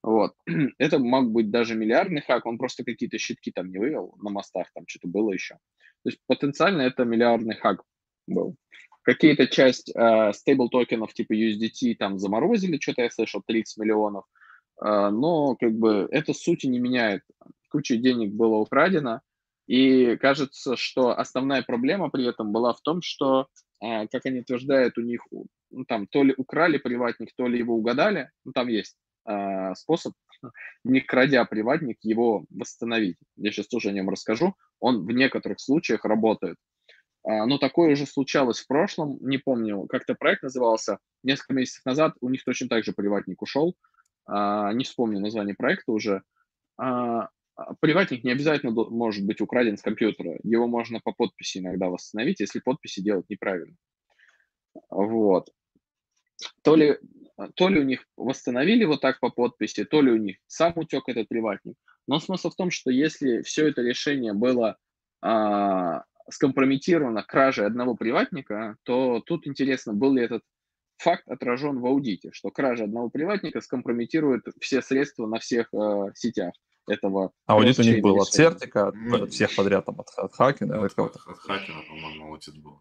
Вот. 0.02 0.34
Это 0.78 0.98
мог 0.98 1.30
быть 1.30 1.50
даже 1.50 1.74
миллиардный 1.74 2.22
хак, 2.22 2.46
он 2.46 2.58
просто 2.58 2.84
какие-то 2.84 3.18
щитки 3.18 3.52
там 3.52 3.70
не 3.70 3.78
вывел 3.78 4.14
на 4.20 4.30
мостах, 4.30 4.66
там 4.74 4.84
что-то 4.86 5.08
было 5.08 5.32
еще. 5.32 5.54
То 6.02 6.10
есть 6.10 6.18
потенциально 6.26 6.82
это 6.82 7.04
миллиардный 7.04 7.54
хак 7.54 7.82
был. 8.26 8.56
Какие-то 9.02 9.46
часть 9.46 9.92
э, 9.94 10.32
стейбл 10.32 10.68
токенов 10.68 11.14
типа 11.14 11.32
USDT 11.32 11.96
там 11.96 12.18
заморозили, 12.18 12.78
что-то 12.80 13.02
я 13.02 13.10
слышал, 13.10 13.42
30 13.46 13.78
миллионов. 13.78 14.24
Э, 14.80 15.10
но 15.10 15.56
как 15.56 15.72
бы 15.72 16.08
это 16.10 16.32
сути 16.32 16.66
не 16.66 16.78
меняет. 16.78 17.22
Куча 17.70 17.96
денег 17.96 18.32
было 18.32 18.56
украдено. 18.56 19.20
И 19.66 20.16
кажется, 20.16 20.76
что 20.76 21.16
основная 21.16 21.62
проблема 21.62 22.10
при 22.10 22.26
этом 22.26 22.52
была 22.52 22.74
в 22.74 22.80
том, 22.80 23.00
что, 23.00 23.46
как 23.82 24.26
они 24.26 24.40
утверждают, 24.40 24.96
у 24.96 25.02
них 25.02 25.26
ну, 25.70 25.84
там 25.84 26.06
то 26.06 26.22
ли 26.22 26.34
украли 26.36 26.78
приватник, 26.78 27.30
то 27.36 27.46
ли 27.48 27.58
его 27.58 27.74
угадали. 27.74 28.30
Ну, 28.44 28.52
там 28.52 28.68
есть 28.68 28.96
э, 29.28 29.74
способ, 29.74 30.12
не 30.84 31.00
крадя 31.00 31.44
приватник, 31.44 31.98
его 32.02 32.44
восстановить. 32.50 33.16
Я 33.36 33.50
сейчас 33.50 33.68
тоже 33.68 33.88
о 33.88 33.92
нем 33.92 34.08
расскажу. 34.08 34.54
Он 34.80 35.04
в 35.04 35.10
некоторых 35.10 35.60
случаях 35.60 36.04
работает. 36.04 36.56
А, 37.24 37.46
но 37.46 37.58
такое 37.58 37.92
уже 37.92 38.06
случалось 38.06 38.60
в 38.60 38.66
прошлом, 38.66 39.18
не 39.20 39.38
помню, 39.38 39.86
как-то 39.86 40.14
проект 40.14 40.42
назывался, 40.42 40.98
несколько 41.22 41.54
месяцев 41.54 41.84
назад 41.84 42.14
у 42.20 42.28
них 42.28 42.44
точно 42.44 42.68
так 42.68 42.84
же 42.84 42.92
приватник 42.92 43.42
ушел, 43.42 43.76
а, 44.26 44.72
не 44.72 44.84
вспомню 44.84 45.20
название 45.20 45.54
проекта 45.54 45.92
уже. 45.92 46.22
А, 46.78 47.28
приватник 47.80 48.24
не 48.24 48.32
обязательно 48.32 48.72
может 48.72 49.24
быть 49.24 49.40
украден 49.40 49.76
с 49.76 49.82
компьютера, 49.82 50.38
его 50.42 50.66
можно 50.66 51.00
по 51.00 51.12
подписи 51.12 51.58
иногда 51.58 51.88
восстановить, 51.88 52.40
если 52.40 52.60
подписи 52.60 53.00
делать 53.00 53.26
неправильно. 53.28 53.76
Вот. 54.90 55.50
То 56.62 56.76
ли, 56.76 56.98
то 57.54 57.68
ли 57.68 57.80
у 57.80 57.84
них 57.84 58.04
восстановили 58.16 58.84
вот 58.84 59.00
так 59.00 59.20
по 59.20 59.30
подписи, 59.30 59.84
то 59.84 60.00
ли 60.00 60.10
у 60.10 60.16
них 60.16 60.36
сам 60.46 60.72
утек 60.76 61.08
этот 61.08 61.28
приватник. 61.28 61.76
Но 62.06 62.18
смысл 62.18 62.50
в 62.50 62.56
том, 62.56 62.70
что 62.70 62.90
если 62.90 63.42
все 63.42 63.68
это 63.68 63.82
решение 63.82 64.32
было 64.32 64.76
скомпрометирована 66.30 67.22
кражей 67.22 67.66
одного 67.66 67.94
приватника, 67.94 68.76
то 68.84 69.20
тут 69.20 69.46
интересно, 69.46 69.92
был 69.92 70.14
ли 70.14 70.22
этот 70.22 70.42
факт 70.98 71.28
отражен 71.28 71.80
в 71.80 71.86
аудите, 71.86 72.30
что 72.32 72.50
кража 72.50 72.84
одного 72.84 73.10
приватника 73.10 73.60
скомпрометирует 73.60 74.44
все 74.60 74.82
средства 74.82 75.26
на 75.26 75.40
всех 75.40 75.68
э, 75.74 76.12
сетях 76.14 76.52
этого. 76.88 77.32
Аудит 77.46 77.78
у 77.78 77.82
них 77.82 78.02
был 78.02 78.20
от 78.20 78.28
Цертика, 78.28 78.88
от, 78.88 78.94
от 79.12 79.32
всех 79.32 79.54
подряд, 79.54 79.84
там, 79.86 80.00
от, 80.00 80.08
от 80.16 80.32
Хакина. 80.34 80.84
От, 80.84 80.98
от, 80.98 81.16
от 81.16 81.38
Хакина, 81.38 81.82
по-моему, 81.88 82.26
аудит 82.26 82.56
был. 82.62 82.78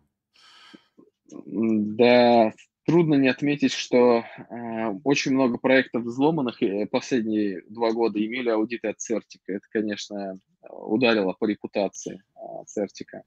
Да, 1.33 2.53
трудно 2.85 3.15
не 3.15 3.29
отметить, 3.29 3.71
что 3.71 4.23
э, 4.23 4.89
очень 5.03 5.33
много 5.33 5.57
проектов 5.57 6.03
взломанных 6.03 6.61
э, 6.61 6.87
последние 6.87 7.61
два 7.69 7.91
года 7.91 8.23
имели 8.23 8.49
аудиты 8.49 8.89
от 8.89 8.99
Цертика. 8.99 9.53
Это, 9.53 9.65
конечно, 9.69 10.39
ударило 10.69 11.33
по 11.39 11.45
репутации 11.45 12.21
э, 12.35 12.39
Цертика. 12.65 13.23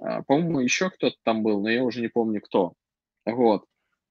Э, 0.00 0.22
по-моему, 0.26 0.60
еще 0.60 0.90
кто-то 0.90 1.16
там 1.22 1.42
был, 1.42 1.62
но 1.62 1.70
я 1.70 1.82
уже 1.84 2.00
не 2.00 2.08
помню 2.08 2.40
кто. 2.40 2.74
Вот. 3.24 3.64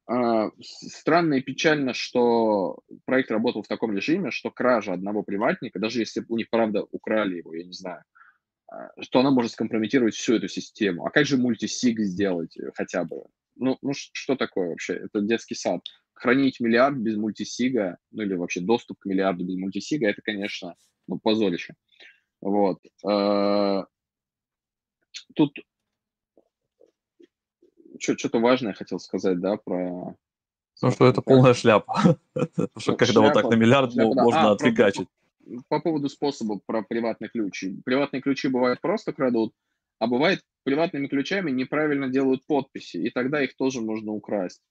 Э, 0.10 0.50
странно 0.62 1.36
и 1.36 1.42
печально, 1.42 1.94
что 1.94 2.80
проект 3.06 3.32
работал 3.32 3.64
в 3.64 3.68
таком 3.68 3.96
режиме, 3.96 4.32
что 4.32 4.52
кража 4.52 4.94
одного 4.94 5.24
приватника, 5.24 5.80
даже 5.80 6.00
если 6.00 6.24
у 6.28 6.38
них, 6.38 6.50
правда, 6.50 6.86
украли 6.92 7.38
его, 7.38 7.54
я 7.54 7.64
не 7.64 7.74
знаю, 7.74 8.04
что 9.02 9.20
она 9.20 9.32
может 9.32 9.54
скомпрометировать 9.54 10.16
всю 10.16 10.36
эту 10.36 10.48
систему. 10.48 11.06
А 11.06 11.10
как 11.10 11.26
же 11.26 11.38
мультисиг 11.38 12.00
сделать 12.00 12.58
хотя 12.76 13.04
бы? 13.04 13.24
ну, 13.60 13.78
ну 13.82 13.92
что 13.94 14.36
такое 14.36 14.70
вообще? 14.70 14.94
Это 14.94 15.22
детский 15.22 15.56
сад. 15.56 15.82
Хранить 16.14 16.60
миллиард 16.60 16.98
без 16.98 17.16
мультисига, 17.16 17.98
ну 18.12 18.24
или 18.24 18.34
вообще 18.34 18.62
доступ 18.62 19.00
к 19.00 19.06
миллиарду 19.06 19.46
без 19.46 19.56
мультисига, 19.56 20.08
это, 20.08 20.22
конечно, 20.22 20.76
ну, 21.08 21.20
позорище. 21.20 21.76
Вот. 22.42 22.80
Э, 23.08 23.84
тут 25.36 25.58
что-то 28.00 28.40
важное 28.40 28.74
хотел 28.74 29.00
сказать, 29.00 29.40
да, 29.40 29.58
про... 29.58 30.16
Ну, 30.82 30.92
что 30.92 31.08
это 31.08 31.22
полная 31.22 31.54
шляпа. 31.54 32.18
Потому 32.34 32.70
что 32.78 32.96
когда 32.96 33.22
вот 33.22 33.34
так 33.34 33.50
на 33.50 33.56
миллиард 33.56 33.96
можно 33.96 34.50
а, 34.50 34.52
отфигачить. 34.52 35.08
По 35.70 35.80
поводу 35.80 36.10
способа 36.10 36.60
про 36.66 36.84
приватные 36.84 37.30
ключи. 37.30 37.82
Приватные 37.84 38.22
ключи 38.22 38.48
бывают 38.48 38.80
просто 38.82 39.14
крадут, 39.14 39.54
а 40.00 40.08
бывает, 40.08 40.42
приватными 40.64 41.08
ключами 41.08 41.50
неправильно 41.50 42.10
делают 42.10 42.46
подписи, 42.46 42.98
и 42.98 43.10
тогда 43.10 43.42
их 43.42 43.56
тоже 43.56 43.82
можно 43.82 44.12
украсть. 44.12 44.62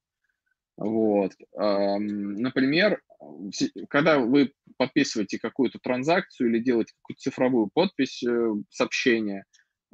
Вот. 0.77 1.33
Например, 1.55 3.01
когда 3.89 4.19
вы 4.19 4.53
подписываете 4.77 5.39
какую-то 5.39 5.79
транзакцию 5.79 6.51
или 6.51 6.59
делаете 6.59 6.93
какую-то 7.01 7.23
цифровую 7.23 7.71
подпись 7.73 8.23
э, 8.23 8.53
сообщения, 8.69 9.47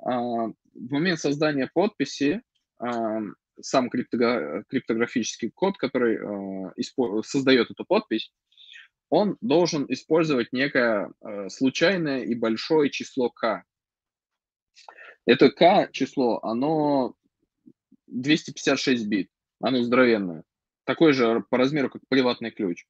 а, 0.03 0.49
в 0.49 0.91
момент 0.91 1.21
создания 1.21 1.71
подписи 1.73 2.43
сам 3.61 3.91
криптографический 3.91 5.51
код, 5.51 5.79
который 5.79 6.17
э, 6.17 7.23
создает 7.23 7.71
эту 7.71 7.85
подпись, 7.85 8.33
он 9.11 9.37
должен 9.41 9.85
использовать 9.89 10.53
некое 10.53 11.13
э, 11.21 11.49
случайное 11.51 12.23
и 12.23 12.35
большое 12.35 12.91
число 12.91 13.31
k. 13.31 13.63
Это 15.27 15.51
k 15.51 15.89
число, 15.93 16.41
оно 16.43 17.15
256 18.07 19.07
бит, 19.07 19.29
оно 19.61 19.83
здоровенное. 19.83 20.45
Такое 20.85 21.13
же 21.13 21.45
по 21.51 21.59
размеру, 21.59 21.91
как 21.91 22.03
приватный 22.09 22.51
ключ. 22.51 22.87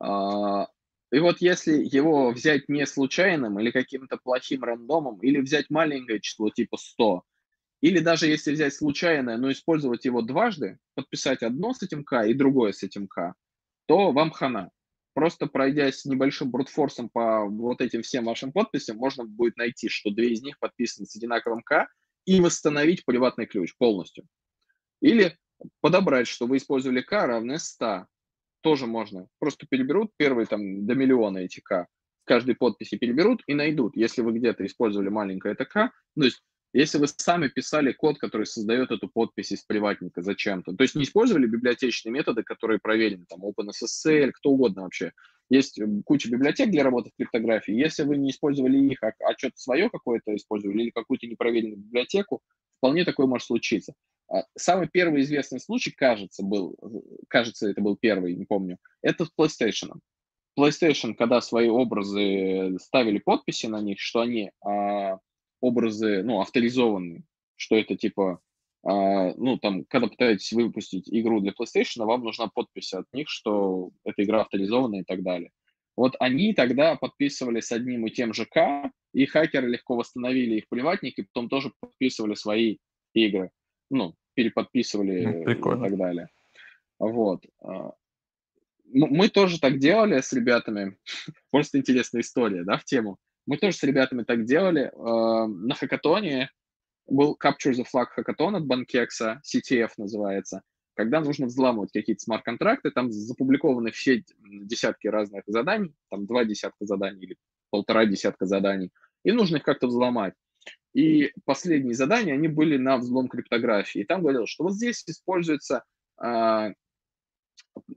А, 0.00 0.68
и 1.10 1.18
вот 1.18 1.40
если 1.40 1.72
его 1.72 2.30
взять 2.30 2.68
не 2.68 2.86
случайным 2.86 3.58
или 3.60 3.70
каким-то 3.70 4.16
плохим 4.16 4.64
рандомом, 4.64 5.18
или 5.22 5.40
взять 5.40 5.70
маленькое 5.70 6.20
число 6.20 6.50
типа 6.50 6.76
100, 6.78 7.24
или 7.82 7.98
даже 7.98 8.26
если 8.26 8.52
взять 8.52 8.74
случайное, 8.74 9.36
но 9.36 9.52
использовать 9.52 10.06
его 10.06 10.22
дважды, 10.22 10.78
подписать 10.94 11.42
одно 11.42 11.74
с 11.74 11.82
этим 11.82 12.04
k 12.04 12.26
и 12.26 12.34
другое 12.34 12.72
с 12.72 12.82
этим 12.82 13.06
k, 13.06 13.34
то 13.86 14.12
вам 14.12 14.30
хана 14.30 14.70
просто 15.14 15.46
пройдясь 15.46 16.04
небольшим 16.04 16.50
брутфорсом 16.50 17.08
по 17.08 17.44
вот 17.44 17.80
этим 17.80 18.02
всем 18.02 18.24
вашим 18.24 18.52
подписям, 18.52 18.96
можно 18.96 19.24
будет 19.24 19.56
найти, 19.56 19.88
что 19.88 20.10
две 20.10 20.32
из 20.32 20.42
них 20.42 20.58
подписаны 20.58 21.06
с 21.06 21.16
одинаковым 21.16 21.62
К, 21.62 21.88
и 22.24 22.40
восстановить 22.40 23.04
приватный 23.04 23.46
ключ 23.46 23.74
полностью. 23.76 24.26
Или 25.00 25.36
подобрать, 25.80 26.28
что 26.28 26.46
вы 26.46 26.58
использовали 26.58 27.00
К 27.00 27.26
равное 27.26 27.58
100. 27.58 28.06
Тоже 28.62 28.86
можно. 28.86 29.26
Просто 29.38 29.66
переберут 29.68 30.12
первые 30.16 30.46
там 30.46 30.86
до 30.86 30.94
миллиона 30.94 31.38
эти 31.38 31.60
К. 31.60 31.86
В 32.22 32.24
каждой 32.24 32.54
подписи 32.54 32.96
переберут 32.96 33.42
и 33.48 33.54
найдут. 33.54 33.96
Если 33.96 34.22
вы 34.22 34.32
где-то 34.38 34.64
использовали 34.64 35.08
маленькое 35.08 35.54
это 35.54 35.64
К, 35.64 35.90
то 36.16 36.24
есть 36.24 36.40
если 36.72 36.98
вы 36.98 37.06
сами 37.08 37.48
писали 37.48 37.92
код, 37.92 38.18
который 38.18 38.46
создает 38.46 38.90
эту 38.90 39.08
подпись 39.08 39.52
из 39.52 39.62
приватника 39.62 40.22
зачем-то, 40.22 40.74
то 40.74 40.82
есть 40.82 40.94
не 40.94 41.04
использовали 41.04 41.46
библиотечные 41.46 42.12
методы, 42.12 42.42
которые 42.42 42.78
проверены, 42.78 43.26
там 43.28 43.44
OpenSSL, 43.44 44.32
кто 44.32 44.50
угодно 44.50 44.82
вообще. 44.82 45.12
Есть 45.50 45.78
э, 45.78 45.86
куча 46.06 46.30
библиотек 46.30 46.70
для 46.70 46.82
работы 46.82 47.10
в 47.10 47.16
криптографии. 47.16 47.74
Если 47.74 48.04
вы 48.04 48.16
не 48.16 48.30
использовали 48.30 48.78
их, 48.78 49.02
а, 49.02 49.12
а 49.20 49.36
что-то 49.36 49.58
свое 49.58 49.90
какое-то 49.90 50.34
использовали 50.34 50.84
или 50.84 50.90
какую-то 50.90 51.26
непроверенную 51.26 51.76
библиотеку, 51.76 52.40
вполне 52.78 53.04
такое 53.04 53.26
может 53.26 53.46
случиться. 53.46 53.92
А 54.30 54.44
самый 54.56 54.88
первый 54.90 55.20
известный 55.22 55.60
случай, 55.60 55.90
кажется, 55.90 56.42
был, 56.42 56.78
кажется, 57.28 57.68
это 57.68 57.82
был 57.82 57.96
первый, 57.96 58.34
не 58.34 58.46
помню, 58.46 58.78
это 59.02 59.26
с 59.26 59.30
PlayStation. 59.38 59.98
PlayStation, 60.58 61.14
когда 61.14 61.42
свои 61.42 61.68
образы 61.68 62.78
ставили 62.80 63.18
подписи 63.18 63.66
на 63.66 63.80
них, 63.82 64.00
что 64.00 64.20
они 64.20 64.50
а, 64.64 65.18
образы, 65.62 66.22
ну, 66.22 66.40
авторизованные, 66.40 67.22
что 67.56 67.76
это 67.76 67.96
типа, 67.96 68.40
э, 68.84 69.34
ну, 69.36 69.56
там, 69.56 69.84
когда 69.86 70.08
пытаетесь 70.08 70.52
выпустить 70.52 71.08
игру 71.08 71.40
для 71.40 71.52
PlayStation, 71.52 72.04
вам 72.04 72.24
нужна 72.24 72.48
подпись 72.48 72.92
от 72.92 73.06
них, 73.14 73.30
что 73.30 73.90
эта 74.04 74.24
игра 74.24 74.42
авторизована 74.42 74.96
и 74.96 75.04
так 75.04 75.22
далее. 75.22 75.50
Вот 75.96 76.16
они 76.20 76.52
тогда 76.52 76.96
подписывали 76.96 77.60
с 77.60 77.70
одним 77.70 78.06
и 78.06 78.10
тем 78.10 78.34
же 78.34 78.44
К, 78.46 78.90
и 79.14 79.26
хакеры 79.26 79.68
легко 79.68 79.94
восстановили 79.94 80.56
их 80.56 80.68
приватники, 80.68 81.20
и 81.20 81.24
потом 81.24 81.48
тоже 81.48 81.72
подписывали 81.80 82.34
свои 82.34 82.78
игры. 83.14 83.50
Ну, 83.90 84.14
переподписывали 84.34 85.24
ну, 85.26 85.50
и 85.50 85.54
так 85.54 85.96
далее. 85.96 86.28
Вот. 86.98 87.44
А, 87.60 87.92
мы 88.92 89.28
тоже 89.28 89.60
так 89.60 89.78
делали 89.78 90.20
с 90.20 90.32
ребятами. 90.32 90.96
Просто 91.50 91.78
интересная 91.78 92.22
история, 92.22 92.64
да, 92.64 92.78
в 92.78 92.84
тему. 92.84 93.18
Мы 93.46 93.56
тоже 93.56 93.76
с 93.76 93.82
ребятами 93.82 94.22
так 94.22 94.44
делали. 94.44 94.92
А, 94.94 95.46
на 95.46 95.74
хакатоне 95.74 96.50
был 97.06 97.36
Capture 97.42 97.72
the 97.72 97.84
Flag 97.92 98.06
хакатон 98.10 98.56
от 98.56 98.66
Банкекса, 98.66 99.40
CTF 99.44 99.90
называется, 99.96 100.62
когда 100.94 101.20
нужно 101.20 101.46
взламывать 101.46 101.92
какие-то 101.92 102.22
смарт-контракты, 102.22 102.90
там 102.90 103.10
запубликованы 103.10 103.90
все 103.90 104.22
десятки 104.38 105.08
разных 105.08 105.42
заданий, 105.46 105.94
там 106.10 106.26
два 106.26 106.44
десятка 106.44 106.84
заданий 106.84 107.22
или 107.22 107.36
полтора 107.70 108.06
десятка 108.06 108.46
заданий, 108.46 108.90
и 109.24 109.32
нужно 109.32 109.56
их 109.56 109.62
как-то 109.62 109.86
взломать. 109.86 110.34
И 110.94 111.32
последние 111.44 111.94
задания, 111.94 112.34
они 112.34 112.48
были 112.48 112.76
на 112.76 112.98
взлом 112.98 113.28
криптографии. 113.28 114.02
И 114.02 114.04
там 114.04 114.20
говорилось, 114.20 114.50
что 114.50 114.64
вот 114.64 114.74
здесь 114.74 115.02
используется, 115.06 115.84
а, 116.18 116.72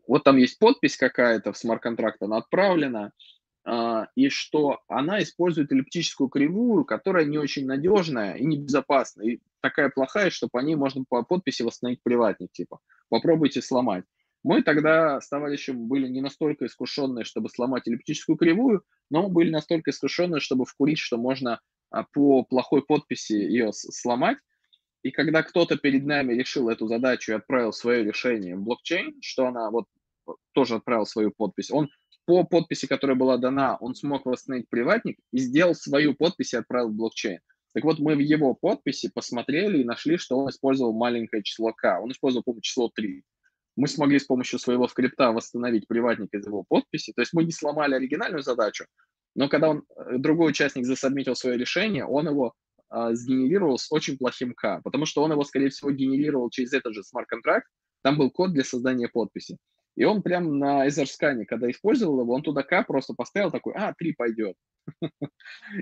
вот 0.07 0.23
там 0.23 0.37
есть 0.37 0.57
подпись 0.59 0.95
какая-то 0.95 1.51
в 1.51 1.57
смарт-контракт, 1.57 2.21
она 2.21 2.37
отправлена, 2.37 3.11
и 4.16 4.30
что 4.30 4.82
она 4.88 5.24
использует 5.24 5.72
эллиптическую 5.72 6.30
кривую, 6.30 6.86
которая 6.86 7.26
не 7.26 7.39
очень 7.39 7.66
надежная 7.66 8.36
и 8.36 8.45
небезопасная, 8.45 9.26
и 9.26 9.39
такая 9.61 9.89
плохая, 9.89 10.30
что 10.30 10.47
по 10.47 10.59
ней 10.59 10.76
можно 10.76 11.03
по 11.09 11.24
подписи 11.24 11.63
восстановить 11.63 12.03
приватник, 12.03 12.51
типа, 12.51 12.80
попробуйте 13.09 13.61
сломать. 13.63 14.05
Мы 14.43 14.61
тогда 14.61 15.20
с 15.20 15.28
товарищем 15.28 15.88
были 15.88 16.07
не 16.07 16.22
настолько 16.22 16.68
искушенные, 16.68 17.26
чтобы 17.26 17.49
сломать 17.49 17.88
эллиптическую 17.88 18.38
кривую, 18.38 18.84
но 19.09 19.28
были 19.28 19.49
настолько 19.49 19.89
искушенные, 19.89 20.39
чтобы 20.39 20.66
вкурить, 20.66 20.99
что 20.99 21.18
можно 21.18 21.59
а, 21.89 22.03
по 22.03 22.43
плохой 22.43 22.84
подписи 22.84 23.34
ее 23.34 23.74
сломать. 23.74 24.38
И 25.01 25.09
когда 25.09 25.41
кто-то 25.41 25.78
перед 25.78 26.05
нами 26.05 26.34
решил 26.34 26.70
эту 26.70 26.88
задачу 26.88 27.32
и 27.32 27.36
отправил 27.36 27.74
свое 27.74 28.03
решение 28.03 28.55
в 28.55 28.61
блокчейн, 28.61 29.16
что 29.22 29.47
она 29.47 29.72
вот 29.72 29.86
тоже 30.51 30.76
отправил 30.76 31.07
свою 31.07 31.32
подпись, 31.32 31.72
он 31.72 31.89
по 32.26 32.43
подписи, 32.43 32.88
которая 32.88 33.15
была 33.15 33.38
дана, 33.38 33.78
он 33.80 33.95
смог 33.95 34.26
восстановить 34.26 34.69
приватник 34.69 35.17
и 35.32 35.39
сделал 35.39 35.76
свою 35.76 36.13
подпись 36.15 36.53
и 36.53 36.57
отправил 36.57 36.89
в 36.89 36.95
блокчейн. 36.95 37.39
Так 37.73 37.84
вот, 37.84 37.99
мы 37.99 38.15
в 38.15 38.19
его 38.19 38.53
подписи 38.53 39.09
посмотрели 39.13 39.80
и 39.80 39.84
нашли, 39.84 40.17
что 40.17 40.38
он 40.38 40.49
использовал 40.49 40.93
маленькое 40.93 41.43
число 41.43 41.73
k. 41.73 41.99
Он 41.99 42.11
использовал, 42.11 42.43
по 42.43 42.59
число 42.61 42.89
3 42.93 43.23
мы 43.76 43.88
смогли 43.88 44.19
с 44.19 44.26
помощью 44.26 44.59
своего 44.59 44.88
скрипта 44.88 45.32
восстановить 45.32 45.88
приватник 45.88 46.34
из 46.34 46.45
его 46.45 46.63
подписи. 46.67 47.11
То 47.13 47.21
есть 47.21 47.34
мы 47.34 47.43
не 47.43 47.51
сломали 47.51 47.95
оригинальную 47.95 48.41
задачу, 48.41 48.86
но 49.36 49.49
когда 49.49 49.69
он, 49.69 49.84
э, 49.95 50.17
другой 50.17 50.51
участник 50.51 50.86
засобмитил 50.86 51.36
свое 51.36 51.57
решение, 51.57 52.05
он 52.05 52.28
его 52.28 52.53
а, 52.89 53.13
сгенерировал 53.13 53.78
с 53.78 53.91
очень 53.91 54.17
плохим 54.17 54.53
К, 54.53 54.80
потому 54.84 55.05
что 55.05 55.23
он 55.23 55.32
его, 55.32 55.43
скорее 55.43 55.69
всего, 55.69 55.91
генерировал 55.91 56.49
через 56.49 56.71
этот 56.71 56.93
же 56.93 57.03
смарт-контракт, 57.03 57.67
там 58.03 58.17
был 58.17 58.30
код 58.30 58.53
для 58.53 58.63
создания 58.63 59.09
подписи. 59.09 59.57
И 59.95 60.03
он 60.03 60.21
прям 60.21 60.59
на 60.59 60.87
Etherskane, 60.87 61.45
когда 61.45 61.69
использовал 61.69 62.21
его, 62.21 62.33
он 62.33 62.41
туда 62.41 62.63
К 62.63 62.83
просто 62.83 63.13
поставил 63.13 63.51
такой, 63.51 63.73
а, 63.75 63.93
3 63.93 64.13
пойдет. 64.13 64.55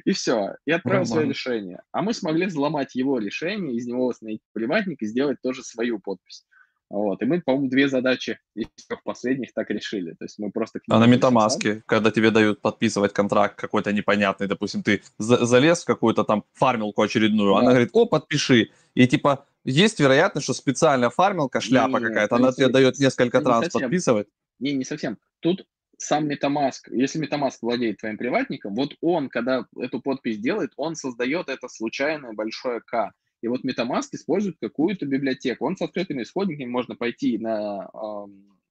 И 0.06 0.12
все, 0.12 0.56
и 0.66 0.72
отправил 0.72 1.06
свое 1.06 1.28
решение. 1.28 1.82
А 1.92 2.02
мы 2.02 2.14
смогли 2.14 2.46
взломать 2.46 2.96
его 2.96 3.20
решение, 3.20 3.76
из 3.76 3.86
него 3.86 4.08
восстановить 4.08 4.42
приватник 4.54 5.02
и 5.02 5.06
сделать 5.06 5.38
тоже 5.42 5.64
свою 5.64 6.00
подпись. 6.00 6.46
Вот. 6.90 7.22
И 7.24 7.26
мы, 7.26 7.42
по-моему, 7.42 7.70
две 7.70 7.90
задачи 7.90 8.38
из 8.56 8.68
трех 8.88 9.02
последних 9.04 9.52
так 9.54 9.72
решили. 9.72 10.12
То 10.12 10.26
есть 10.26 10.38
мы 10.38 10.52
просто... 10.52 10.80
А 10.90 11.00
на 11.00 11.12
Metamask, 11.12 11.82
когда 11.88 12.12
тебе 12.12 12.30
дают 12.30 12.62
подписывать 12.62 13.14
контракт 13.14 13.60
какой-то 13.60 13.92
непонятный, 13.92 14.48
допустим, 14.48 14.84
ты 14.84 15.02
залез 15.18 15.82
в 15.82 15.86
какую-то 15.86 16.24
там 16.24 16.44
фармилку 16.54 17.02
очередную, 17.02 17.56
да. 17.56 17.60
она 17.62 17.72
говорит, 17.72 17.90
о, 17.94 18.06
подпиши. 18.06 18.70
И 18.94 19.08
типа 19.08 19.48
есть 19.64 20.00
вероятность, 20.00 20.46
что 20.46 20.54
специальная 20.54 21.10
фармилка, 21.10 21.62
шляпа 21.62 21.98
не, 21.98 22.06
какая-то, 22.06 22.36
она 22.36 22.52
тебе 22.52 22.68
дает 22.68 23.00
несколько 23.00 23.40
не 23.40 23.44
транс 23.44 23.66
совсем. 23.66 23.82
подписывать? 23.82 24.28
Не, 24.60 24.74
не 24.74 24.84
совсем. 24.84 25.18
Тут 25.40 25.66
сам 25.98 26.30
Metamask, 26.30 26.82
если 26.92 27.22
Metamask 27.22 27.58
владеет 27.62 27.98
твоим 27.98 28.18
приватником, 28.18 28.76
вот 28.76 28.96
он, 29.02 29.30
когда 29.30 29.66
эту 29.78 30.02
подпись 30.02 30.38
делает, 30.38 30.72
он 30.76 30.96
создает 30.96 31.50
это 31.50 31.68
случайное 31.68 32.34
большое 32.34 32.82
К. 32.82 33.12
И 33.42 33.48
вот 33.48 33.66
MetaMask 33.66 34.08
использует 34.14 34.56
какую-то 34.62 35.06
библиотеку. 35.06 35.66
Он 35.66 35.76
с 35.76 35.82
открытыми 35.82 36.24
исходниками, 36.24 36.70
можно 36.70 36.96
пойти 36.96 37.38
на, 37.38 37.90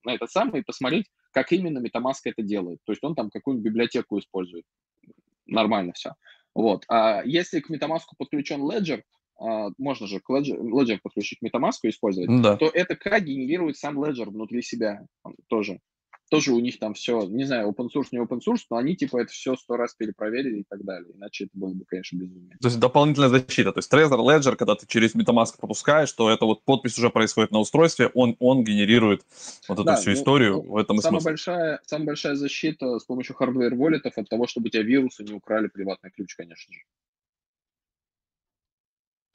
на 0.03 0.14
этот 0.14 0.30
самый 0.30 0.61
и 0.61 0.64
посмотреть, 0.64 1.07
как 1.30 1.53
именно 1.53 1.78
MetaMask 1.78 2.20
это 2.24 2.43
делает. 2.43 2.78
То 2.84 2.93
есть 2.93 3.05
он 3.05 3.14
там 3.14 3.28
какую-нибудь 3.28 3.70
библиотеку 3.70 4.18
использует. 4.18 4.64
Нормально 5.47 5.93
все. 5.93 6.14
Вот. 6.55 6.84
А 6.88 7.22
если 7.24 7.61
к 7.61 7.70
MetaMask 7.70 8.05
подключен 8.16 8.62
Ledger, 8.62 9.03
можно 9.78 10.07
же 10.07 10.20
Ledger, 10.28 10.59
Ledger 10.59 10.99
подключить 11.03 11.40
к 11.40 11.43
MetaMask 11.43 11.78
и 11.82 11.88
использовать, 11.90 12.43
да. 12.43 12.57
то 12.57 12.70
это 12.72 12.97
как 12.97 13.24
генерирует 13.24 13.76
сам 13.76 14.03
Ledger 14.03 14.30
внутри 14.30 14.62
себя 14.62 15.07
тоже 15.49 15.80
тоже 16.32 16.53
у 16.53 16.61
них 16.61 16.78
там 16.78 16.95
все, 16.95 17.26
не 17.26 17.45
знаю, 17.45 17.68
open 17.68 17.88
source, 17.95 18.07
не 18.11 18.18
open 18.18 18.38
source, 18.38 18.62
но 18.70 18.78
они 18.78 18.97
типа 18.97 19.18
это 19.18 19.30
все 19.30 19.55
сто 19.55 19.76
раз 19.76 19.95
перепроверили 19.95 20.61
и 20.61 20.64
так 20.66 20.82
далее. 20.82 21.12
Иначе 21.14 21.45
это 21.45 21.51
было 21.53 21.74
бы, 21.74 21.84
конечно, 21.84 22.16
безумие. 22.16 22.57
То 22.59 22.68
есть 22.68 22.80
дополнительная 22.80 23.28
защита. 23.28 23.70
То 23.70 23.80
есть 23.80 23.93
Trezor 23.93 24.16
Ledger, 24.16 24.57
когда 24.57 24.74
ты 24.74 24.86
через 24.86 25.14
MetaMask 25.14 25.59
пропускаешь, 25.59 26.11
то 26.12 26.30
это 26.30 26.47
вот 26.47 26.64
подпись 26.64 26.97
уже 26.97 27.11
происходит 27.11 27.51
на 27.51 27.59
устройстве, 27.59 28.11
он, 28.14 28.36
он 28.38 28.64
генерирует 28.64 29.26
вот 29.68 29.74
эту 29.74 29.84
да, 29.84 29.97
всю 29.97 30.12
ну, 30.12 30.16
историю 30.16 30.62
ну, 30.64 30.72
в 30.72 30.76
этом 30.78 30.97
самая 31.01 31.20
смысл. 31.20 31.24
большая, 31.26 31.80
самая 31.84 32.07
большая 32.07 32.34
защита 32.34 32.99
с 32.99 33.05
помощью 33.05 33.36
hardware 33.37 33.74
wallet 33.74 34.06
ов 34.06 34.16
от 34.16 34.26
того, 34.26 34.47
чтобы 34.47 34.68
у 34.68 34.70
тебя 34.70 34.84
вирусы 34.84 35.24
не 35.24 35.34
украли 35.34 35.66
приватный 35.66 36.12
ключ, 36.12 36.34
конечно 36.34 36.72
же. 36.72 36.80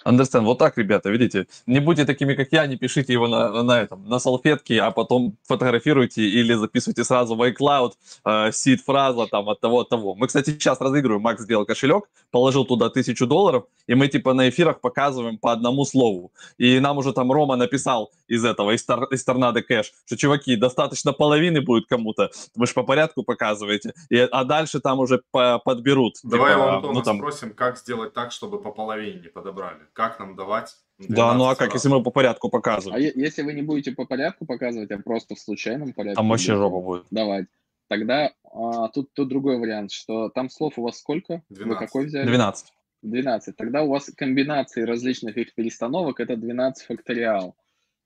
Understand. 0.06 0.46
Вот 0.46 0.58
так, 0.58 0.78
ребята, 0.78 1.10
видите. 1.10 1.48
Не 1.66 1.80
будьте 1.80 2.06
такими, 2.06 2.34
как 2.34 2.52
я, 2.52 2.66
не 2.68 2.78
пишите 2.78 3.14
его 3.14 3.28
на, 3.28 3.64
на 3.64 3.82
этом, 3.82 4.08
на 4.08 4.20
салфетке, 4.20 4.80
а 4.82 4.92
потом 4.92 5.38
фотографируйте 5.44 6.22
или 6.22 6.54
записывайте 6.54 7.04
сразу 7.04 7.36
в 7.36 7.42
iCloud 7.42 7.94
э, 8.26 8.52
seed-фраза 8.52 9.28
там 9.28 9.50
от 9.50 9.60
того, 9.60 9.82
от 9.82 9.90
того. 9.90 10.16
Мы, 10.16 10.28
кстати, 10.28 10.52
сейчас 10.52 10.80
разыгрываем. 10.80 11.22
Макс 11.22 11.42
сделал 11.42 11.66
кошелек, 11.66 12.06
положил 12.32 12.66
туда 12.66 12.90
тысячу 12.90 13.26
долларов, 13.26 13.66
и 13.88 13.96
мы 13.96 14.08
типа 14.08 14.34
на 14.34 14.50
эфирах 14.50 14.82
показываем 14.82 15.38
по 15.38 15.52
одному 15.52 15.84
слову. 15.84 16.32
И 16.58 16.80
нам 16.80 16.98
уже 16.98 17.12
там 17.12 17.32
Рома 17.32 17.56
написал 17.56 18.12
из 18.28 18.46
этого, 18.46 18.72
из, 18.72 18.86
тор, 18.86 19.06
из 19.06 19.24
Торнадо 19.24 19.62
Кэш, 19.62 19.94
что, 20.06 20.18
чуваки, 20.18 20.56
достаточно 20.56 21.12
половины 21.12 21.62
будет 21.62 21.88
кому-то. 21.88 22.30
Вы 22.56 22.68
же 22.68 22.74
по 22.74 22.84
порядку 22.84 23.24
показываете. 23.24 23.94
И, 24.10 24.18
а 24.18 24.44
дальше 24.44 24.80
там 24.80 25.00
уже 25.00 25.22
по, 25.32 25.60
подберут. 25.60 26.16
Давай 26.24 26.54
типа, 26.54 26.76
Антона 26.76 26.94
ну, 26.94 27.02
там... 27.02 27.18
спросим, 27.18 27.54
как 27.54 27.78
сделать 27.78 28.14
так, 28.14 28.32
чтобы 28.32 28.62
по 28.62 28.72
половине 28.72 29.22
не 29.22 29.30
подобрали 29.30 29.80
как 29.98 30.20
нам 30.20 30.36
давать. 30.36 30.76
Да, 31.00 31.34
ну 31.34 31.46
а 31.46 31.56
как, 31.56 31.74
раз. 31.74 31.74
если 31.74 31.90
мы 31.90 32.04
по 32.04 32.12
порядку 32.12 32.50
показываем? 32.50 32.98
А 32.98 33.20
если 33.20 33.42
вы 33.42 33.54
не 33.54 33.64
будете 33.64 33.92
по 33.92 34.06
порядку 34.06 34.46
показывать, 34.46 34.92
а 34.92 35.00
просто 35.00 35.34
в 35.34 35.40
случайном 35.40 35.92
порядке? 35.92 36.16
Там 36.16 36.30
вообще 36.30 36.56
жопа 36.56 36.80
будет. 36.80 37.06
Давать. 37.10 37.48
Тогда 37.88 38.32
а, 38.44 38.90
тут, 38.90 39.12
тут 39.14 39.28
другой 39.28 39.58
вариант, 39.58 39.92
что 39.92 40.30
там 40.30 40.52
слов 40.52 40.78
у 40.78 40.84
вас 40.84 41.00
сколько? 41.00 41.42
12. 41.50 41.68
Вы 41.68 41.76
какой 41.76 42.06
взяли? 42.06 42.28
12. 42.28 42.74
12. 43.02 43.56
Тогда 43.56 43.82
у 43.82 43.90
вас 43.90 44.12
комбинации 44.16 44.84
различных 44.84 45.36
их 45.38 45.56
перестановок 45.56 46.20
это 46.20 46.36
12 46.36 46.86
факториал. 46.86 47.56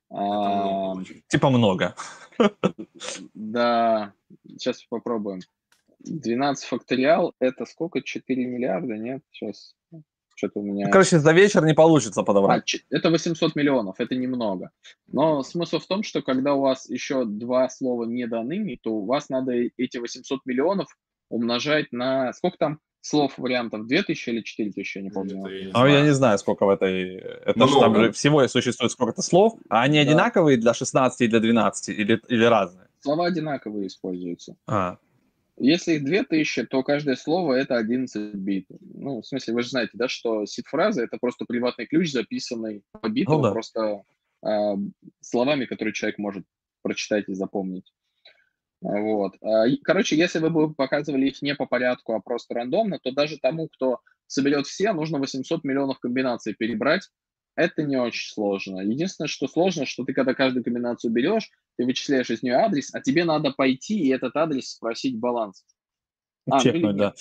А, 0.10 0.96
типа 1.28 1.50
много. 1.50 1.96
Да, 3.34 4.14
сейчас 4.48 4.82
попробуем. 4.84 5.42
12 6.00 6.66
факториал 6.66 7.36
это 7.40 7.66
сколько? 7.66 8.02
4 8.02 8.46
миллиарда, 8.46 8.96
нет? 8.98 9.24
Сейчас 9.32 9.76
что-то 10.42 10.60
у 10.60 10.64
меня... 10.64 10.88
Ну, 10.88 10.92
короче, 10.92 11.20
за 11.20 11.32
вечер 11.34 11.64
не 11.64 11.74
получится 11.74 12.24
подобрать. 12.24 12.76
А, 12.76 12.96
это 12.96 13.10
800 13.12 13.56
миллионов, 13.56 13.96
это 14.00 14.16
немного. 14.16 14.72
Но 15.08 15.44
смысл 15.44 15.78
в 15.80 15.86
том, 15.86 16.02
что 16.04 16.22
когда 16.22 16.56
у 16.56 16.62
вас 16.62 16.90
еще 16.90 17.26
два 17.26 17.70
слова 17.70 18.06
не 18.06 18.28
даны, 18.28 18.80
то 18.82 18.92
у 18.92 19.06
вас 19.06 19.30
надо 19.30 19.54
эти 19.54 19.98
800 19.98 20.46
миллионов 20.46 20.88
умножать 21.30 21.92
на... 21.92 22.34
Сколько 22.34 22.58
там 22.58 22.80
слов 23.02 23.38
вариантов? 23.38 23.86
2000 23.86 24.30
или 24.30 24.42
4000, 24.42 24.98
я 24.98 25.04
не 25.04 25.10
помню. 25.12 25.48
Я 25.48 25.66
не 25.66 25.72
а 25.74 25.88
я 25.88 26.02
не 26.02 26.14
знаю, 26.14 26.40
сколько 26.40 26.66
в 26.66 26.70
этой... 26.70 27.18
Это 27.18 27.68
же 27.68 27.80
там 27.80 28.14
всего 28.14 28.48
существует 28.48 28.92
сколько-то 28.92 29.22
слов. 29.22 29.54
А 29.70 29.84
они 29.84 30.04
да. 30.04 30.10
одинаковые 30.10 30.58
для 30.58 30.74
16 30.74 31.22
и 31.22 31.28
для 31.28 31.40
12 31.40 31.90
или, 31.90 32.22
или 32.28 32.44
разные? 32.46 32.88
Слова 33.00 33.28
одинаковые 33.28 33.88
используются. 33.88 34.56
А, 34.68 34.98
если 35.64 35.94
их 35.94 36.06
2000, 36.06 36.66
то 36.66 36.84
каждое 36.84 37.16
слово 37.16 37.54
это 37.54 37.78
11 37.78 38.34
бит. 38.36 38.66
Ну, 38.80 39.22
в 39.22 39.26
смысле, 39.26 39.54
вы 39.54 39.62
же 39.62 39.70
знаете, 39.70 39.92
да, 39.94 40.08
что 40.08 40.46
сид-фраза 40.46 41.04
это 41.04 41.18
просто 41.18 41.46
приватный 41.46 41.86
ключ, 41.86 42.12
записанный 42.12 42.84
по 43.00 43.08
биту, 43.10 43.34
ну, 43.34 43.42
да. 43.44 43.52
просто 43.52 44.04
э, 44.44 44.76
словами, 45.20 45.66
которые 45.66 45.94
человек 45.94 46.18
может 46.18 46.46
прочитать 46.82 47.30
и 47.30 47.34
запомнить. 47.34 47.94
Вот. 48.82 49.36
А, 49.44 49.66
короче, 49.84 50.18
если 50.18 50.40
вы 50.40 50.50
бы 50.50 50.74
показывали 50.74 51.28
их 51.28 51.42
не 51.42 51.54
по 51.54 51.68
порядку, 51.68 52.14
а 52.14 52.20
просто 52.20 52.56
рандомно, 52.56 52.98
то 53.00 53.12
даже 53.12 53.38
тому, 53.38 53.68
кто 53.68 54.00
соберет 54.26 54.66
все, 54.66 54.94
нужно 54.94 55.20
800 55.20 55.64
миллионов 55.64 56.00
комбинаций 56.00 56.56
перебрать, 56.56 57.10
это 57.56 57.84
не 57.84 57.98
очень 57.98 58.32
сложно. 58.32 58.80
Единственное, 58.80 59.28
что 59.28 59.48
сложно, 59.48 59.86
что 59.86 60.04
ты 60.04 60.14
когда 60.14 60.34
каждую 60.34 60.64
комбинацию 60.64 61.12
берешь, 61.12 61.50
ты 61.78 61.86
вычисляешь 61.86 62.30
из 62.30 62.44
нее 62.44 62.56
адрес, 62.56 62.94
а 62.94 63.02
тебе 63.02 63.24
надо 63.26 63.52
пойти 63.52 64.00
и 64.00 64.10
этот 64.10 64.36
адрес 64.36 64.72
спросить 64.72 65.20
баланс. 65.20 65.66
А, 66.50 66.60
Чекнуть, 66.60 66.96
да. 66.98 67.14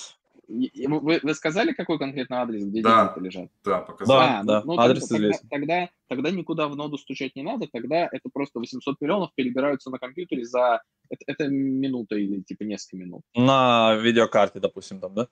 Вы, 0.48 1.20
вы 1.22 1.34
сказали, 1.34 1.72
какой 1.72 1.96
конкретно 1.98 2.42
адрес, 2.42 2.64
где 2.64 2.82
Да. 2.82 3.14
деньги 3.14 3.26
лежат? 3.26 3.50
Да, 3.62 3.80
показал. 3.82 4.18
Да, 4.18 4.40
А, 4.40 4.42
да, 4.42 4.62
ну, 4.64 4.76
адрес 4.80 5.06
тогда, 5.06 5.16
известен. 5.26 5.48
тогда, 5.48 5.90
тогда 6.08 6.30
никуда 6.32 6.66
в 6.66 6.74
ноду 6.74 6.98
стучать 6.98 7.36
не 7.36 7.42
надо, 7.42 7.68
тогда 7.70 8.08
это 8.10 8.28
просто 8.32 8.58
800 8.58 9.00
миллионов 9.00 9.30
перебираются 9.36 9.90
на 9.90 9.98
компьютере 9.98 10.44
за... 10.44 10.82
Это, 11.08 11.22
это 11.28 11.46
минута 11.48 12.16
или 12.16 12.40
типа 12.40 12.64
несколько 12.64 12.96
минут. 12.96 13.22
На 13.36 13.94
видеокарте, 13.94 14.58
допустим, 14.58 14.98
там, 15.00 15.14
да? 15.14 15.28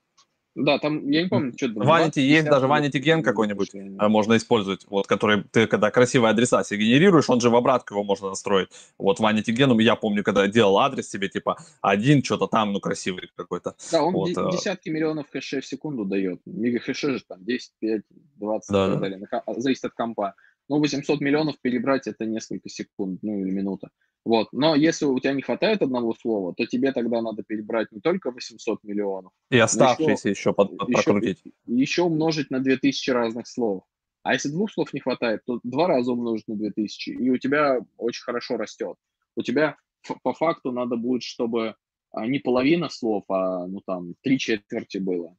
Да, 0.61 0.79
там, 0.79 1.09
я 1.11 1.23
не 1.23 1.29
помню, 1.29 1.53
что 1.57 1.67
там. 1.69 1.83
20, 1.85 2.17
есть 2.17 2.45
50 2.47 2.51
даже 2.51 2.67
Vanity 2.67 3.01
Gen 3.03 3.23
какой-нибудь, 3.23 3.71
а, 3.99 4.09
можно 4.09 4.37
использовать, 4.37 4.87
вот, 4.89 5.07
который 5.07 5.45
ты, 5.45 5.67
когда 5.69 5.91
красивые 5.93 6.31
адреса 6.33 6.65
себе 6.65 6.85
генерируешь, 6.85 7.31
он 7.31 7.41
же 7.41 7.49
в 7.49 7.55
обратку 7.55 7.95
его 7.95 8.03
можно 8.03 8.31
настроить. 8.31 8.69
Вот 8.99 9.21
Vanity 9.21 9.55
Gen, 9.57 9.81
я 9.83 9.95
помню, 9.95 10.25
когда 10.25 10.49
делал 10.49 10.79
адрес 10.79 11.09
себе, 11.09 11.29
типа, 11.29 11.59
один, 11.81 12.25
что-то 12.25 12.49
там, 12.49 12.73
ну, 12.73 12.81
красивый 12.81 13.31
какой-то. 13.37 13.75
Да, 13.93 14.03
он 14.03 14.13
Вот, 14.15 14.29
де- 14.31 14.35
а- 14.41 14.51
десятки 14.51 14.89
миллионов 14.89 15.27
хэшей 15.31 15.61
в 15.61 15.67
секунду 15.67 16.05
дает. 16.05 16.41
Мегахэши 16.45 17.13
же 17.19 17.25
там 17.27 17.45
10, 17.45 17.73
5, 17.79 18.03
20 18.37 18.71
Да, 18.73 18.87
и 18.87 18.91
так 18.91 18.95
да. 18.95 19.01
далее. 19.09 19.27
Ко- 19.27 19.43
Зависит 19.59 19.85
от 19.85 19.93
компа. 19.93 20.35
Но 20.69 20.79
800 20.79 21.21
миллионов 21.21 21.57
перебрать 21.61 22.07
это 22.07 22.27
несколько 22.27 22.69
секунд, 22.69 23.21
ну 23.23 23.41
или 23.41 23.51
минута. 23.51 23.89
Вот. 24.25 24.49
Но 24.53 24.75
если 24.75 25.07
у 25.07 25.19
тебя 25.19 25.33
не 25.33 25.43
хватает 25.43 25.81
одного 25.81 26.15
слова, 26.15 26.55
то 26.55 26.67
тебе 26.67 26.93
тогда 26.93 27.23
надо 27.23 27.43
перебрать 27.43 27.91
не 27.93 28.01
только 28.01 28.31
800 28.31 28.85
миллионов, 28.85 29.33
И 29.51 29.59
оставшиеся 29.59 30.29
еще, 30.29 30.53
под- 30.53 30.77
под- 30.77 30.89
еще- 30.91 31.03
прокрутить. 31.05 31.43
еще 31.67 32.03
умножить 32.03 32.51
на 32.51 32.61
2000 32.61 33.11
разных 33.11 33.47
слов. 33.47 33.85
А 34.23 34.35
если 34.35 34.51
двух 34.51 34.71
слов 34.71 34.93
не 34.93 35.01
хватает, 35.01 35.43
то 35.47 35.61
два 35.63 35.87
раза 35.87 36.13
умножить 36.13 36.49
на 36.49 36.57
2000, 36.57 37.11
и 37.11 37.31
у 37.31 37.39
тебя 37.39 37.79
очень 37.97 38.23
хорошо 38.23 38.59
растет. 38.59 38.97
У 39.37 39.43
тебя 39.43 39.77
по 40.23 40.35
факту 40.35 40.73
надо 40.73 40.97
будет, 40.97 41.23
чтобы 41.23 41.75
а, 42.11 42.27
не 42.27 42.39
половина 42.39 42.89
слов, 42.91 43.25
а 43.31 43.67
ну 43.67 43.81
там 43.81 44.15
три 44.23 44.39
четверти 44.39 44.99
было, 44.99 45.37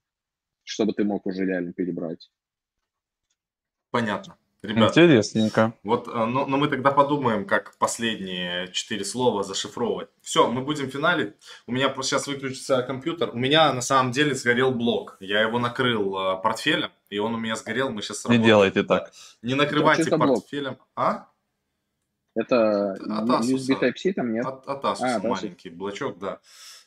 чтобы 0.64 0.94
ты 0.94 1.04
мог 1.04 1.26
уже 1.28 1.46
реально 1.46 1.74
перебрать. 1.74 2.32
Понятно. 3.92 4.38
Ребят, 4.62 4.90
Интересненько. 4.90 5.74
вот, 5.84 6.10
э, 6.10 6.12
но, 6.12 6.46
но 6.46 6.58
мы 6.58 6.68
тогда 6.68 6.92
подумаем, 6.92 7.46
как 7.46 7.78
последние 7.78 8.70
четыре 8.74 9.06
слова 9.06 9.42
зашифровывать. 9.42 10.10
Все, 10.22 10.52
мы 10.52 10.62
будем 10.64 10.90
финалить. 10.90 11.34
У 11.66 11.72
меня 11.72 11.88
просто 11.88 12.12
сейчас 12.12 12.28
выключится 12.28 12.84
компьютер. 12.84 13.30
У 13.32 13.38
меня 13.38 13.72
на 13.72 13.82
самом 13.82 14.12
деле 14.12 14.36
сгорел 14.36 14.72
блок. 14.72 15.16
Я 15.22 15.42
его 15.42 15.60
накрыл 15.60 16.14
э, 16.18 16.42
портфелем, 16.42 16.92
и 17.10 17.20
он 17.20 17.36
у 17.36 17.38
меня 17.38 17.56
сгорел. 17.56 17.90
Мы 17.90 18.02
сейчас 18.02 18.26
Не 18.26 18.38
делайте 18.38 18.84
Да. 18.84 19.00
так. 19.00 19.14
Не 19.42 19.56
накрывайте 19.56 20.04
за 20.04 20.18
блок? 20.18 20.40
портфелем. 20.40 20.78
А? 20.94 21.28
Это 22.36 22.92
От 22.94 23.46
USB. 23.46 23.80
Type-C 23.80 24.14
там 24.14 24.34
нет? 24.34 24.46
От, 24.46 24.68
от 24.68 24.84
Asus 24.84 24.98
А, 25.04 25.20
да, 25.20 25.28
маленький 25.30 25.70
блочок, 25.70 26.20
да. 26.20 26.40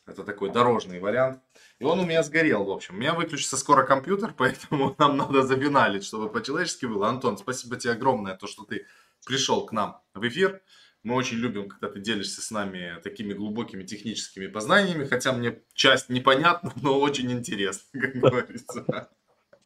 Это 0.07 0.25
такой 0.25 0.51
дорожный 0.51 1.01
вариант. 1.01 1.41
И 1.83 1.85
он 1.85 1.99
у 1.99 2.07
меня 2.07 2.23
сгорел, 2.23 2.63
в 2.65 2.71
общем. 2.71 2.95
У 2.95 2.99
меня 2.99 3.13
выключится 3.13 3.57
скоро 3.57 3.85
компьютер, 3.85 4.33
поэтому 4.39 4.95
нам 4.99 5.17
надо 5.17 5.43
зафиналить, 5.43 6.05
чтобы 6.05 6.31
по-человечески 6.31 6.87
было. 6.87 7.09
Антон, 7.09 7.37
спасибо 7.37 7.77
тебе 7.77 7.95
огромное, 7.95 8.37
то, 8.37 8.47
что 8.47 8.63
ты 8.63 8.87
пришел 9.27 9.67
к 9.67 9.73
нам 9.73 10.01
в 10.15 10.25
эфир. 10.29 10.63
Мы 11.03 11.17
очень 11.17 11.39
любим, 11.39 11.69
когда 11.69 11.89
ты 11.89 11.99
делишься 11.99 12.41
с 12.41 12.53
нами 12.53 13.01
такими 13.03 13.33
глубокими 13.33 13.83
техническими 13.83 14.47
познаниями, 14.47 15.07
хотя 15.07 15.33
мне 15.33 15.59
часть 15.75 16.09
непонятна, 16.09 16.73
но 16.83 17.01
очень 17.01 17.33
интересно, 17.33 18.01
как 18.01 18.15
говорится. 18.15 19.09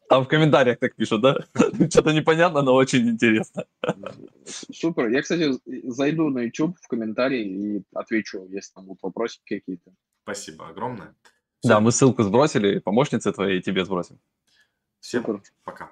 Там 0.09 0.23
в 0.23 0.27
комментариях 0.27 0.79
так 0.79 0.95
пишут, 0.95 1.21
да? 1.21 1.37
Что-то 1.91 2.13
непонятно, 2.13 2.63
но 2.63 2.73
очень 2.73 3.07
интересно. 3.07 3.65
Супер. 4.73 5.09
Я, 5.09 5.21
кстати, 5.21 5.51
зайду 5.83 6.29
на 6.29 6.39
YouTube 6.39 6.79
в 6.81 6.87
комментарии 6.87 7.43
и 7.45 7.83
отвечу, 7.93 8.47
если 8.49 8.73
там 8.73 8.85
будут 8.85 9.03
вопросики 9.03 9.59
какие-то. 9.59 9.91
Спасибо 10.23 10.69
огромное. 10.69 11.13
Да, 11.67 11.79
мы 11.79 11.91
ссылку 11.91 12.23
сбросили, 12.23 12.79
помощнице 12.79 13.31
твоей 13.31 13.61
тебе 13.61 13.85
сбросим. 13.85 14.19
Всем 14.99 15.23
пока. 15.63 15.91